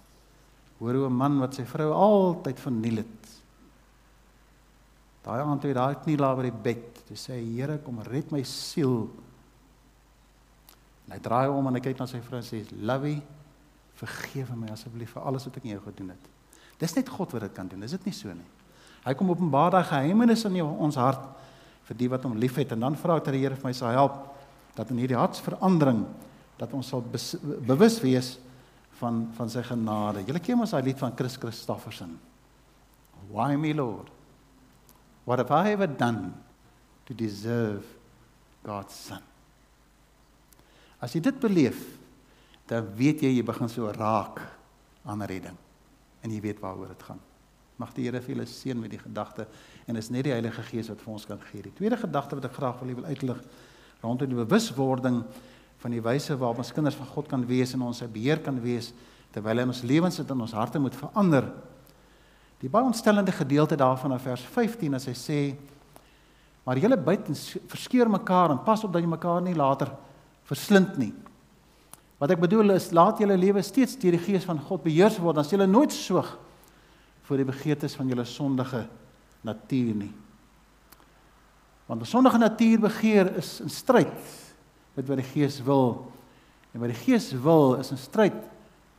Hoor 0.80 0.98
hoe 0.98 1.10
'n 1.10 1.14
man 1.14 1.38
wat 1.38 1.54
sy 1.54 1.66
vrou 1.70 1.92
altyd 1.94 2.58
verniel 2.58 2.98
het. 3.06 3.30
Daai 5.22 5.38
aand 5.42 5.62
toe 5.62 5.74
daai 5.74 5.96
knie 6.02 6.18
laat 6.18 6.38
by 6.38 6.50
die 6.50 6.64
bed, 6.64 7.06
toe 7.06 7.16
sê 7.16 7.38
hy 7.38 7.62
Here 7.62 7.78
kom 7.78 8.00
red 8.00 8.32
my 8.32 8.42
siel. 8.42 9.08
En 11.06 11.14
hy 11.14 11.20
draai 11.20 11.48
om 11.48 11.68
en 11.68 11.76
hy 11.76 11.80
kyk 11.80 12.00
na 12.00 12.08
sy 12.08 12.22
vrou 12.22 12.38
en 12.40 12.44
sê 12.44 12.66
Lovey, 12.72 13.22
vergewe 13.94 14.56
my 14.56 14.72
asseblief 14.72 15.14
vir 15.14 15.22
alles 15.22 15.46
wat 15.46 15.58
ek 15.58 15.66
aan 15.66 15.78
jou 15.78 15.82
gedoen 15.86 16.10
het. 16.10 16.26
Dis 16.80 16.96
net 16.96 17.08
God 17.08 17.32
wat 17.34 17.42
dit 17.42 17.54
kan 17.54 17.68
doen. 17.68 17.84
Is 17.84 17.92
dit 17.92 18.06
nie 18.06 18.14
so 18.14 18.34
nie? 18.34 18.50
Hy 19.06 19.14
kom 19.14 19.30
openbaar 19.30 19.72
daai 19.72 19.84
geheimenisse 19.84 20.48
in 20.48 20.64
ons 20.64 20.96
hart 20.96 21.38
vir 21.90 21.98
die 21.98 22.10
wat 22.12 22.26
hom 22.28 22.38
liefhet 22.40 22.74
en 22.76 22.86
dan 22.86 22.98
vra 23.00 23.18
ek 23.20 23.28
dat 23.28 23.36
die 23.36 23.44
Here 23.44 23.58
vir 23.58 23.70
my 23.70 23.74
sal 23.76 23.96
help 23.96 24.20
dat 24.78 24.92
in 24.94 25.02
hierdie 25.02 25.20
hartsverandering 25.20 26.06
dat 26.60 26.74
ons 26.78 26.92
sal 26.94 27.04
bewus 27.68 28.00
wees 28.04 28.36
van 29.02 29.24
van 29.38 29.50
sy 29.50 29.64
genade. 29.66 30.26
Julle 30.28 30.42
ken 30.44 30.60
mos 30.62 30.74
daai 30.76 30.92
lied 30.92 31.00
van 31.02 31.16
Chris 31.18 31.38
Christofferson. 31.42 32.14
Why 33.32 33.56
me 33.56 33.74
Lord? 33.74 34.12
What 35.26 35.40
have 35.40 35.52
I 35.54 35.74
ever 35.74 35.88
done 35.88 36.34
to 37.06 37.14
deserve 37.14 37.86
God's 38.66 38.96
son? 38.96 39.24
As 41.02 41.16
jy 41.16 41.22
dit 41.24 41.38
beleef, 41.42 41.80
dan 42.70 42.86
weet 42.98 43.24
jy 43.26 43.34
jy 43.34 43.46
begin 43.46 43.70
so 43.70 43.90
raak 43.96 44.42
aan 45.10 45.26
redding 45.26 45.58
en 46.22 46.34
jy 46.34 46.42
weet 46.44 46.62
waaroor 46.62 46.94
dit 46.94 47.06
gaan. 47.10 47.22
Mag 47.82 47.96
die 47.98 48.06
Here 48.06 48.22
vir 48.22 48.36
julle 48.36 48.46
seën 48.46 48.78
met 48.78 48.94
die 48.94 49.02
gedagte 49.02 49.48
en 49.90 49.98
is 49.98 50.12
net 50.14 50.28
die 50.28 50.36
Heilige 50.36 50.62
Gees 50.70 50.92
wat 50.92 51.02
vir 51.02 51.14
ons 51.16 51.26
kan 51.26 51.42
gee. 51.50 51.64
Die 51.66 51.74
tweede 51.74 51.98
gedagte 51.98 52.38
wat 52.38 52.46
ek 52.46 52.60
graag 52.60 52.82
wil 52.84 52.94
wil 53.00 53.10
uitlig 53.10 53.42
rondom 54.04 54.30
die 54.30 54.38
bewuswording 54.38 55.24
van 55.82 55.96
die 55.96 56.04
wyse 56.06 56.38
waarop 56.38 56.62
ons 56.62 56.74
kinders 56.76 56.98
van 57.00 57.10
God 57.10 57.30
kan 57.32 57.46
wees 57.50 57.74
en 57.74 57.88
ons 57.88 58.04
sy 58.04 58.08
beheer 58.12 58.42
kan 58.46 58.60
wees 58.62 58.92
terwyl 59.34 59.62
hy 59.62 59.66
ons 59.72 59.84
lewens 59.88 60.20
in 60.22 60.46
ons 60.46 60.54
harte 60.58 60.82
moet 60.82 60.98
verander. 60.98 61.48
Die 62.62 62.70
baie 62.70 62.86
ontstellende 62.86 63.34
gedeelte 63.34 63.80
daarvan 63.80 64.14
in 64.14 64.22
vers 64.22 64.44
15 64.54 65.00
as 65.00 65.08
hy 65.10 65.18
sê 65.18 65.40
maar 66.62 66.78
julle 66.78 67.00
byt 67.02 67.32
en 67.32 67.38
verskeur 67.72 68.10
mekaar 68.12 68.54
en 68.54 68.62
pas 68.62 68.84
op 68.86 68.94
dat 68.94 69.02
jy 69.02 69.10
mekaar 69.10 69.42
nie 69.42 69.58
later 69.58 69.90
verslind 70.46 70.98
nie. 71.02 71.14
Wat 72.22 72.30
ek 72.36 72.44
bedoel 72.44 72.76
is 72.76 72.92
laat 72.94 73.18
julle 73.22 73.38
lewe 73.40 73.64
steeds 73.66 73.98
deur 73.98 74.14
die 74.14 74.22
gees 74.22 74.46
van 74.46 74.60
God 74.62 74.84
beheers 74.86 75.18
word, 75.18 75.40
dan 75.40 75.48
sal 75.48 75.58
julle 75.58 75.72
nooit 75.72 75.96
soog 75.96 76.36
voor 77.32 77.40
die 77.40 77.48
begeertes 77.48 77.94
van 77.96 78.10
julle 78.12 78.26
sondige 78.28 78.82
natuur 79.48 79.96
nie. 79.96 80.12
Want 81.88 82.02
'n 82.02 82.06
sondige 82.06 82.38
natuur 82.38 82.80
begeer 82.80 83.38
is 83.38 83.62
in 83.62 83.70
stryd 83.70 84.20
met 84.94 85.08
wat 85.08 85.18
die 85.18 85.32
Gees 85.32 85.64
wil. 85.64 86.12
En 86.74 86.80
wat 86.80 86.90
die 86.90 87.04
Gees 87.06 87.32
wil 87.32 87.76
is 87.76 87.92
in 87.92 87.98
stryd 87.98 88.36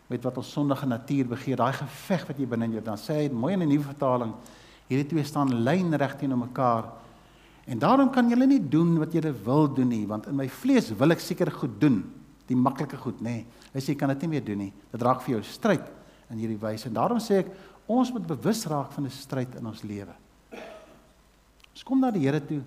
met 0.06 0.22
wat 0.22 0.36
ons 0.36 0.52
sondige 0.52 0.86
natuur 0.86 1.26
begeer. 1.26 1.56
Daai 1.56 1.72
geveg 1.72 2.26
wat 2.26 2.38
jy 2.38 2.46
binne 2.46 2.64
in 2.64 2.72
jou 2.72 2.82
dan 2.82 2.96
sê 2.96 3.12
hy 3.12 3.28
mooi 3.28 3.52
in 3.52 3.62
'n 3.62 3.68
nuwe 3.68 3.84
vertaling, 3.84 4.32
hierdie 4.88 5.08
twee 5.08 5.24
staan 5.24 5.62
lynreg 5.62 6.16
teenoor 6.16 6.38
mekaar. 6.38 6.84
En 7.66 7.78
daarom 7.78 8.10
kan 8.10 8.30
jy 8.30 8.36
nie 8.46 8.68
doen 8.68 8.98
wat 8.98 9.12
jy 9.12 9.34
wil 9.44 9.74
doen 9.74 9.88
nie, 9.88 10.06
want 10.06 10.26
in 10.26 10.36
my 10.36 10.48
vlees 10.48 10.90
wil 10.90 11.10
ek 11.10 11.20
seker 11.20 11.50
goed 11.50 11.80
doen, 11.80 12.12
die 12.46 12.56
maklike 12.56 12.96
goed, 12.96 13.20
nê. 13.20 13.30
Nee. 13.30 13.46
Hy 13.74 13.80
sê 13.80 13.88
jy 13.88 13.98
kan 13.98 14.08
dit 14.08 14.20
nie 14.22 14.28
meer 14.28 14.44
doen 14.44 14.58
nie. 14.58 14.72
Dit 14.90 15.02
raak 15.02 15.20
vir 15.20 15.34
jou 15.34 15.42
stryd 15.42 15.84
in 16.32 16.38
hierdie 16.38 16.60
wyse. 16.60 16.88
En 16.88 16.94
daarom 16.94 17.20
sê 17.20 17.42
ek 17.44 17.52
ons 17.86 18.12
moet 18.12 18.26
bewus 18.26 18.64
raak 18.66 18.92
van 18.92 19.04
'n 19.04 19.10
stryd 19.10 19.54
in 19.54 19.66
ons 19.66 19.82
lewe. 19.82 20.14
Ons 21.72 21.82
kom 21.84 22.00
na 22.00 22.10
die 22.10 22.20
Here 22.20 22.40
toe, 22.40 22.62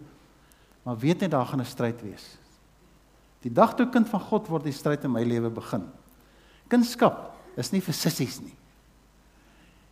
maar 0.84 0.97
weet 0.97 1.19
net 1.21 1.32
daar 1.32 1.45
gaan 1.45 1.62
'n 1.62 1.65
stryd 1.65 2.01
wees. 2.01 2.38
Die 3.41 3.54
dag 3.54 3.75
toe 3.75 3.86
kind 3.89 4.10
van 4.10 4.19
God 4.19 4.47
word, 4.47 4.63
die 4.63 4.71
stryd 4.73 5.04
in 5.04 5.12
my 5.12 5.23
lewe 5.23 5.49
begin. 5.49 5.86
Kindskap 6.67 7.36
is 7.56 7.71
nie 7.71 7.82
vir 7.82 7.93
sissies 7.93 8.39
nie. 8.41 8.56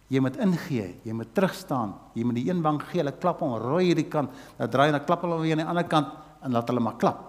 Jy 0.09 0.19
moet 0.19 0.37
ingee, 0.37 0.95
jy 1.05 1.13
moet 1.13 1.33
terugstaan, 1.33 1.93
jy 2.13 2.23
moet 2.23 2.35
die 2.35 2.49
een 2.49 2.61
wang 2.61 2.81
gee, 2.81 2.99
hulle 3.01 3.11
klap 3.11 3.41
om 3.41 3.55
rooi 3.61 3.85
hierdie 3.85 4.09
kant, 4.09 4.31
dan 4.57 4.69
draai 4.69 4.91
hulle 4.91 5.05
klap 5.05 5.21
hulle 5.21 5.39
weer 5.41 5.53
aan 5.53 5.63
die 5.63 5.69
ander 5.69 5.87
kant 5.89 6.07
en 6.43 6.51
laat 6.51 6.67
hulle 6.67 6.83
maar 6.83 6.97
klap. 6.97 7.21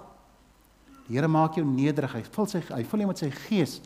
Die 1.08 1.16
Here 1.16 1.28
maak 1.28 1.54
jou 1.56 1.64
nederig, 1.64 2.12
hy 2.12 2.22
vul 2.34 2.46
sy 2.50 2.62
hy 2.70 2.82
vul 2.88 3.04
jou 3.04 3.08
met 3.08 3.20
sy 3.20 3.30
gees 3.30 3.78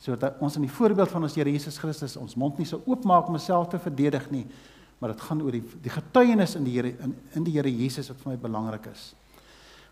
sodat 0.00 0.40
ons 0.40 0.56
in 0.56 0.64
die 0.64 0.72
voorbeeld 0.72 1.12
van 1.12 1.26
ons 1.26 1.36
Here 1.36 1.52
Jesus 1.52 1.78
Christus 1.78 2.16
ons 2.16 2.36
mond 2.40 2.58
nie 2.58 2.68
so 2.68 2.80
oopmaak 2.88 3.28
om 3.28 3.36
onsself 3.36 3.68
te 3.68 3.80
verdedig 3.80 4.30
nie, 4.32 4.46
maar 5.00 5.12
dit 5.12 5.24
gaan 5.24 5.42
oor 5.44 5.56
die 5.56 5.64
die 5.84 5.92
getuienis 5.92 6.56
in 6.56 6.64
die 6.64 6.76
Here 6.78 6.94
in, 7.04 7.14
in 7.36 7.44
die 7.44 7.56
Here 7.56 7.70
Jesus 7.70 8.08
wat 8.12 8.22
vir 8.22 8.32
my 8.32 8.38
belangrik 8.40 8.88
is. 8.92 9.10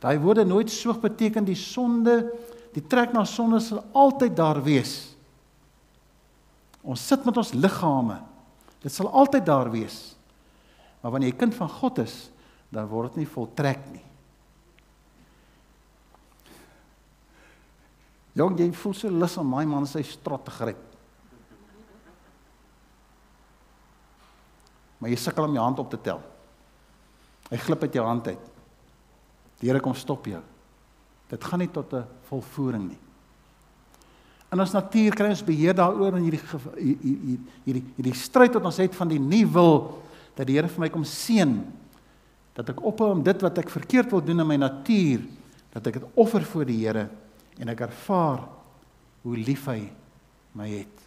Daai 0.00 0.16
woorde 0.22 0.46
nooit 0.46 0.70
soog 0.70 1.00
beteken 1.02 1.44
die 1.44 1.58
sonde, 1.58 2.20
die 2.74 2.84
trek 2.86 3.12
na 3.12 3.24
sonde 3.26 3.60
sal 3.64 3.82
altyd 3.92 4.36
daar 4.38 4.62
wees. 4.64 4.94
Ons 6.86 7.04
sit 7.04 7.24
met 7.26 7.36
ons 7.36 7.52
liggame. 7.56 8.20
Dit 8.80 8.94
sal 8.94 9.10
altyd 9.10 9.44
daar 9.44 9.68
wees. 9.72 10.14
Maar 11.02 11.14
wanneer 11.14 11.32
jy 11.32 11.40
kind 11.40 11.56
van 11.58 11.70
God 11.80 11.98
is, 12.04 12.28
dan 12.72 12.88
word 12.88 13.12
dit 13.12 13.24
nie 13.24 13.32
voltrek 13.32 13.82
nie. 13.90 14.04
Jong, 18.38 18.54
jy 18.60 18.68
voel 18.70 18.94
so 18.94 19.10
lus 19.10 19.34
om 19.40 19.48
my 19.50 19.64
man 19.66 19.86
sy 19.88 20.04
strot 20.06 20.44
te 20.46 20.54
gryp. 20.54 20.84
Maar 24.98 25.10
jy 25.10 25.18
sukkel 25.18 25.48
om 25.48 25.56
jou 25.56 25.64
hand 25.64 25.82
op 25.82 25.90
te 25.90 25.98
tel. 26.02 26.22
Hy 27.48 27.58
glip 27.64 27.82
uit 27.86 27.98
jou 27.98 28.04
hand 28.06 28.30
uit. 28.30 28.46
Die 29.58 29.70
Here 29.70 29.82
kom 29.82 29.94
stop 29.98 30.26
jou. 30.30 30.40
Dit 31.28 31.44
gaan 31.44 31.58
nie 31.58 31.70
tot 31.72 31.92
'n 31.92 32.06
volvoering 32.28 32.88
nie. 32.88 32.98
In 34.52 34.60
ons 34.60 34.72
natuur 34.72 35.14
kry 35.14 35.28
ons 35.28 35.44
beheer 35.44 35.74
daaroor 35.74 36.16
in 36.16 36.24
hierdie 36.24 36.40
hierdie 36.76 37.40
hierdie 37.64 37.84
hierdie 37.96 38.14
stryd 38.14 38.54
wat 38.54 38.64
ons 38.64 38.78
het 38.78 38.94
van 38.94 39.08
die 39.08 39.18
nie 39.18 39.44
wil 39.44 40.00
dat 40.36 40.46
die 40.46 40.54
Here 40.54 40.68
vir 40.68 40.80
my 40.80 40.88
kom 40.88 41.04
seën 41.04 41.64
dat 42.54 42.70
ek 42.70 42.80
ophou 42.80 43.10
om 43.10 43.22
dit 43.22 43.42
wat 43.42 43.58
ek 43.58 43.68
verkeerd 43.68 44.10
wil 44.10 44.20
doen 44.20 44.40
in 44.40 44.46
my 44.46 44.56
natuur 44.56 45.20
dat 45.72 45.86
ek 45.86 46.00
dit 46.00 46.08
offer 46.14 46.42
voor 46.42 46.64
die 46.64 46.86
Here 46.86 47.08
en 47.58 47.72
ek 47.72 47.84
ervaar 47.88 48.46
hoe 49.24 49.36
lief 49.36 49.66
hy 49.70 49.82
my 50.56 50.68
het. 50.70 51.04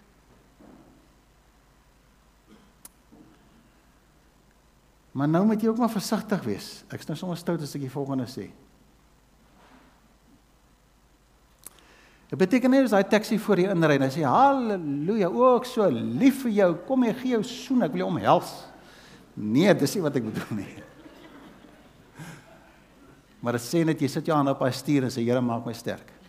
Maar 5.11 5.27
nou 5.27 5.43
moet 5.45 5.61
jy 5.61 5.71
ook 5.71 5.79
maar 5.81 5.91
versigtig 5.91 6.43
wees. 6.47 6.69
Ek's 6.91 7.07
nou 7.09 7.17
sommer 7.19 7.39
stout 7.39 7.63
as 7.63 7.75
ek 7.75 7.83
die 7.83 7.91
volgende 7.91 8.27
sê. 8.31 8.47
Dit 12.31 12.39
beteken 12.39 12.71
nie 12.71 12.85
as 12.85 12.93
hy 12.95 13.01
taxi 13.11 13.35
voor 13.43 13.59
die 13.59 13.67
inry 13.67 13.97
en 13.97 14.05
hy 14.05 14.11
sê 14.13 14.23
haleluja, 14.23 15.27
o 15.27 15.49
ek 15.57 15.67
so 15.67 15.89
lief 15.91 16.45
vir 16.45 16.53
jou, 16.61 16.69
kom 16.87 17.03
ek 17.09 17.19
gee 17.19 17.33
jou 17.35 17.41
soen, 17.43 17.83
ek 17.83 17.91
wil 17.91 18.05
jou 18.05 18.07
omhels. 18.13 18.53
Nee, 19.35 19.73
dis 19.75 19.97
nie 19.97 20.05
wat 20.05 20.15
ek 20.19 20.29
bedoel 20.29 20.61
nie. 20.61 20.71
Maar 23.41 23.57
dit 23.57 23.63
sê 23.65 23.81
net 23.83 23.99
jy 23.99 24.07
sit 24.13 24.27
jou 24.29 24.35
hand 24.37 24.51
op 24.51 24.59
hy 24.63 24.69
stuur 24.77 25.07
en 25.07 25.11
sê 25.11 25.23
Here 25.25 25.41
maak 25.43 25.65
my 25.65 25.73
sterk. 25.75 26.20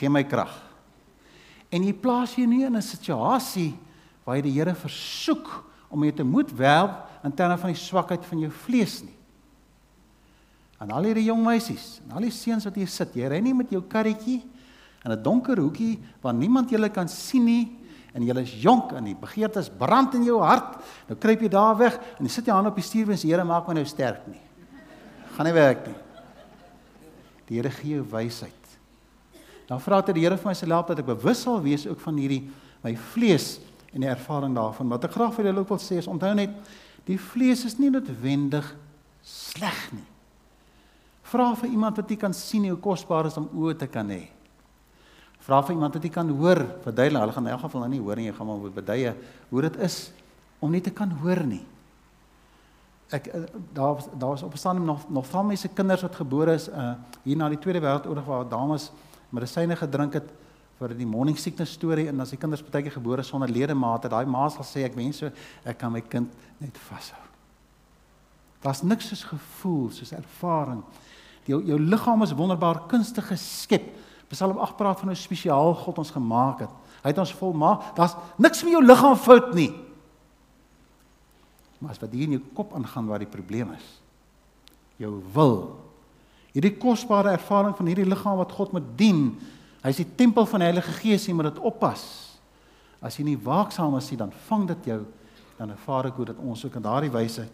Gee 0.00 0.08
my 0.08 0.24
krag. 0.24 0.52
En 1.70 1.84
jy 1.84 1.92
plaas 1.92 2.32
jy 2.34 2.46
nie 2.48 2.64
in 2.64 2.76
'n 2.76 2.82
situasie 2.82 3.76
waar 4.24 4.36
jy 4.36 4.42
die 4.42 4.56
Here 4.58 4.74
versoek 4.74 5.64
om 5.90 6.02
jou 6.02 6.12
te 6.12 6.24
moet 6.24 6.50
werp 6.56 7.06
in 7.24 7.32
terme 7.32 7.58
van 7.58 7.72
die 7.72 7.78
swakheid 7.78 8.24
van 8.24 8.40
jou 8.40 8.50
vlees 8.50 9.02
nie. 9.02 9.16
En 10.80 10.90
al 10.90 11.10
hierdie 11.10 11.26
jong 11.28 11.42
meisies, 11.44 12.00
en 12.06 12.16
al 12.16 12.24
die 12.24 12.32
seuns 12.32 12.64
wat 12.64 12.78
hier 12.78 12.88
sit, 12.88 13.14
jy 13.14 13.28
ry 13.28 13.40
nie 13.40 13.52
met 13.54 13.70
jou 13.70 13.82
karretjie 13.82 14.40
in 15.04 15.12
'n 15.12 15.22
donker 15.22 15.58
hoekie 15.58 15.98
waar 16.22 16.34
niemand 16.34 16.70
julle 16.70 16.88
kan 16.88 17.08
sien 17.08 17.44
nie 17.44 17.76
en 18.14 18.22
jy 18.22 18.40
is 18.40 18.62
jonk 18.62 18.92
en 18.92 19.04
die 19.04 19.14
begeertes 19.14 19.68
brand 19.68 20.14
in 20.14 20.24
jou 20.24 20.40
hart. 20.40 20.80
Nou 21.08 21.18
kruip 21.18 21.40
jy 21.40 21.48
daar 21.48 21.76
weg 21.76 21.98
en 22.18 22.24
jy 22.24 22.30
sit 22.30 22.46
jou 22.46 22.54
hand 22.54 22.66
op 22.66 22.74
die 22.74 22.84
stuurwiel 22.84 23.12
en 23.12 23.18
sê 23.18 23.28
Here 23.28 23.44
maak 23.44 23.68
my 23.68 23.74
nou 23.74 23.84
sterk 23.84 24.26
nie. 24.26 24.40
Gaan 25.36 25.46
nie 25.46 25.52
werk 25.52 25.86
nie. 25.86 25.94
Die 27.46 27.56
Here 27.56 27.70
gee 27.70 27.96
jou 27.96 28.04
wysheid. 28.10 28.59
Dan 29.70 29.80
vra 29.80 30.02
dit 30.02 30.18
die 30.18 30.26
Here 30.26 30.36
vir 30.36 30.50
my 30.50 30.54
se 30.58 30.66
help 30.66 30.90
dat 30.90 30.98
ek 30.98 31.08
bewus 31.12 31.46
sal 31.46 31.62
wees 31.62 31.86
ook 31.86 32.02
van 32.02 32.18
hierdie 32.18 32.42
my 32.82 32.96
vlees 33.14 33.60
en 33.94 34.02
die 34.02 34.10
ervaring 34.10 34.54
daarvan. 34.54 34.90
Wat 34.90 35.06
ek 35.06 35.14
graag 35.14 35.34
vir 35.36 35.50
julle 35.50 35.62
ook 35.62 35.70
wil 35.70 35.82
sê 35.82 36.00
is 36.02 36.10
onthou 36.10 36.34
net 36.34 36.56
Die 37.08 37.18
vlees 37.18 37.64
is 37.66 37.78
nie 37.80 37.90
noodwendig 37.92 38.66
sleg 39.24 39.78
nie. 39.94 40.06
Vra 41.30 41.52
vir 41.58 41.72
iemand 41.72 41.98
wat 42.00 42.10
jy 42.10 42.18
kan 42.20 42.34
sien 42.36 42.66
hoe 42.68 42.78
kosbaar 42.82 43.28
is 43.30 43.38
om 43.40 43.48
oë 43.54 43.76
te 43.80 43.88
kan 43.90 44.08
hê. 44.10 44.24
Vra 45.40 45.60
vir 45.64 45.76
iemand 45.76 45.96
wat 45.96 46.04
jy 46.04 46.12
kan 46.12 46.30
hoor, 46.36 46.60
verduidelik, 46.84 47.22
hulle 47.24 47.34
gaan 47.36 47.46
in 47.48 47.54
elk 47.54 47.62
geval 47.64 47.84
nou 47.84 47.90
nie 47.94 48.00
hoor 48.02 48.20
nie, 48.20 48.28
jy 48.28 48.36
gaan 48.36 48.48
maar 48.50 48.58
moet 48.60 48.76
beduie 48.76 49.12
hoe 49.50 49.62
dit 49.64 49.78
is 49.86 49.98
om 50.60 50.72
nie 50.74 50.82
te 50.84 50.92
kan 50.92 51.12
hoor 51.22 51.40
nie. 51.48 51.62
Ek 53.10 53.30
eh, 53.32 53.46
daar 53.74 54.02
daar 54.12 54.34
was 54.36 54.44
opstaan 54.46 54.84
nog 54.84 55.08
nog 55.10 55.26
van 55.30 55.48
my 55.48 55.56
se 55.58 55.70
kinders 55.72 56.04
wat 56.06 56.18
gebore 56.20 56.54
is 56.60 56.68
uh 56.68 56.92
hier 57.24 57.38
na 57.40 57.48
die 57.50 57.58
Tweede 57.58 57.80
Wêreldoorlog 57.82 58.28
waar 58.28 58.48
dames 58.48 58.90
medisyne 59.34 59.76
gedrink 59.78 60.18
het 60.18 60.30
vir 60.80 60.94
die 60.96 61.06
morning 61.08 61.36
sickness 61.38 61.74
storie 61.76 62.08
en 62.08 62.22
as 62.24 62.32
die 62.32 62.38
kinders 62.40 62.62
partyke 62.64 62.92
gebore 62.94 63.24
sonder 63.26 63.50
ledemate, 63.52 64.08
daai 64.08 64.24
ma 64.24 64.46
sal 64.48 64.64
sê 64.64 64.86
ek 64.86 64.96
wens 64.96 65.20
so 65.20 65.30
ek 65.64 65.78
kan 65.78 65.92
my 65.92 66.00
kind 66.00 66.32
net 66.60 66.78
vashou. 66.88 67.20
Daar's 68.64 68.82
niks 68.84 69.08
soos 69.08 69.24
gevoel, 69.28 69.90
soos 69.96 70.12
ervaring. 70.16 70.80
Jou 71.48 71.60
jou 71.64 71.78
liggaam 71.80 72.24
is 72.24 72.34
wonderbaar 72.36 72.84
kunstig 72.88 73.28
geskep. 73.28 73.86
Psalm 74.30 74.60
8 74.62 74.76
praat 74.78 75.00
van 75.00 75.10
hoe 75.10 75.18
spesiaal 75.18 75.74
God 75.74 75.98
ons 75.98 76.12
gemaak 76.14 76.64
het. 76.64 76.74
Hy 77.00 77.12
het 77.12 77.20
ons 77.22 77.32
volmaak. 77.34 77.92
Daar's 77.96 78.14
niks 78.38 78.62
met 78.64 78.76
jou 78.76 78.82
liggaam 78.84 79.16
fout 79.18 79.54
nie. 79.56 79.70
Maar 81.80 81.96
as 81.96 82.02
wat 82.02 82.12
hier 82.12 82.28
in 82.28 82.36
jou 82.36 82.42
kop 82.54 82.74
aangaan 82.76 83.08
waar 83.08 83.22
die 83.24 83.30
probleem 83.30 83.72
is. 83.72 83.86
Jou 85.00 85.16
wil. 85.34 85.56
Hierdie 86.54 86.74
kosbare 86.82 87.34
ervaring 87.36 87.76
van 87.78 87.90
hierdie 87.90 88.08
liggaam 88.08 88.40
wat 88.40 88.52
God 88.56 88.74
moet 88.76 88.92
dien, 88.98 89.24
Hy 89.80 89.94
is 89.94 90.02
die 90.02 90.10
tempel 90.12 90.44
van 90.44 90.60
die 90.60 90.66
Heilige 90.68 90.92
Gees, 90.98 91.22
jy 91.24 91.32
moet 91.32 91.46
dit 91.48 91.60
oppas. 91.64 92.02
As 93.00 93.14
jy 93.16 93.24
nie 93.24 93.38
waaksaam 93.40 93.94
is 93.96 94.10
nie, 94.12 94.18
dan 94.20 94.32
vang 94.50 94.66
dit 94.68 94.90
jou. 94.90 94.98
Dan 95.56 95.72
ervaar 95.72 96.10
ek 96.10 96.18
hoe 96.20 96.26
dat 96.28 96.42
ons 96.44 96.64
ook 96.66 96.76
in 96.76 96.84
daardie 96.84 97.12
wyse 97.14 97.46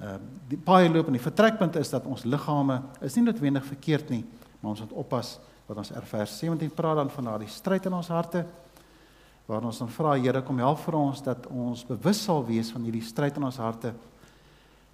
uh 0.00 0.14
die 0.48 0.56
paai 0.56 0.88
loop 0.88 1.10
en 1.10 1.14
die 1.18 1.22
vertrekpunt 1.22 1.74
is 1.76 1.90
dat 1.92 2.06
ons 2.08 2.22
liggame 2.24 2.78
is 3.04 3.18
nie 3.18 3.26
noodwendig 3.26 3.66
verkeerd 3.66 4.08
nie, 4.14 4.22
Maar 4.60 4.70
ons 4.70 4.80
moet 4.80 4.92
oppas 4.92 5.38
wat 5.68 5.78
ons 5.80 5.90
er 5.94 6.04
vers 6.04 6.38
17 6.38 6.72
praat 6.76 6.98
dan 7.00 7.10
van 7.10 7.30
daardie 7.30 7.48
stryd 7.48 7.86
in 7.88 7.96
ons 7.96 8.08
harte 8.12 8.44
waar 9.48 9.64
ons 9.66 9.78
dan 9.80 9.90
vra 9.90 10.14
Here 10.18 10.42
kom 10.46 10.58
help 10.58 10.82
vir 10.84 10.96
ons 10.98 11.22
dat 11.24 11.46
ons 11.48 11.84
bewus 11.88 12.20
sal 12.26 12.44
wees 12.46 12.70
van 12.74 12.84
hierdie 12.86 13.04
stryd 13.04 13.38
in 13.40 13.46
ons 13.48 13.58
harte 13.62 13.94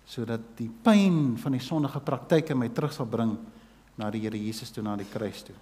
sodat 0.06 0.42
die 0.58 0.68
pyn 0.70 1.34
van 1.42 1.56
die 1.56 1.62
sondige 1.62 2.00
praktyke 2.00 2.54
my 2.54 2.68
terug 2.70 2.94
sal 2.94 3.08
bring 3.10 3.34
na 3.98 4.10
die 4.12 4.22
Here 4.22 4.38
Jesus 4.38 4.70
toe 4.70 4.84
na 4.84 4.94
die 4.98 5.08
kruis 5.08 5.42
toe. 5.46 5.56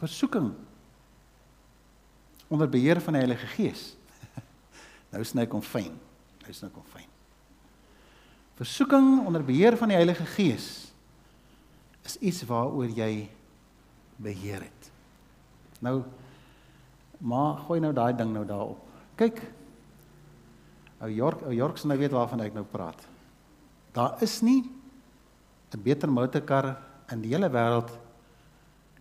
Versoeking 0.00 0.50
onder 2.50 2.68
beheer 2.68 2.98
van 3.04 3.14
die 3.14 3.22
Heilige 3.22 3.46
Gees. 3.54 3.82
nou 5.12 5.22
sny 5.24 5.46
kom 5.46 5.62
fyn. 5.62 5.92
Nou 6.42 6.54
sny 6.56 6.70
kom 6.74 6.86
fyn. 6.90 7.06
Versoeking 8.58 9.20
onder 9.28 9.44
beheer 9.44 9.76
van 9.78 9.92
die 9.92 9.98
Heilige 10.00 10.26
Gees 10.34 10.70
is 12.08 12.16
iets 12.18 12.42
waaroor 12.48 12.90
jy 12.96 13.28
beheer 14.20 14.64
het. 14.64 14.90
Nou 15.84 16.00
maar 17.20 17.60
gooi 17.66 17.80
nou 17.84 17.92
daai 17.92 18.16
ding 18.16 18.32
nou 18.32 18.46
daarop. 18.48 18.80
Kyk, 19.20 19.42
Ou 21.00 21.08
York, 21.08 21.42
ou 21.42 21.52
York 21.52 21.78
se 21.78 21.88
nou 21.88 21.98
weet 21.98 22.12
waarvan 22.12 22.40
ek 22.44 22.54
nou 22.54 22.64
praat. 22.64 23.00
Daar 23.92 24.22
is 24.22 24.42
nie 24.42 24.62
'n 25.74 25.82
beter 25.82 26.08
motorkar 26.08 26.76
in 27.10 27.22
die 27.22 27.30
hele 27.30 27.48
wêreld 27.48 27.90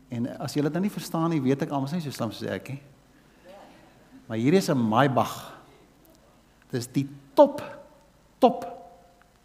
en 0.09 0.27
as 0.39 0.53
jy 0.53 0.61
dit 0.61 0.73
nou 0.73 0.81
nie 0.81 0.89
verstaan 0.89 1.29
nie, 1.29 1.41
weet 1.41 1.61
ek 1.61 1.71
almal 1.71 1.89
sê 1.89 2.01
so 2.01 2.11
slim 2.11 2.31
soos 2.31 2.49
ek 2.49 2.69
nie. 2.69 2.81
Maar 4.27 4.37
hier 4.37 4.53
is 4.53 4.69
'n 4.69 4.77
Maybach. 4.77 5.53
Dis 6.71 6.87
die 6.87 7.09
top 7.33 7.61
top 8.39 8.65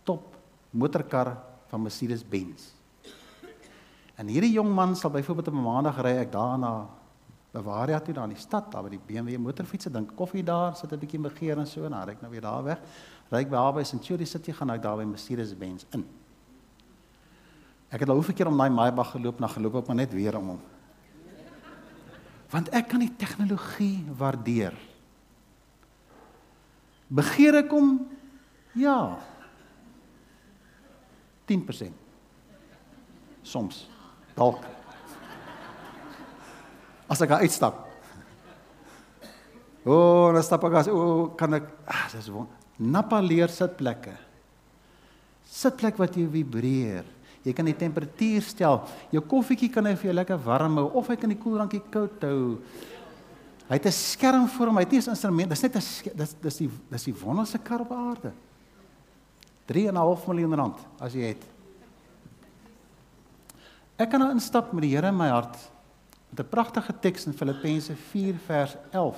top 0.05 0.37
motorkar 0.71 1.39
van 1.69 1.83
Mercedes-Benz. 1.83 2.73
En 4.17 4.29
hierdie 4.29 4.53
jong 4.53 4.71
man 4.71 4.97
sal 4.97 5.11
byvoorbeeld 5.11 5.49
op 5.49 5.55
'n 5.55 5.63
maandag 5.63 6.03
ry 6.03 6.17
ek 6.19 6.33
daarna 6.33 6.87
Bavaria 7.55 8.01
toe 8.03 8.15
daar 8.15 8.27
in 8.27 8.35
die 8.35 8.43
stad, 8.43 8.67
daar 8.73 8.83
by 8.83 8.97
die 8.97 8.99
BMW 8.99 9.39
motorfietsse, 9.39 9.91
dink 9.95 10.17
koffie 10.19 10.43
daar, 10.43 10.75
sit 10.75 10.93
'n 10.93 10.99
bietjie 10.99 11.21
begeer 11.21 11.59
en 11.59 11.67
so 11.67 11.85
en 11.85 11.91
dan 11.91 12.07
ry 12.07 12.13
ek 12.13 12.23
nou 12.23 12.31
weer 12.31 12.41
daar 12.41 12.65
weg. 12.65 12.81
Ry 13.31 13.39
ek 13.39 13.51
by 13.51 13.73
by 13.73 13.85
Century 13.85 14.25
City 14.25 14.53
gaan 14.53 14.71
ek 14.71 14.83
daar 14.83 14.97
by 14.97 15.05
Mercedes-Benz 15.05 15.85
in. 15.93 16.05
Ek 17.91 18.01
het 18.01 18.09
al 18.09 18.17
hoeveel 18.17 18.35
keer 18.35 18.47
om 18.49 18.59
daai 18.59 18.71
Maybach 18.71 19.11
geloop, 19.11 19.39
na 19.39 19.47
geloop 19.47 19.75
op 19.75 19.87
maar 19.87 19.97
net 19.97 20.13
weer 20.13 20.37
om 20.37 20.49
hom. 20.49 20.61
Want 22.51 22.69
ek 22.69 22.89
kan 22.89 23.01
die 23.01 23.17
tegnologie 23.17 24.05
waardeer. 24.19 24.75
Begeer 27.07 27.55
ek 27.55 27.71
hom? 27.71 28.09
Ja. 28.75 29.19
10%. 31.47 31.93
Soms. 33.43 33.89
Dalk 34.35 34.65
as 37.09 37.23
ek 37.25 37.37
uitstap. 37.43 37.83
O, 39.85 39.93
oh, 39.93 40.29
dan 40.33 40.45
stap 40.45 40.65
ek 40.65 40.79
as 40.81 40.89
o, 40.89 40.97
oh, 40.97 41.25
kan 41.37 41.59
ek 41.59 41.67
ah, 41.85 42.07
dis 42.13 42.31
won. 42.33 42.49
Nappa 42.81 43.21
leer 43.21 43.53
sitplekke. 43.53 44.15
Sitplek 45.45 45.99
wat 46.01 46.17
jy 46.17 46.25
vibreer. 46.31 47.05
Jy 47.45 47.53
kan 47.53 47.69
die 47.69 47.77
temperatuur 47.77 48.47
stel. 48.49 48.81
Jou 49.13 49.21
koffietjie 49.29 49.69
kan 49.73 49.85
hy 49.85 49.93
vir 50.01 50.09
jou 50.09 50.17
lekker 50.17 50.41
warm 50.47 50.81
hou 50.81 50.87
of 50.97 51.11
hy 51.13 51.19
kan 51.21 51.31
die 51.31 51.39
koeldrankie 51.39 51.83
koud 51.93 52.25
hou. 52.25 52.57
Hy 53.69 53.77
het 53.77 53.87
'n 53.87 53.93
skerm 53.93 54.49
vir 54.49 54.67
hom. 54.67 54.77
Hy 54.77 54.85
het 54.85 54.93
nie 54.93 55.01
'n 55.01 55.11
instrument. 55.11 55.49
Dis 55.51 55.63
net 55.63 55.77
'n 55.77 56.17
dis 56.17 56.35
dis 56.41 56.57
die 56.57 56.71
dis 56.91 57.05
die 57.05 57.15
wonderlike 57.15 57.59
kar 57.63 57.81
op 57.81 57.93
aarde. 57.93 58.33
3.5 59.67 60.27
miljoen 60.27 60.55
rand 60.55 60.79
as 61.01 61.13
jy 61.13 61.29
het. 61.29 61.45
Ek 63.99 64.11
kan 64.11 64.21
nou 64.21 64.31
instap 64.31 64.73
met 64.73 64.83
die 64.83 64.91
Here 64.91 65.09
in 65.09 65.17
my 65.17 65.29
hart 65.29 65.57
'n 66.41 66.49
pragtige 66.49 66.95
teks 67.01 67.27
in 67.27 67.33
Filippense 67.33 67.97
4 67.97 68.35
vers 68.47 68.77
11 68.91 69.17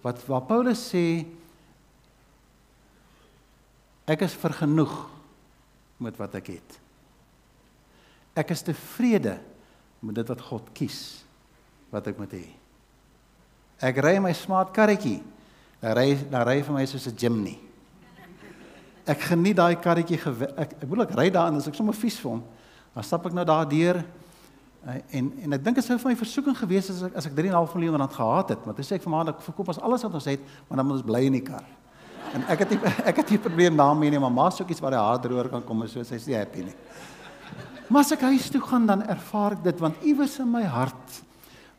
wat 0.00 0.26
waar 0.26 0.42
Paulus 0.48 0.80
sê 0.92 1.26
ek 4.08 4.24
is 4.24 4.34
vergenoeg 4.34 4.94
met 6.00 6.16
wat 6.16 6.34
ek 6.40 6.46
het. 6.56 6.78
Ek 8.34 8.50
is 8.54 8.64
tevrede 8.64 9.36
met 10.00 10.16
dit 10.16 10.30
wat 10.32 10.40
God 10.40 10.70
kies 10.72 11.20
wat 11.92 12.06
ek 12.08 12.18
moet 12.18 12.32
hê. 12.32 12.46
Ek 13.80 14.00
ry 14.00 14.16
my 14.22 14.32
smart 14.36 14.72
karretjie. 14.76 15.20
Hy 15.80 15.92
ry 15.96 16.06
hy 16.16 16.44
ry 16.46 16.56
vir 16.62 16.74
my 16.74 16.86
soos 16.86 17.06
'n 17.08 17.16
Jimny. 17.16 17.58
Ek 19.06 19.20
geniet 19.20 19.56
daai 19.56 19.76
karretjie 19.76 20.16
ek 20.56 20.72
ek 20.80 20.88
bedoel 20.88 21.04
ek 21.08 21.16
ry 21.16 21.30
daarin 21.30 21.56
as 21.56 21.68
ek 21.68 21.74
sommer 21.74 21.94
vies 21.94 22.18
vir 22.20 22.30
hom. 22.30 22.44
Dan 22.94 23.04
stap 23.04 23.26
ek 23.26 23.32
nou 23.32 23.44
daar 23.44 23.68
deur 23.68 24.04
Uh, 24.80 24.96
en 25.18 25.26
en 25.44 25.52
ek 25.58 25.64
dink 25.64 25.76
dit 25.76 25.84
sou 25.84 25.98
vir 26.00 26.08
my 26.08 26.16
versoeking 26.16 26.56
gewees 26.56 26.86
as 26.88 27.02
ek 27.04 27.16
as 27.20 27.26
ek 27.28 27.34
3.5 27.36 27.74
miljoen 27.76 27.98
rand 28.00 28.14
gehad 28.16 28.54
het, 28.54 28.62
want 28.64 28.78
hy 28.80 28.86
sê 28.86 28.96
ek 28.96 29.04
vir 29.04 29.12
maand 29.12 29.34
ek 29.34 29.42
verkoop 29.44 29.74
as 29.74 29.80
alles 29.84 30.06
wat 30.06 30.16
ons 30.16 30.28
het, 30.30 30.46
maar 30.68 30.80
dan 30.80 30.88
moet 30.88 30.96
ons 30.96 31.06
bly 31.10 31.20
in 31.28 31.36
die 31.36 31.44
kar. 31.44 31.66
En 32.32 32.46
ek 32.48 32.64
het 32.64 32.72
nie, 32.72 32.80
ek 33.10 33.20
het 33.20 33.34
nie 33.34 33.40
probleem 33.44 33.76
daarmee 33.76 34.14
nie, 34.14 34.22
maar 34.22 34.32
maar 34.32 34.54
so 34.56 34.64
iets 34.64 34.80
waar 34.80 34.96
hy 34.96 35.02
harder 35.04 35.50
kan 35.52 35.66
kom, 35.68 35.84
so 35.84 36.04
sy 36.08 36.20
sê 36.22 36.38
happy 36.38 36.64
nie. 36.70 36.76
Maar 37.90 38.06
as 38.06 38.14
ek 38.14 38.24
huis 38.30 38.48
toe 38.54 38.62
gaan 38.62 38.86
dan 38.88 39.04
ervaar 39.10 39.58
ek 39.58 39.64
dit 39.66 39.82
want 39.82 40.00
iewers 40.06 40.38
in 40.40 40.48
my 40.48 40.62
hart 40.62 41.20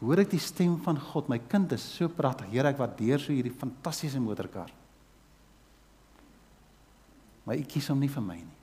hoor 0.02 0.22
ek 0.22 0.34
die 0.34 0.41
stem 0.41 0.78
van 0.86 0.97
God. 0.99 1.30
My 1.30 1.39
kind 1.49 1.72
is 1.74 1.84
so 1.86 2.10
pragtig. 2.10 2.49
Here, 2.52 2.70
ek 2.70 2.80
waardeer 2.82 3.22
so 3.22 3.34
hierdie 3.34 3.54
fantastiese 3.54 4.22
motorkar. 4.22 4.72
Maar 7.45 7.62
ek 7.62 7.70
kies 7.70 7.89
hom 7.93 8.02
nie 8.02 8.10
vir 8.12 8.26
my 8.26 8.39
nie. 8.41 8.58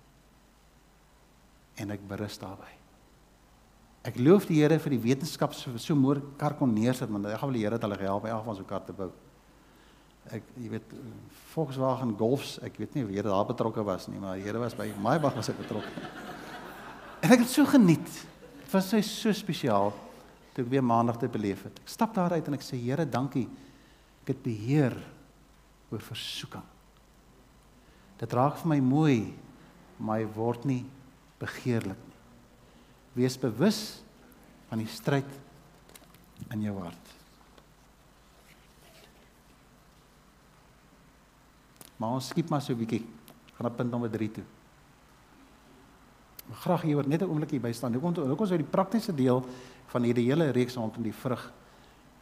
En 1.78 1.94
ek 1.94 2.02
berus 2.10 2.38
daarby. 2.42 2.77
Ek 4.06 4.18
loof 4.20 4.46
die 4.46 4.60
Here 4.60 4.78
vir 4.78 4.94
die 4.94 5.00
wetenskap 5.02 5.54
so 5.58 5.74
so 5.82 5.96
mooi 5.98 6.20
kar 6.38 6.54
kon 6.58 6.70
neersit, 6.74 7.10
want 7.10 7.26
ek 7.26 7.40
gaan 7.40 7.50
wel 7.50 7.58
die 7.58 7.64
Here 7.64 7.78
het 7.78 7.86
hulle 7.86 7.98
gehelp 7.98 8.24
by 8.24 8.30
elk 8.34 8.46
van 8.46 8.58
so 8.58 8.68
kar 8.68 8.84
te 8.86 8.94
bou. 8.96 9.10
Ek 10.30 10.44
jy 10.60 10.70
weet 10.76 10.94
Volkswagen 11.54 12.14
Golfs, 12.20 12.58
ek 12.64 12.78
weet 12.78 12.94
nie 12.94 13.06
wie 13.08 13.24
daar 13.24 13.46
betrokke 13.48 13.82
was 13.86 14.06
nie, 14.08 14.20
maar 14.22 14.38
die 14.38 14.46
Here 14.46 14.60
was 14.62 14.76
by 14.78 14.90
Maybach 15.02 15.36
was 15.38 15.50
ek 15.50 15.60
betrokke. 15.64 15.90
En 17.18 17.32
ek 17.34 17.40
het 17.42 17.50
so 17.50 17.66
geniet. 17.66 18.06
Dit 18.60 18.70
was 18.70 18.92
so 18.92 19.00
so 19.02 19.34
spesiaal 19.34 19.90
toe 20.54 20.62
ek 20.62 20.70
weer 20.70 20.84
maandag 20.86 21.18
dit 21.18 21.32
beleef 21.34 21.64
het. 21.66 21.80
Ek 21.82 21.90
stap 21.90 22.14
daar 22.14 22.36
uit 22.36 22.46
en 22.46 22.54
ek 22.54 22.62
sê 22.62 22.78
Here, 22.78 23.02
dankie. 23.06 23.48
Ek 24.22 24.36
het 24.36 24.44
beheer 24.44 24.94
oor 25.90 26.04
versoeking. 26.04 26.62
Dit 28.18 28.34
raak 28.34 28.60
vir 28.62 28.70
my 28.70 28.78
mooi, 28.82 29.18
maar 29.98 30.22
hy 30.22 30.28
word 30.36 30.66
nie 30.68 30.84
begeerlik 31.42 32.07
Wees 33.18 33.38
bewus 33.40 34.00
van 34.70 34.82
die 34.82 34.90
stryd 34.90 35.28
in 36.54 36.62
jou 36.62 36.76
hart. 36.78 37.14
Maar 41.98 42.14
ons 42.20 42.28
skiep 42.30 42.50
maar 42.52 42.62
so 42.62 42.72
'n 42.72 42.78
bietjie. 42.78 43.04
Gaan 43.56 43.66
op 43.66 43.76
punt 43.76 43.90
nommer 43.90 44.10
3 44.10 44.30
toe. 44.30 44.44
Ek 46.50 46.56
graag 46.62 46.82
hier 46.82 47.08
net 47.08 47.22
'n 47.22 47.28
oomblik 47.28 47.50
hier 47.50 47.60
by 47.60 47.72
staan. 47.72 47.92
Hoekom 47.92 48.14
hoekom 48.14 48.44
is 48.44 48.50
dit 48.50 48.58
die 48.58 48.70
praktiese 48.70 49.14
deel 49.14 49.44
van 49.86 50.02
hierdie 50.02 50.30
hele 50.30 50.50
reeks 50.50 50.74
rondom 50.74 51.02
die 51.02 51.12
vrug 51.12 51.52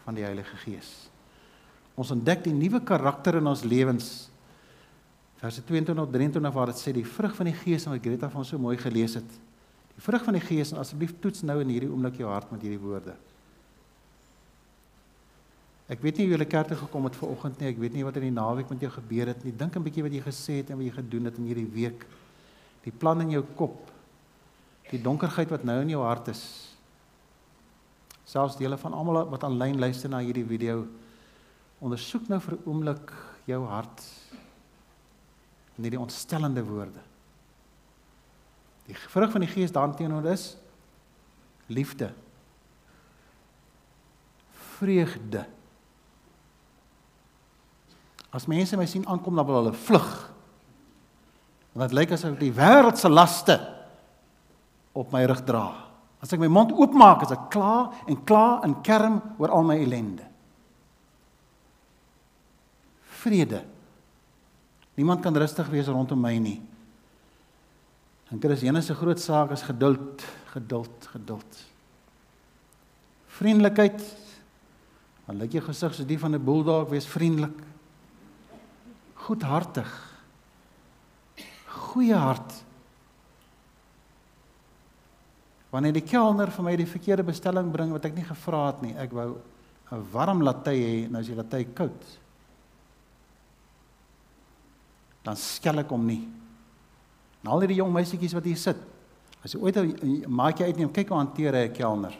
van 0.04 0.14
die 0.14 0.24
Heilige 0.24 0.56
Gees. 0.56 1.10
Ons 1.94 2.10
ontdek 2.10 2.44
die 2.44 2.52
nuwe 2.52 2.80
karakter 2.80 3.34
in 3.34 3.46
ons 3.46 3.62
lewens. 3.62 4.30
Verse 5.36 5.64
22 5.64 5.94
tot 5.94 6.12
23 6.12 6.52
waar 6.52 6.66
dit 6.66 6.76
sê 6.76 6.92
die 6.92 7.06
vrug 7.06 7.34
van 7.36 7.46
die 7.46 7.54
Gees 7.54 7.84
wat 7.84 8.00
Greta 8.00 8.28
van 8.30 8.44
so 8.44 8.58
mooi 8.58 8.76
gelees 8.76 9.14
het. 9.14 9.45
Die 9.96 10.04
vrug 10.04 10.24
van 10.24 10.36
die 10.36 10.44
Gees 10.44 10.72
en 10.72 10.82
asseblief 10.82 11.14
toets 11.20 11.42
nou 11.42 11.56
in 11.62 11.72
hierdie 11.72 11.88
oomblik 11.88 12.18
jou 12.20 12.28
hart 12.28 12.50
met 12.52 12.62
hierdie 12.62 12.82
woorde. 12.82 13.14
Ek 15.86 16.02
weet 16.02 16.18
nie 16.18 16.26
hoe 16.26 16.36
jy 16.36 16.48
kerk 16.50 16.68
toe 16.72 16.78
gekom 16.80 17.06
het 17.06 17.16
vanoggend 17.16 17.60
nie. 17.62 17.70
Ek 17.70 17.78
weet 17.78 17.94
nie 17.94 18.04
wat 18.04 18.16
in 18.18 18.26
die 18.26 18.34
naweek 18.34 18.70
met 18.72 18.82
jou 18.82 18.90
gebeur 18.90 19.30
het 19.30 19.44
nie. 19.46 19.54
Dink 19.54 19.76
'n 19.76 19.82
bietjie 19.82 20.02
wat 20.02 20.12
jy 20.12 20.22
gesê 20.22 20.58
het 20.58 20.70
en 20.70 20.78
wat 20.78 20.86
jy 20.86 20.94
gedoen 20.98 21.24
het 21.24 21.38
in 21.38 21.46
hierdie 21.46 21.70
week. 21.72 22.06
Die 22.82 22.92
plan 22.92 23.20
in 23.20 23.30
jou 23.30 23.44
kop. 23.54 23.90
Die 24.90 25.00
donkerheid 25.02 25.50
wat 25.50 25.64
nou 25.64 25.80
in 25.80 25.88
jou 25.88 26.02
hart 26.02 26.28
is. 26.28 26.74
Selfs 28.24 28.56
dele 28.56 28.76
van 28.76 28.92
almal 28.92 29.30
wat 29.30 29.44
aanlyn 29.44 29.78
luister 29.78 30.10
na 30.10 30.18
hierdie 30.18 30.44
video, 30.44 30.86
ondersoek 31.78 32.28
nou 32.28 32.40
vir 32.40 32.54
'n 32.54 32.62
oomblik 32.66 33.12
jou 33.46 33.64
hart. 33.64 34.02
In 35.78 35.84
hierdie 35.84 36.00
ontstellende 36.00 36.64
woorde. 36.64 37.00
Die 38.86 38.96
vrug 38.96 39.32
van 39.34 39.42
die 39.42 39.50
Gees 39.50 39.74
daarteenoor 39.74 40.24
is 40.30 40.54
liefde. 41.66 42.12
Vreugde. 44.76 45.46
As 48.30 48.46
mense 48.46 48.76
my 48.76 48.86
sien 48.86 49.06
aankom 49.08 49.36
dan 49.36 49.46
wil 49.48 49.62
hulle 49.62 49.74
vlug. 49.86 50.10
Want 51.72 51.90
dit 51.90 51.98
lyk 51.98 52.14
asof 52.14 52.38
die 52.40 52.52
wêreld 52.54 53.00
se 53.00 53.10
laste 53.10 53.56
op 54.96 55.12
my 55.12 55.24
rug 55.28 55.42
dra. 55.44 55.66
As 56.22 56.32
ek 56.32 56.40
my 56.40 56.48
mond 56.48 56.72
oopmaak, 56.72 57.26
is 57.26 57.34
ek 57.34 57.50
klaar 57.52 57.92
en 58.08 58.22
klaar 58.28 58.64
en 58.64 58.78
kerm 58.86 59.18
oor 59.36 59.52
al 59.52 59.66
my 59.68 59.76
ellende. 59.82 60.24
Vrede. 63.20 63.64
Niemand 64.96 65.20
kan 65.24 65.36
rustig 65.36 65.68
wees 65.72 65.90
rondom 65.92 66.20
my 66.20 66.36
nie. 66.40 66.60
En 68.30 68.40
Christene 68.42 68.82
se 68.82 68.94
groot 68.94 69.20
saak 69.20 69.52
is 69.54 69.62
geduld, 69.62 70.24
geduld, 70.50 71.08
geduld. 71.12 71.58
Vriendelikheid. 73.38 74.02
Dan 75.26 75.38
lyk 75.42 75.58
jou 75.58 75.62
gesig 75.68 75.94
soos 75.94 76.06
die 76.06 76.18
van 76.18 76.34
'n 76.34 76.44
bulldog, 76.44 76.88
wees 76.88 77.06
vriendelik. 77.06 77.58
Goedhartig. 79.14 79.90
Goeie 81.66 82.14
hart. 82.14 82.64
Wanneer 85.70 85.92
die 85.92 86.06
kelner 86.06 86.50
vir 86.50 86.64
my 86.64 86.76
die 86.76 86.86
verkeerde 86.86 87.22
bestelling 87.22 87.70
bring 87.72 87.92
wat 87.92 88.04
ek 88.04 88.14
nie 88.14 88.24
gevra 88.24 88.66
het 88.66 88.82
nie, 88.82 88.94
ek 88.96 89.12
wou 89.12 89.38
'n 89.90 90.10
warm 90.12 90.42
latte 90.42 90.70
hê, 90.70 91.08
nou 91.10 91.20
is 91.20 91.26
die 91.26 91.34
latte 91.34 91.64
koud. 91.64 92.18
Dan 95.22 95.36
skel 95.36 95.78
ek 95.78 95.88
hom 95.88 96.06
nie. 96.06 96.28
En 97.46 97.52
al 97.54 97.62
die 97.62 97.78
jong 97.78 97.92
meisietjies 97.94 98.34
wat 98.34 98.46
hier 98.48 98.58
sit. 98.58 98.78
As 99.46 99.52
jy 99.54 99.60
ooit 99.62 99.76
'n 99.78 100.24
maatjie 100.26 100.66
uitneem, 100.66 100.90
kyk 100.90 101.08
hoe 101.08 101.18
hanteer 101.18 101.54
hy 101.54 101.68
'n 101.68 101.72
kelner. 101.72 102.16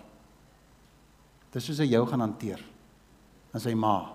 Dis 1.51 1.65
soos 1.65 1.79
hy 1.79 1.87
jou 1.91 2.07
gaan 2.07 2.21
hanteer. 2.21 2.63
En 3.53 3.61
sy 3.61 3.75
ma. 3.75 4.13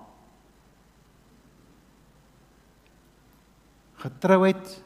Getrouheid. 3.98 4.84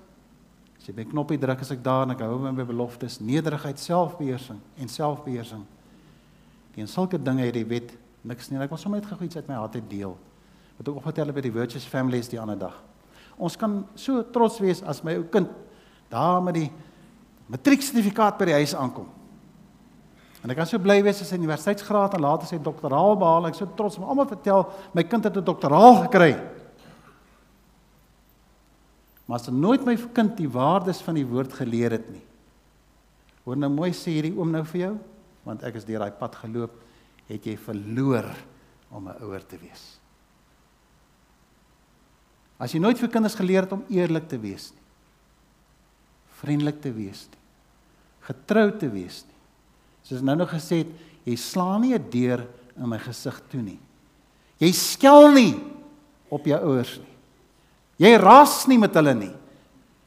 As 0.79 0.87
jy 0.87 0.93
by 0.93 1.05
knoppie 1.05 1.37
druk 1.37 1.61
as 1.61 1.71
ek 1.71 1.83
daar 1.83 2.03
en 2.03 2.11
ek 2.11 2.19
hou 2.19 2.39
my 2.51 2.63
beloftes, 2.63 3.19
nederigheid, 3.19 3.79
selfbeheersing 3.79 4.59
en 4.77 4.87
selfbeheersing. 4.87 5.65
Teen 6.73 6.87
sulke 6.87 7.21
dinge 7.21 7.45
het 7.45 7.53
die 7.53 7.65
wet 7.65 7.95
niks 8.23 8.49
nie. 8.49 8.59
Ek 8.59 8.69
wil 8.69 8.77
sommer 8.77 8.99
net 8.99 9.09
gou 9.09 9.23
iets 9.23 9.35
uit 9.35 9.47
my 9.47 9.55
hart 9.55 9.75
uit 9.75 9.89
deel. 9.89 10.17
Wat 10.77 10.87
ek 10.87 10.95
opgetel 10.95 11.25
het 11.25 11.35
by 11.35 11.41
die 11.41 11.51
Virtuous 11.51 11.85
Families 11.85 12.29
die 12.29 12.39
ander 12.39 12.57
dag. 12.57 12.83
Ons 13.37 13.55
kan 13.55 13.85
so 13.95 14.23
trots 14.23 14.59
wees 14.59 14.81
as 14.83 15.03
my 15.03 15.15
ou 15.15 15.23
kind 15.23 15.49
daar 16.09 16.41
met 16.43 16.57
die 16.57 16.69
matrieksertifikaat 17.51 18.39
by 18.39 18.49
die 18.49 18.57
huis 18.59 18.75
aankom. 18.77 19.07
En 20.45 20.53
ek 20.53 20.59
kan 20.59 20.69
so 20.69 20.81
bly 20.81 20.99
wees 21.05 21.23
as 21.23 21.31
hy 21.33 21.39
universiteitsgraad 21.41 22.17
en 22.17 22.25
later 22.25 22.49
sy 22.49 22.59
doktoraal 22.61 23.15
behaal. 23.17 23.47
Ek 23.49 23.57
so 23.57 23.69
trots 23.77 23.97
om 23.97 24.05
almal 24.05 24.29
vertel 24.29 24.67
my 24.93 25.03
kind 25.09 25.25
het 25.25 25.37
'n 25.37 25.45
doktoraal 25.45 26.05
gekry. 26.05 26.37
Maar 29.25 29.39
as 29.39 29.47
hy 29.47 29.53
nooit 29.53 29.85
my 29.85 29.95
kind 30.13 30.37
die 30.37 30.49
waardes 30.49 31.01
van 31.01 31.15
die 31.15 31.25
woord 31.25 31.53
geleer 31.53 31.91
het 31.91 32.09
nie. 32.09 32.21
Hoor 33.43 33.57
nou 33.57 33.69
mooi 33.69 33.91
sê 33.91 34.11
hierdie 34.11 34.37
oom 34.37 34.51
nou 34.51 34.63
vir 34.63 34.81
jou, 34.81 34.99
want 35.43 35.63
ek 35.63 35.75
is 35.75 35.85
deur 35.85 35.99
daai 35.99 36.11
pad 36.11 36.35
geloop, 36.35 36.71
het 37.27 37.45
jy 37.45 37.57
verloor 37.57 38.25
om 38.91 39.07
'n 39.07 39.17
ouer 39.21 39.45
te 39.45 39.57
wees. 39.57 39.99
As 42.59 42.71
jy 42.71 42.79
nooit 42.79 42.99
vir 42.99 43.09
kinders 43.09 43.35
geleer 43.35 43.61
het 43.61 43.71
om 43.71 43.83
eerlik 43.89 44.27
te 44.27 44.37
wees 44.37 44.71
nie 44.73 44.84
vriendelik 46.41 46.81
te 46.81 46.91
wees 46.93 47.25
nie. 47.29 47.41
Getrou 48.27 48.69
te 48.79 48.89
wees 48.89 49.23
nie. 49.27 49.39
Soos 50.05 50.21
nou 50.25 50.35
nog 50.37 50.51
gesê 50.53 50.83
het, 50.83 50.91
jy 51.25 51.35
slaan 51.35 51.81
nie 51.81 51.93
'n 51.93 52.09
deur 52.09 52.47
in 52.77 52.89
my 52.89 52.97
gesig 52.99 53.41
toe 53.49 53.61
nie. 53.61 53.79
Jy 54.59 54.71
skel 54.71 55.31
nie 55.31 55.55
op 56.29 56.45
jou 56.45 56.59
ouers 56.59 56.97
nie. 56.97 57.13
Jy 57.97 58.17
ras 58.17 58.67
nie 58.67 58.77
met 58.77 58.93
hulle 58.93 59.13
nie. 59.13 59.33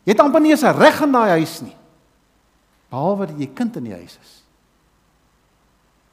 Jy 0.04 0.12
het 0.12 0.20
amper 0.20 0.40
nie 0.40 0.50
eens 0.50 0.62
'n 0.64 0.76
reg 0.76 1.00
in 1.02 1.12
daai 1.12 1.30
huis 1.38 1.60
nie. 1.62 1.76
Behalwe 2.90 3.26
dat 3.26 3.38
jy 3.38 3.46
kind 3.54 3.76
in 3.76 3.84
die 3.84 3.94
huis 3.94 4.18
is. 4.22 4.42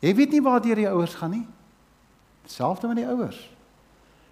Jy 0.01 0.13
weet 0.15 0.31
nie 0.31 0.41
waar 0.41 0.61
deur 0.61 0.75
die 0.75 0.89
ouers 0.89 1.15
gaan 1.15 1.31
nie. 1.31 1.47
Selfs 2.45 2.81
met 2.81 2.95
die 2.95 3.07
ouers. 3.07 3.49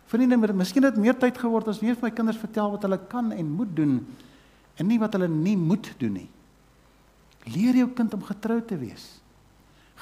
Vriende, 0.05 0.37
miskien 0.53 0.83
het 0.83 0.97
meer 0.97 1.15
tyd 1.17 1.37
geword 1.37 1.67
as 1.67 1.79
weer 1.79 1.95
vir 1.95 2.09
my 2.09 2.11
kinders 2.11 2.37
vertel 2.37 2.71
wat 2.71 2.81
hulle 2.81 2.99
kan 3.09 3.31
en 3.31 3.49
moet 3.49 3.75
doen 3.75 4.07
en 4.75 4.87
nie 4.87 4.99
wat 5.01 5.13
hulle 5.13 5.29
nie 5.29 5.57
moet 5.57 5.91
doen 5.99 6.15
nie. 6.23 6.29
Leer 7.53 7.75
jou 7.81 7.89
kind 7.95 8.13
om 8.13 8.23
getrou 8.23 8.61
te 8.65 8.77
wees. 8.79 9.19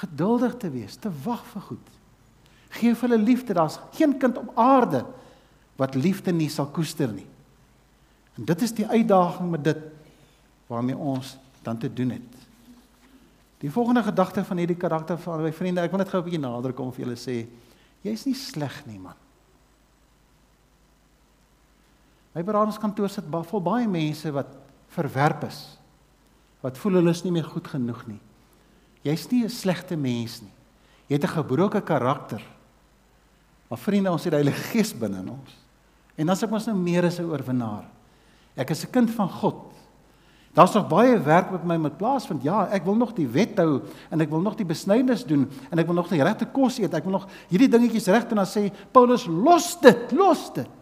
Geduldig 0.01 0.55
te 0.61 0.69
wees, 0.71 0.95
te 0.95 1.11
wag 1.23 1.41
vir 1.53 1.65
goed. 1.71 1.87
Geef 2.79 3.01
hulle 3.03 3.17
liefde. 3.17 3.53
Daar's 3.57 3.79
geen 3.97 4.15
kind 4.17 4.37
op 4.37 4.53
aarde 4.55 5.03
wat 5.79 5.97
liefde 5.97 6.31
nie 6.31 6.49
sal 6.49 6.69
koester 6.71 7.11
nie. 7.11 7.27
En 8.37 8.45
dit 8.47 8.61
is 8.61 8.73
die 8.77 8.87
uitdaging 8.87 9.49
met 9.51 9.63
dit 9.63 9.81
waarmee 10.71 10.97
ons 10.97 11.35
dan 11.65 11.77
te 11.77 11.89
doen 11.93 12.15
het. 12.15 12.37
Die 13.61 13.71
volgende 13.71 14.03
gedagte 14.03 14.43
van 14.45 14.57
hierdie 14.57 14.79
karakter 14.79 15.19
van 15.21 15.43
my 15.43 15.51
vriende, 15.53 15.83
ek 15.85 15.91
wil 15.93 16.01
net 16.01 16.09
gou 16.09 16.21
'n 16.21 16.25
bietjie 16.25 16.41
nader 16.41 16.73
kom 16.73 16.93
vir 16.93 17.05
julle 17.05 17.17
sê, 17.19 17.45
jy's 18.01 18.25
nie 18.25 18.33
sleg 18.33 18.85
nie, 18.85 18.97
man. 18.97 19.19
My 22.35 22.43
beraadingskantoor 22.43 23.09
sit 23.09 23.27
vol 23.27 23.61
baie 23.61 23.87
mense 23.87 24.31
wat 24.31 24.47
verwerp 24.95 25.43
is. 25.49 25.77
Wat 26.61 26.77
voel 26.77 26.99
hulle 26.99 27.11
is 27.11 27.23
nie 27.25 27.31
meer 27.31 27.47
goed 27.47 27.67
genoeg 27.67 28.05
nie. 28.07 28.19
Jy's 29.03 29.29
nie 29.31 29.43
'n 29.43 29.49
slegte 29.49 29.97
mens 29.97 30.41
nie. 30.41 30.53
Jy 31.09 31.15
het 31.15 31.23
'n 31.23 31.41
gebroke 31.41 31.81
karakter. 31.81 32.41
Maar 33.67 33.79
vriende, 33.79 34.11
ons 34.11 34.23
het 34.23 34.31
die 34.31 34.43
Heilige 34.43 34.63
Gees 34.71 34.93
binne 34.93 35.19
in 35.19 35.29
ons. 35.29 35.57
En 36.17 36.27
sê 36.27 36.43
ek 36.43 36.51
ons 36.51 36.67
nou 36.67 36.75
meer 36.75 37.05
as 37.05 37.19
'n 37.19 37.25
oorwinnaar. 37.25 37.85
Ek 38.55 38.69
is 38.69 38.85
'n 38.85 38.91
kind 38.91 39.09
van 39.09 39.29
God. 39.29 39.71
Daar's 40.53 40.73
nog 40.73 40.89
baie 40.89 41.19
werk 41.19 41.51
wat 41.51 41.63
my 41.63 41.77
moet 41.77 41.97
plaasvind. 41.97 42.43
Ja, 42.43 42.67
ek 42.67 42.83
wil 42.83 42.95
nog 42.95 43.13
die 43.13 43.27
wet 43.27 43.57
hou 43.57 43.81
en 44.09 44.21
ek 44.21 44.29
wil 44.29 44.41
nog 44.41 44.55
die 44.55 44.65
besnydenis 44.65 45.23
doen 45.25 45.49
en 45.69 45.79
ek 45.79 45.85
wil 45.85 45.95
nog 45.95 46.09
die 46.09 46.23
regte 46.23 46.45
kos 46.45 46.77
eet. 46.77 46.93
Ek 46.93 47.03
wil 47.03 47.11
nog 47.11 47.27
hierdie 47.47 47.69
dingetjies 47.69 48.07
reg 48.07 48.27
doen 48.27 48.37
en 48.37 48.43
dan 48.43 48.45
sê 48.45 48.71
Paulus, 48.91 49.25
los 49.25 49.79
dit, 49.79 50.11
los 50.11 50.53
dit. 50.53 50.80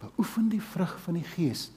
Beoefen 0.00 0.48
die 0.48 0.62
vrug 0.62 0.96
van 1.04 1.18
die 1.20 1.26
Gees 1.36 1.70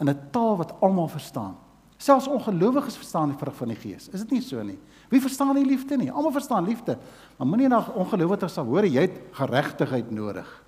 in 0.00 0.08
'n 0.08 0.30
taal 0.30 0.56
wat 0.56 0.74
almal 0.80 1.08
verstaan. 1.08 1.56
Selfs 1.96 2.28
ongelowiges 2.28 2.96
verstaan 2.96 3.28
die 3.28 3.38
vrug 3.38 3.56
van 3.56 3.68
die 3.68 3.76
Gees. 3.76 4.08
Is 4.08 4.20
dit 4.20 4.30
nie 4.30 4.40
so 4.40 4.62
nie? 4.62 4.78
Wie 5.08 5.20
verstaan 5.20 5.54
nie 5.54 5.64
liefde 5.64 5.96
nie? 5.96 6.10
Almal 6.10 6.32
verstaan 6.32 6.64
liefde. 6.64 6.98
Maar 7.36 7.46
moenie 7.46 7.68
na 7.68 7.80
ongelowiges 7.94 8.52
sal 8.52 8.64
hoor 8.64 8.84
jy 8.84 9.00
het 9.00 9.20
geregtigheid 9.32 10.10
nodig. 10.10 10.62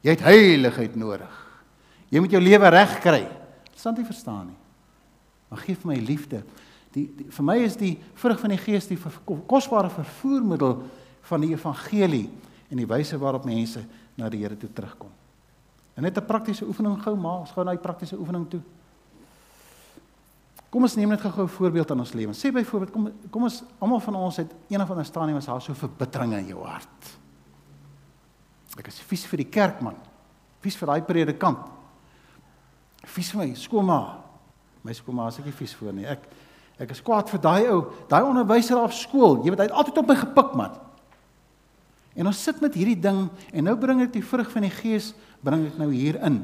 Jy 0.00 0.10
het 0.10 0.20
heiligheid 0.20 0.96
nodig. 0.96 1.46
Jy 2.10 2.20
moet 2.20 2.30
jou 2.30 2.42
lewe 2.42 2.68
reg 2.68 2.98
kry. 3.00 3.28
Sant 3.74 3.96
nie 3.96 4.06
verstaan 4.06 4.46
nie. 4.46 4.60
Maar 5.48 5.58
gee 5.58 5.76
vir 5.76 5.92
my 5.92 5.98
liefde. 6.02 6.42
Die, 6.94 7.08
die 7.16 7.26
vir 7.30 7.44
my 7.44 7.56
is 7.62 7.76
die 7.76 7.96
vrug 8.14 8.40
van 8.40 8.50
die 8.50 8.58
Gees 8.58 8.86
die 8.90 8.98
kosbare 9.46 9.90
vervoermiddel 9.90 10.82
van 11.22 11.40
die 11.40 11.52
evangelie 11.54 12.28
en 12.70 12.80
die 12.80 12.88
wyse 12.88 13.18
waarop 13.18 13.46
mense 13.46 13.84
na 14.18 14.28
die 14.30 14.42
Here 14.42 14.56
toe 14.58 14.70
terugkom. 14.72 15.10
En 15.94 16.02
net 16.02 16.18
'n 16.18 16.26
praktiese 16.26 16.66
oefening 16.66 17.02
gou 17.02 17.16
maar, 17.16 17.38
ons 17.38 17.50
gaan 17.50 17.64
na 17.64 17.70
die 17.70 17.80
praktiese 17.80 18.18
oefening 18.18 18.48
toe. 18.50 18.60
Kom 20.70 20.82
ons 20.82 20.96
neem 20.96 21.08
net 21.08 21.20
gou 21.20 21.44
'n 21.44 21.48
voorbeeld 21.48 21.90
aan 21.90 22.00
ons 22.00 22.12
lewe. 22.12 22.32
Sê 22.32 22.52
byvoorbeeld 22.52 22.90
kom 22.90 23.12
kom 23.30 23.42
ons 23.42 23.62
almal 23.78 24.00
van 24.00 24.14
ons 24.14 24.36
het 24.36 24.54
een 24.68 24.82
of 24.82 24.90
ander 24.90 25.04
stadium 25.04 25.34
was 25.34 25.46
daar 25.46 25.62
so 25.62 25.74
verbittering 25.74 26.32
in 26.32 26.46
jou 26.46 26.64
hart. 26.64 27.18
Ek 28.76 28.86
is 28.86 29.00
vies 29.00 29.24
vir 29.26 29.36
die 29.36 29.50
kerk 29.50 29.80
man. 29.80 29.94
Vies 30.60 30.76
vir 30.76 30.86
daai 30.86 31.02
predikant. 31.02 31.68
Vies 33.04 33.30
vir 33.30 33.44
my 33.44 33.54
skoolma. 33.54 34.00
My 34.82 34.92
skoolma 34.92 35.28
is 35.28 35.38
ek 35.38 35.44
nie 35.44 35.52
vies 35.52 35.74
vir 35.74 35.92
nie. 35.92 36.06
Ek 36.06 36.26
ek 36.78 36.90
is 36.90 37.00
kwaad 37.00 37.30
vir 37.30 37.38
daai 37.38 37.68
ou, 37.70 37.92
daai 38.08 38.24
onderwyser 38.26 38.76
op 38.76 38.92
skool. 38.92 39.44
Jy 39.44 39.50
weet 39.50 39.58
hy 39.58 39.68
het 39.68 39.78
altyd 39.78 39.98
op 39.98 40.08
my 40.08 40.16
gepik 40.16 40.54
man. 40.58 40.72
En 42.14 42.26
ons 42.26 42.42
sit 42.42 42.60
met 42.60 42.74
hierdie 42.74 42.98
ding 42.98 43.28
en 43.52 43.64
nou 43.64 43.76
bring 43.78 44.02
ek 44.02 44.12
die 44.12 44.24
vrug 44.26 44.50
van 44.50 44.66
die 44.66 44.74
gees 44.74 45.12
bring 45.44 45.66
ek 45.68 45.78
nou 45.78 45.90
hier 45.92 46.18
in. 46.24 46.42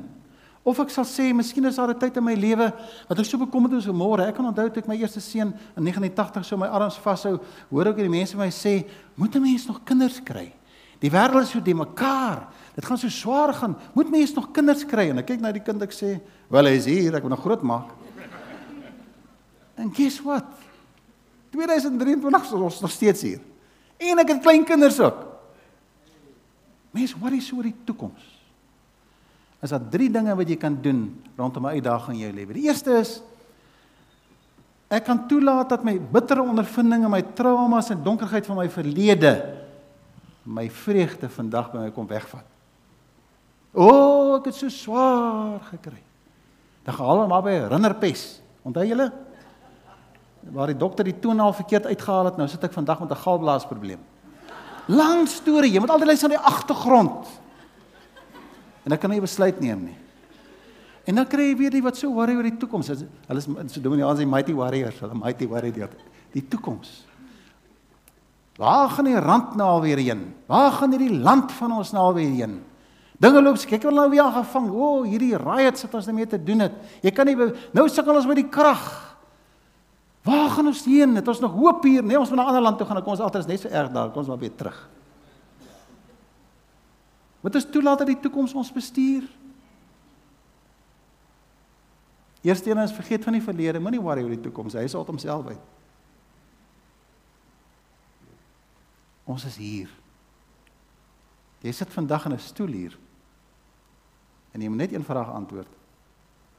Of 0.61 0.79
ek 0.85 0.93
sal 0.93 1.07
sê, 1.09 1.31
miskien 1.33 1.65
is 1.65 1.77
daar 1.81 1.91
'n 1.91 1.99
tyd 1.99 2.17
in 2.17 2.25
my 2.25 2.35
lewe 2.35 2.73
wat 3.09 3.19
ek 3.19 3.25
so 3.25 3.39
bekommerd 3.39 3.79
is 3.79 3.87
oor 3.87 3.95
môre. 3.95 4.29
Ek 4.29 4.35
kan 4.37 4.45
onthou 4.45 4.69
toe 4.69 4.83
ek 4.83 4.89
my 4.89 4.97
eerste 4.97 5.21
seun 5.21 5.55
in 5.77 5.85
89 5.85 6.45
so 6.45 6.57
my 6.57 6.67
arms 6.67 6.99
vashou, 6.99 7.41
hoor 7.71 7.89
ek 7.89 7.97
die 7.97 8.09
mense 8.09 8.37
my 8.37 8.49
sê, 8.49 8.87
"Moet 9.17 9.37
'n 9.37 9.43
mens 9.43 9.67
nog 9.67 9.85
kinders 9.85 10.21
kry?" 10.21 10.53
Die 11.01 11.11
wêreld 11.11 11.43
is 11.43 11.51
so 11.51 11.61
die 11.61 11.75
mekaar. 11.75 12.49
Dit 12.77 12.85
gaan 12.85 12.99
so 12.99 13.09
swaar 13.09 13.55
gaan. 13.55 13.77
Moet 13.95 14.11
mens 14.11 14.35
nog 14.35 14.53
kinders 14.53 14.85
kry? 14.85 15.09
En 15.09 15.19
ek 15.19 15.27
kyk 15.27 15.41
na 15.41 15.53
die 15.53 15.63
kind 15.63 15.83
ek 15.83 15.93
sê, 15.93 16.21
"Wel, 16.51 16.65
hy 16.65 16.77
is 16.77 16.85
hier, 16.85 17.15
ek 17.15 17.23
wil 17.23 17.31
nog 17.31 17.41
groot 17.41 17.63
maak." 17.63 17.89
En 19.77 19.91
guess 19.95 20.21
what? 20.21 20.45
2023 21.51 22.45
is 22.45 22.53
ons 22.53 22.81
nog 22.81 22.91
steeds 22.91 23.23
hier. 23.23 23.41
En 23.97 24.19
ek 24.19 24.29
het 24.29 24.43
klein 24.43 24.65
kinders 24.65 25.01
ook. 25.01 25.27
Mense, 26.91 27.19
wat 27.19 27.33
is 27.33 27.53
oor 27.53 27.63
die 27.63 27.75
toekoms? 27.85 28.40
Is 29.61 29.71
daar 29.71 29.89
drie 29.93 30.11
dinge 30.11 30.35
wat 30.37 30.49
jy 30.49 30.57
kan 30.57 30.79
doen 30.83 31.23
rondom 31.37 31.67
'n 31.67 31.77
uitdaging 31.77 32.17
in 32.17 32.25
jou 32.25 32.33
lewe. 32.33 32.53
Die 32.53 32.69
eerste 32.69 32.99
is 32.99 33.23
ek 34.89 35.05
kan 35.05 35.29
toelaat 35.29 35.69
dat 35.69 35.85
my 35.85 36.01
bittere 36.01 36.43
ondervindinge, 36.43 37.09
my 37.09 37.23
traumas 37.23 37.91
en 37.91 38.03
donkerheid 38.03 38.47
van 38.47 38.57
my 38.57 38.69
verlede 38.69 39.61
my 40.45 40.71
vreugde 40.71 41.29
vandag 41.29 41.71
by 41.73 41.79
my 41.79 41.91
kom 41.91 42.07
wegvat. 42.07 42.45
O, 43.73 43.87
oh, 43.87 44.37
ek 44.39 44.51
het 44.51 44.55
so 44.55 44.69
swaar 44.69 45.61
gekry. 45.71 46.01
Dan 46.83 46.95
gaan 46.95 47.07
hulle 47.07 47.27
maar 47.31 47.43
by 47.43 47.57
Rinderpes. 47.71 48.41
Onthou 48.67 48.85
julle? 48.87 49.11
Waar 50.51 50.73
die 50.73 50.79
dokter 50.81 51.05
die 51.05 51.19
toon 51.21 51.43
verkeerd 51.55 51.87
uitgehaal 51.87 52.25
het, 52.25 52.37
nou 52.41 52.49
sit 52.49 52.65
ek 52.65 52.73
vandag 52.73 53.01
met 53.01 53.11
'n 53.11 53.23
galblaasprobleem. 53.23 54.01
Lang 54.89 55.29
storie, 55.29 55.73
jy 55.73 55.81
moet 55.81 55.91
altyd 55.91 56.07
luister 56.07 56.29
na 56.29 56.37
die 56.37 56.47
agtergrond. 56.47 57.29
En 58.85 58.93
ek 58.93 59.01
kan 59.03 59.13
nie 59.13 59.21
besluit 59.21 59.61
neem 59.61 59.91
nie. 59.91 59.99
En 61.09 61.21
dan 61.21 61.29
kry 61.29 61.51
jy 61.51 61.57
weer 61.59 61.75
die 61.75 61.83
wat 61.83 61.99
so 61.99 62.13
worry 62.15 62.37
oor 62.37 62.47
die 62.47 62.57
toekoms. 62.61 62.91
Hulle 62.93 63.41
is 63.41 63.49
so 63.75 63.83
Dominicaans 63.83 64.21
die 64.23 64.29
mighty 64.29 64.55
warriors, 64.57 64.99
hulle 65.03 65.17
mighty 65.19 65.49
worry 65.51 65.73
die 65.75 65.89
die 66.31 66.45
toekoms. 66.47 67.01
Waar 68.61 68.91
gaan 68.93 69.09
die 69.09 69.19
rand 69.19 69.57
nou 69.57 69.67
alweer 69.79 69.99
heen? 69.99 70.27
Waar 70.51 70.75
gaan 70.77 70.93
hierdie 70.95 71.17
land 71.19 71.53
van 71.57 71.73
ons 71.81 71.95
nou 71.97 72.11
alweer 72.11 72.31
heen? 72.37 72.59
Dinge 73.21 73.43
loop 73.43 73.59
kyk 73.69 73.85
wel 73.89 73.97
nou 73.97 74.09
weer 74.13 74.23
aangevang. 74.25 74.69
O, 74.73 74.89
oh, 74.89 75.09
hierdie 75.09 75.37
riots 75.37 75.85
wat 75.85 75.97
ons 75.99 76.09
nou 76.09 76.17
mee 76.17 76.29
te 76.29 76.39
doen 76.41 76.65
het. 76.65 76.77
Jy 77.05 77.13
kan 77.17 77.29
nie 77.29 77.37
nou 77.77 77.87
sukkel 77.89 78.17
ons 78.17 78.29
met 78.29 78.41
die 78.41 78.49
krag. 78.53 78.85
Waar 80.25 80.53
gaan 80.55 80.69
ons 80.69 80.85
heen? 80.85 81.17
Het 81.17 81.29
ons 81.29 81.41
nog 81.41 81.57
hoop 81.57 81.85
hier? 81.89 82.05
Nee, 82.05 82.19
ons 82.21 82.29
moet 82.29 82.39
na 82.39 82.45
'n 82.45 82.53
ander 82.53 82.63
land 82.63 82.79
toe 82.79 82.87
gaan. 82.87 83.03
Kom 83.03 83.13
ons 83.13 83.21
altyd 83.21 83.43
is 83.43 83.47
net 83.47 83.61
so 83.61 83.69
erg 83.69 83.93
daar. 83.93 84.09
Kom 84.09 84.21
ons 84.21 84.29
maar 84.29 84.39
weer 84.39 84.55
terug. 84.55 84.89
Wat 87.41 87.55
is 87.55 87.67
toelaat 87.71 87.99
dat 87.99 88.11
die 88.13 88.21
toekoms 88.21 88.55
ons 88.55 88.73
bestuur? 88.73 89.25
Eerste 92.41 92.71
een 92.71 92.79
is 92.79 92.93
vergeet 92.93 93.25
van 93.25 93.37
die 93.37 93.45
verlede, 93.45 93.81
moenie 93.81 94.01
worry 94.01 94.23
oor 94.25 94.33
die 94.33 94.41
toekoms. 94.41 94.77
Hy 94.77 94.87
sal 94.89 95.05
homself 95.09 95.47
uit. 95.53 95.67
Ons 99.29 99.45
is 99.49 99.57
hier. 99.61 99.91
Jy 101.61 101.73
sit 101.77 101.93
vandag 101.93 102.25
in 102.27 102.33
'n 102.33 102.39
stoel 102.39 102.73
hier. 102.73 102.99
En 104.53 104.61
jy 104.61 104.69
moet 104.69 104.79
net 104.79 104.93
een 104.93 105.05
vraag 105.05 105.29
antwoord. 105.29 105.69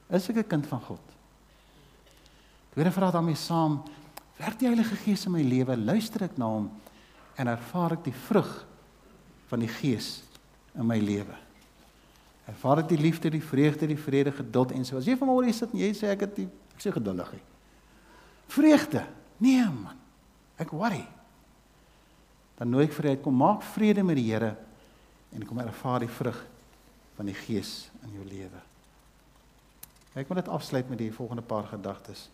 Is 0.10 0.30
ek 0.30 0.36
'n 0.36 0.48
kind 0.48 0.68
van 0.68 0.82
God? 0.82 1.02
Tweede 2.72 2.92
vraag 2.92 3.12
daarmee 3.12 3.36
saam, 3.36 3.84
werk 4.38 4.60
die 4.60 4.68
Heilige 4.68 4.96
Gees 4.96 5.26
in 5.26 5.32
my 5.32 5.42
lewe? 5.42 5.78
Luister 5.78 6.24
ek 6.24 6.38
na 6.38 6.46
hom 6.46 6.72
en 7.36 7.48
ervaar 7.48 7.92
ek 7.92 8.04
die 8.04 8.14
vrug 8.14 8.66
van 9.48 9.60
die 9.60 9.68
Gees 9.68 10.24
in 10.76 10.88
my 10.88 11.00
lewe? 11.00 11.38
Ervaar 12.52 12.84
ek 12.84 12.90
die 12.90 13.00
liefde, 13.00 13.30
die 13.30 13.44
vreugde, 13.44 13.88
die 13.88 14.00
vrede, 14.00 14.34
geduld 14.36 14.74
en 14.76 14.86
so. 14.86 14.98
As 14.98 15.08
jy 15.08 15.16
vanmôre 15.20 15.48
hier 15.48 15.58
sit 15.58 15.74
en 15.74 15.80
jy 15.84 15.92
sê 15.96 16.12
ek 16.12 16.26
het 16.26 16.36
die, 16.36 16.48
ek 16.76 16.84
sê 16.84 16.94
geduldig. 16.96 17.36
Vreugde. 18.52 19.06
Nee 19.42 19.66
man. 19.66 20.00
Ek 20.62 20.74
worry. 20.76 21.04
Dan 22.60 22.70
nooi 22.74 22.86
ek 22.86 22.94
vir 22.94 23.12
jou 23.12 23.16
kom 23.26 23.40
maak 23.42 23.64
vrede 23.74 24.04
met 24.06 24.20
die 24.20 24.28
Here 24.28 24.56
en 25.32 25.46
kom 25.48 25.62
ervaar 25.64 26.04
die 26.04 26.12
vrug 26.12 26.38
van 27.16 27.30
die 27.30 27.38
Gees 27.38 27.90
in 28.04 28.18
jou 28.20 28.26
lewe. 28.28 28.60
Ek 30.14 30.28
wil 30.28 30.42
dit 30.42 30.52
afsluit 30.52 30.90
met 30.92 31.00
die 31.00 31.14
volgende 31.16 31.46
paar 31.46 31.70
gedagtes. 31.72 32.28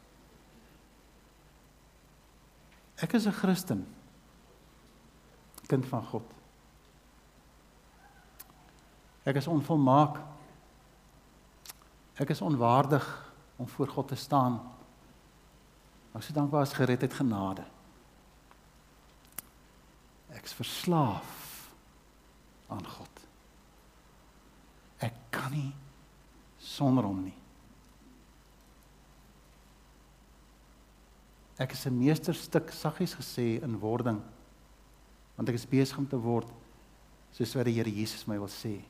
Ek 2.97 3.13
is 3.13 3.27
'n 3.27 3.31
Christen. 3.31 3.85
Kind 5.67 5.85
van 5.85 6.03
God. 6.03 6.25
Ek 9.27 9.35
is 9.35 9.47
onvolmaak. 9.51 10.21
Ek 12.17 12.31
is 12.31 12.41
onwaardig 12.41 13.05
om 13.59 13.67
voor 13.67 13.87
God 13.87 14.07
te 14.07 14.15
staan. 14.15 14.61
Ek 16.15 16.23
is 16.23 16.33
dankbaar 16.33 16.63
as 16.65 16.77
gered 16.77 17.03
het 17.03 17.13
genade. 17.13 17.65
Ek 20.31 20.47
is 20.47 20.55
verslaaf 20.55 21.35
aan 22.71 22.87
God. 22.87 23.21
Ek 25.03 25.13
kan 25.29 25.51
nie 25.51 25.73
sonder 26.57 27.05
hom 27.05 27.21
nie. 27.27 27.35
Ek 31.57 31.71
is 31.73 31.85
'n 31.85 31.97
meesterstuk 31.97 32.71
saggies 32.71 33.15
gesê 33.15 33.61
in 33.63 33.79
wording 33.79 34.21
want 35.35 35.49
ek 35.49 35.55
is 35.55 35.65
besig 35.65 35.97
om 35.97 36.07
te 36.07 36.17
word 36.17 36.49
soos 37.31 37.55
wat 37.55 37.65
die 37.65 37.73
Here 37.73 37.89
Jesus 37.89 38.27
my 38.27 38.37
wil 38.37 38.47
sê. 38.47 38.81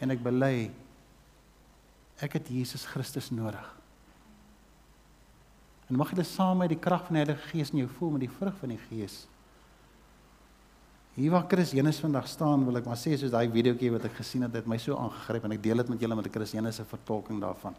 En 0.00 0.10
ek 0.12 0.22
bely 0.24 0.70
ek 2.20 2.36
het 2.36 2.48
Jesus 2.52 2.84
Christus 2.88 3.30
nodig. 3.32 3.66
En 5.90 5.98
mag 5.98 6.12
dit 6.14 6.26
saam 6.26 6.60
met 6.62 6.70
die 6.70 6.78
krag 6.78 7.06
van 7.08 7.16
die 7.16 7.24
Heilige 7.24 7.48
Gees 7.50 7.72
in 7.72 7.82
jou 7.82 7.90
voel 7.98 8.14
met 8.14 8.24
die 8.26 8.32
vrug 8.32 8.56
van 8.60 8.74
die 8.74 8.80
Gees. 8.88 9.24
Hier 11.16 11.32
waar 11.34 11.48
Chris 11.48 11.72
Jenus 11.74 11.98
vandag 12.00 12.28
staan, 12.30 12.62
wil 12.64 12.78
ek 12.78 12.86
maar 12.86 12.98
sê 13.00 13.16
soos 13.18 13.32
daai 13.32 13.50
videoetjie 13.50 13.90
wat 13.96 14.06
ek 14.06 14.20
gesien 14.20 14.44
het, 14.46 14.54
het 14.60 14.68
my 14.70 14.78
so 14.78 14.94
aangegryp 14.96 15.48
en 15.48 15.56
ek 15.56 15.64
deel 15.64 15.82
dit 15.82 15.90
met 15.90 16.04
julle 16.04 16.16
met 16.20 16.28
Chris 16.32 16.54
Jenus 16.54 16.78
se 16.78 16.86
vertolking 16.86 17.40
daarvan. 17.42 17.74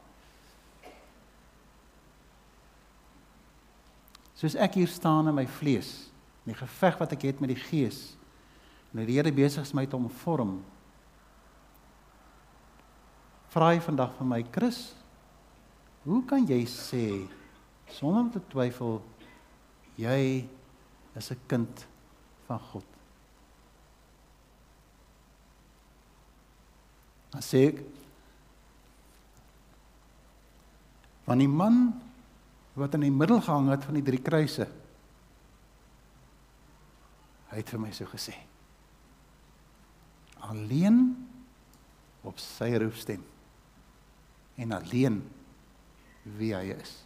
Soos 4.36 4.58
ek 4.60 4.76
hier 4.82 4.92
staan 4.92 5.30
in 5.32 5.38
my 5.38 5.48
vlees, 5.60 6.10
in 6.44 6.52
die 6.52 6.60
geveg 6.60 7.00
wat 7.00 7.16
ek 7.16 7.24
het 7.30 7.42
met 7.42 7.54
die 7.54 7.62
Gees, 7.62 8.12
en 8.92 9.06
die 9.06 9.16
Here 9.16 9.32
besig 9.32 9.64
is 9.64 9.74
my 9.78 9.86
te 9.88 9.98
vorm. 10.26 10.58
Vra 13.52 13.74
hy 13.74 13.82
vandag 13.84 14.14
van 14.16 14.30
my, 14.32 14.46
Chris, 14.48 14.94
hoe 16.06 16.22
kan 16.24 16.46
jy 16.48 16.62
sê 16.72 17.06
sonder 17.92 18.22
om 18.24 18.30
te 18.32 18.40
twyfel 18.48 19.02
jy 20.00 20.48
is 21.20 21.32
'n 21.32 21.40
kind 21.52 21.84
van 22.48 22.60
God? 22.72 22.86
Dan 27.32 27.42
sê 27.42 27.68
ek 27.68 27.84
van 31.26 31.38
die 31.38 31.48
man 31.48 32.02
wat 32.76 32.94
in 32.94 33.02
die 33.02 33.12
middel 33.12 33.42
gehang 33.42 33.70
het 33.70 33.84
van 33.84 33.96
die 33.96 34.04
drie 34.04 34.22
kruise. 34.22 34.68
Hy 37.52 37.58
het 37.58 37.70
vir 37.70 37.80
my 37.80 37.92
so 37.92 38.06
gesê. 38.06 38.34
Alleen 40.40 41.28
op 42.24 42.40
sy 42.40 42.78
roepstem 42.78 43.24
en 44.62 44.76
alleen 44.78 45.22
wie 46.38 46.54
hy 46.54 46.76
is. 46.76 47.00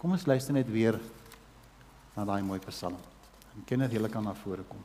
Kom 0.00 0.16
ons 0.16 0.26
luister 0.26 0.56
net 0.56 0.70
weer 0.72 0.96
na 2.16 2.24
daai 2.26 2.40
mooi 2.42 2.58
psalm. 2.66 2.98
En 3.52 3.64
Kenneth, 3.68 3.92
jy 3.92 4.08
kan 4.08 4.24
na 4.24 4.32
vore 4.34 4.64
kom. 4.66 4.80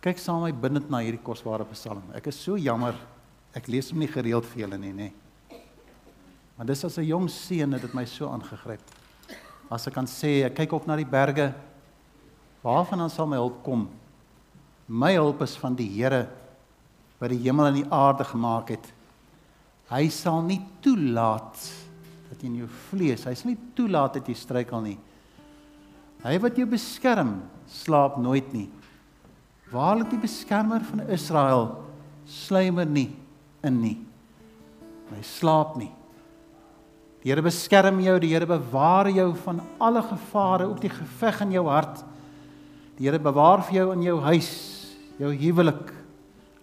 Kyk 0.00 0.16
saam 0.16 0.40
my 0.40 0.52
bindend 0.56 0.88
na 0.88 1.02
hierdie 1.04 1.20
kosbare 1.20 1.66
Psalm. 1.74 2.00
Ek 2.16 2.30
is 2.30 2.38
so 2.40 2.56
jammer 2.56 2.96
ek 3.52 3.66
lees 3.68 3.90
hom 3.92 4.00
nie 4.00 4.08
gereeld 4.08 4.46
vir 4.48 4.62
julle 4.62 4.78
nie, 4.80 4.94
nê. 4.96 5.08
Maar 6.56 6.70
dis 6.70 6.84
as 6.84 6.96
'n 6.98 7.04
jong 7.04 7.28
seun 7.28 7.72
het 7.72 7.82
dit 7.82 7.94
my 7.94 8.04
so 8.06 8.28
aangegryp. 8.28 8.80
As 9.70 9.86
ek 9.86 9.94
kan 9.94 10.06
sê, 10.06 10.46
ek 10.46 10.54
kyk 10.54 10.72
op 10.72 10.86
na 10.86 10.96
die 10.96 11.04
berge, 11.04 11.54
waarvan 12.62 12.98
dan 12.98 13.10
sal 13.10 13.26
my 13.26 13.36
hulp 13.36 13.62
kom? 13.62 13.90
My 14.90 15.12
hulp 15.14 15.44
is 15.46 15.54
van 15.60 15.76
die 15.78 15.86
Here 15.94 16.24
wat 17.20 17.30
die 17.30 17.42
hemel 17.44 17.68
en 17.68 17.78
die 17.78 17.90
aarde 17.94 18.24
gemaak 18.26 18.72
het. 18.72 18.86
Hy 19.90 20.06
sal 20.10 20.40
nie 20.46 20.58
toelaat 20.82 21.58
dat 22.30 22.40
jy 22.40 22.48
in 22.48 22.60
jou 22.62 22.68
vlees, 22.88 23.26
hy 23.28 23.34
sal 23.36 23.52
nie 23.52 23.60
toelaat 23.76 24.16
dat 24.18 24.28
jy 24.30 24.34
struikel 24.38 24.82
nie. 24.82 24.96
Hy 26.24 26.34
wat 26.42 26.58
jou 26.58 26.66
beskerm, 26.70 27.36
slaap 27.70 28.16
nooit 28.20 28.48
nie. 28.54 28.68
Waarlik 29.70 30.10
die 30.14 30.22
beskermer 30.22 30.82
van 30.88 31.04
Israel 31.12 31.68
sluimer 32.26 32.88
nie 32.88 33.10
in 33.66 33.78
nie. 33.82 33.96
Hy 35.10 35.22
slaap 35.26 35.76
nie. 35.78 35.90
Die 37.20 37.30
Here 37.30 37.44
beskerm 37.44 38.00
jou, 38.00 38.16
die 38.22 38.32
Here 38.32 38.48
bewaar 38.48 39.10
jou 39.12 39.28
van 39.44 39.60
alle 39.78 40.02
gevare, 40.08 40.70
ook 40.70 40.80
die 40.82 40.92
geveg 40.92 41.44
in 41.44 41.58
jou 41.58 41.66
hart. 41.68 42.00
Die 42.96 43.06
Here 43.06 43.20
bewaar 43.20 43.62
vir 43.68 43.82
jou 43.82 43.90
in 43.92 44.06
jou 44.06 44.16
huis, 44.24 44.50
jou 45.20 45.30
huwelik, 45.36 45.90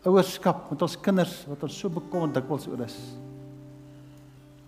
ouerskap 0.08 0.72
met 0.72 0.82
ons 0.86 0.98
kinders 1.04 1.34
wat 1.50 1.66
ons 1.68 1.78
so 1.78 1.92
bekommerd 1.94 2.38
dikwels 2.38 2.66
oor 2.72 2.82
is. 2.86 2.96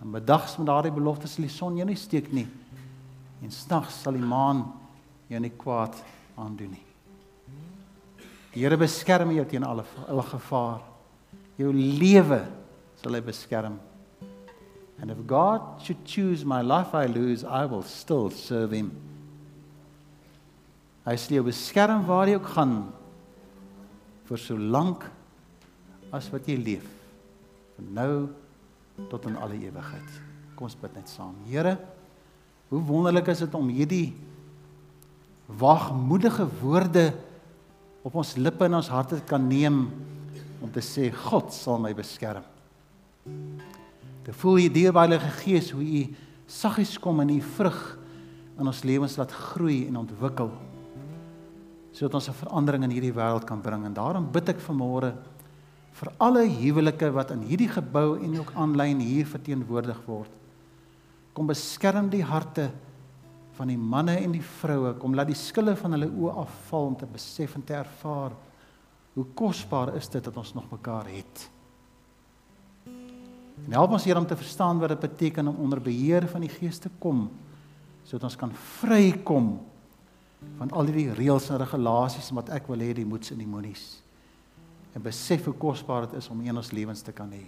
En 0.00 0.12
bedags 0.14 0.56
met 0.58 0.68
daardie 0.70 0.94
beloftes 0.94 1.34
sal 1.34 1.46
die 1.46 1.52
son 1.52 1.78
jou 1.78 1.86
nie 1.88 1.98
steek 1.98 2.30
nie. 2.32 2.46
En 3.40 3.52
snags 3.52 4.02
sal 4.04 4.16
die 4.16 4.24
maan 4.24 4.64
jou 5.30 5.40
nie 5.42 5.52
kwaad 5.58 5.96
aandoen 6.38 6.76
nie. 6.76 6.86
Die 8.54 8.64
Here 8.64 8.78
beskerm 8.78 9.30
jou 9.34 9.44
teen 9.46 9.66
alle 9.66 9.84
alle 10.08 10.24
gevaar. 10.26 10.80
Jou 11.60 11.70
lewe 11.74 12.40
sal 13.00 13.16
hy 13.16 13.22
beskerm. 13.24 13.78
And 15.00 15.10
if 15.10 15.20
God 15.26 15.80
should 15.84 16.02
choose 16.04 16.44
my 16.44 16.60
life 16.60 16.92
I 16.92 17.06
lose, 17.06 17.44
I 17.44 17.64
will 17.64 17.82
still 17.82 18.28
serve 18.30 18.76
him. 18.76 18.90
Hy 21.06 21.16
sal 21.16 21.38
jou 21.38 21.44
beskerm 21.46 22.04
waar 22.08 22.28
jy 22.28 22.36
ook 22.36 22.50
gaan 22.56 22.74
vir 24.30 24.38
so 24.38 24.56
lank 24.56 25.04
as 26.14 26.30
wat 26.30 26.46
jy 26.48 26.56
leef. 26.58 26.86
Van 27.76 27.92
nou 27.98 28.12
tot 29.10 29.26
in 29.26 29.38
alle 29.40 29.58
ewigheid. 29.58 30.20
Kom 30.54 30.68
ons 30.68 30.78
bid 30.78 30.94
net 30.94 31.10
saam. 31.10 31.34
Here, 31.48 31.76
hoe 32.70 32.82
wonderlik 32.86 33.30
is 33.32 33.42
dit 33.42 33.56
om 33.58 33.70
hierdie 33.72 34.12
wagmoedige 35.58 36.46
woorde 36.60 37.08
op 38.06 38.14
ons 38.22 38.36
lippe 38.38 38.64
en 38.68 38.78
ons 38.78 38.92
harte 38.92 39.18
kan 39.26 39.42
neem 39.42 39.82
om 40.60 40.70
te 40.72 40.82
sê 40.84 41.08
God 41.26 41.50
sal 41.54 41.80
my 41.82 41.90
beskerm. 41.96 42.44
Te 44.24 44.34
voel 44.36 44.68
die 44.70 44.86
Heilige 44.86 45.32
Gees 45.40 45.72
hoe 45.74 45.82
u 45.82 46.04
saggies 46.50 46.96
kom 47.02 47.20
en 47.24 47.32
u 47.34 47.40
vrug 47.56 47.80
in 48.60 48.68
ons 48.68 48.82
lewens 48.84 49.16
laat 49.18 49.32
groei 49.32 49.86
en 49.88 50.02
ontwikkel. 50.04 50.52
Sodat 51.92 52.14
ons 52.14 52.28
'n 52.28 52.40
verandering 52.44 52.84
in 52.84 52.90
hierdie 52.90 53.14
wêreld 53.14 53.44
kan 53.44 53.60
bring 53.60 53.84
en 53.84 53.94
daarom 53.94 54.30
bid 54.32 54.48
ek 54.48 54.60
vanmôre 54.60 55.14
vir 55.92 56.12
alle 56.18 56.46
huwelike 56.46 57.10
wat 57.12 57.30
in 57.30 57.42
hierdie 57.42 57.68
gebou 57.68 58.18
en 58.22 58.38
ook 58.38 58.52
aanlyn 58.54 59.00
hier 59.00 59.26
verteenwoordig 59.26 59.98
word. 60.06 60.30
Kom 61.34 61.46
beskerm 61.46 62.08
die 62.10 62.22
harte 62.22 62.70
van 63.58 63.68
die 63.68 63.78
manne 63.78 64.16
en 64.16 64.32
die 64.32 64.44
vroue, 64.44 64.94
kom 64.94 65.14
laat 65.14 65.26
die 65.26 65.38
skille 65.38 65.76
van 65.76 65.92
hulle 65.92 66.08
oë 66.08 66.36
afval 66.44 66.86
om 66.86 66.96
te 66.96 67.06
besef 67.06 67.54
en 67.58 67.64
te 67.64 67.74
ervaar 67.74 68.32
hoe 69.14 69.26
kosbaar 69.34 69.94
is 69.98 70.08
dit 70.08 70.24
dat 70.24 70.36
ons 70.36 70.54
nog 70.54 70.70
mekaar 70.70 71.10
het. 71.10 71.50
En 73.66 73.76
help 73.76 73.92
ons 73.98 74.04
hier 74.04 74.16
om 74.16 74.26
te 74.26 74.38
verstaan 74.38 74.80
wat 74.80 74.94
dit 74.94 75.00
beteken 75.00 75.50
om 75.50 75.58
onder 75.66 75.82
beheer 75.82 76.24
van 76.30 76.46
die 76.46 76.52
Gees 76.52 76.78
te 76.78 76.90
kom 76.98 77.28
sodat 78.04 78.30
ons 78.30 78.38
kan 78.40 78.52
vrykom 78.80 79.58
van 80.58 80.70
al 80.76 80.88
die 80.88 81.08
reëls 81.12 81.50
en 81.50 81.60
regulasies 81.60 82.30
wat 82.36 82.52
ek 82.56 82.68
wil 82.68 82.80
hê 82.80 82.92
die 82.96 83.06
moets 83.08 83.32
en 83.34 83.40
die 83.40 83.48
moenies. 83.48 84.00
En 84.96 85.02
besef 85.04 85.44
hoe 85.48 85.56
kosbaar 85.56 86.08
dit 86.08 86.18
is 86.20 86.28
om 86.32 86.40
in 86.40 86.56
ons 86.56 86.72
lewens 86.74 87.02
te 87.04 87.12
kan 87.16 87.30
hê. 87.32 87.44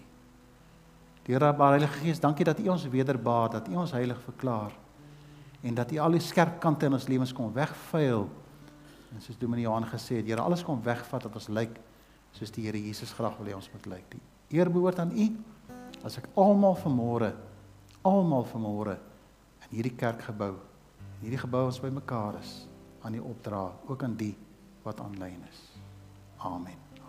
Here 1.27 1.53
Heilige 1.55 2.01
Gees, 2.01 2.21
dankie 2.21 2.45
dat 2.45 2.59
U 2.59 2.69
ons 2.75 2.89
wederbaar, 2.91 3.51
dat 3.51 3.69
U 3.69 3.77
ons 3.85 3.93
heilig 3.95 4.19
verklaar 4.25 4.73
en 5.63 5.77
dat 5.79 5.93
U 5.93 5.99
al 6.03 6.17
die 6.17 6.23
skerp 6.25 6.57
kante 6.61 6.89
in 6.89 6.97
ons 6.97 7.07
lewens 7.07 7.33
kom 7.33 7.53
wegvuil. 7.55 8.27
En 9.13 9.23
soos 9.23 9.39
Dominee 9.39 9.63
Johan 9.69 9.87
gesê 9.87 10.19
het, 10.19 10.27
Here, 10.27 10.43
alles 10.43 10.65
kom 10.67 10.81
wegvat 10.83 11.29
dat 11.29 11.39
ons 11.39 11.49
lyk 11.49 11.79
soos 12.35 12.51
die 12.51 12.67
Here 12.67 12.81
Jesus 12.81 13.13
graag 13.15 13.37
wil 13.39 13.53
hê 13.53 13.55
ons 13.55 13.71
moet 13.71 13.87
lyk. 13.95 14.17
Die 14.49 14.59
eer 14.59 14.71
behoort 14.73 14.99
aan 14.99 15.15
U. 15.15 15.29
As 16.03 16.19
ek 16.19 16.27
almal 16.35 16.75
vanmôre, 16.81 17.31
almal 18.03 18.49
vanmôre 18.51 18.97
in 19.69 19.77
hierdie 19.77 19.95
kerkgebou, 19.95 20.57
hierdie 21.23 21.39
gebou 21.39 21.69
ons 21.69 21.79
bymekaar 21.79 22.41
is, 22.41 22.65
aan 23.03 23.15
U 23.15 23.19
opdra, 23.19 23.73
ook 23.87 24.03
aan 24.03 24.17
die 24.17 24.37
wat 24.83 25.01
aanlyn 25.01 25.43
is. 25.51 25.61
Amen. 26.37 26.82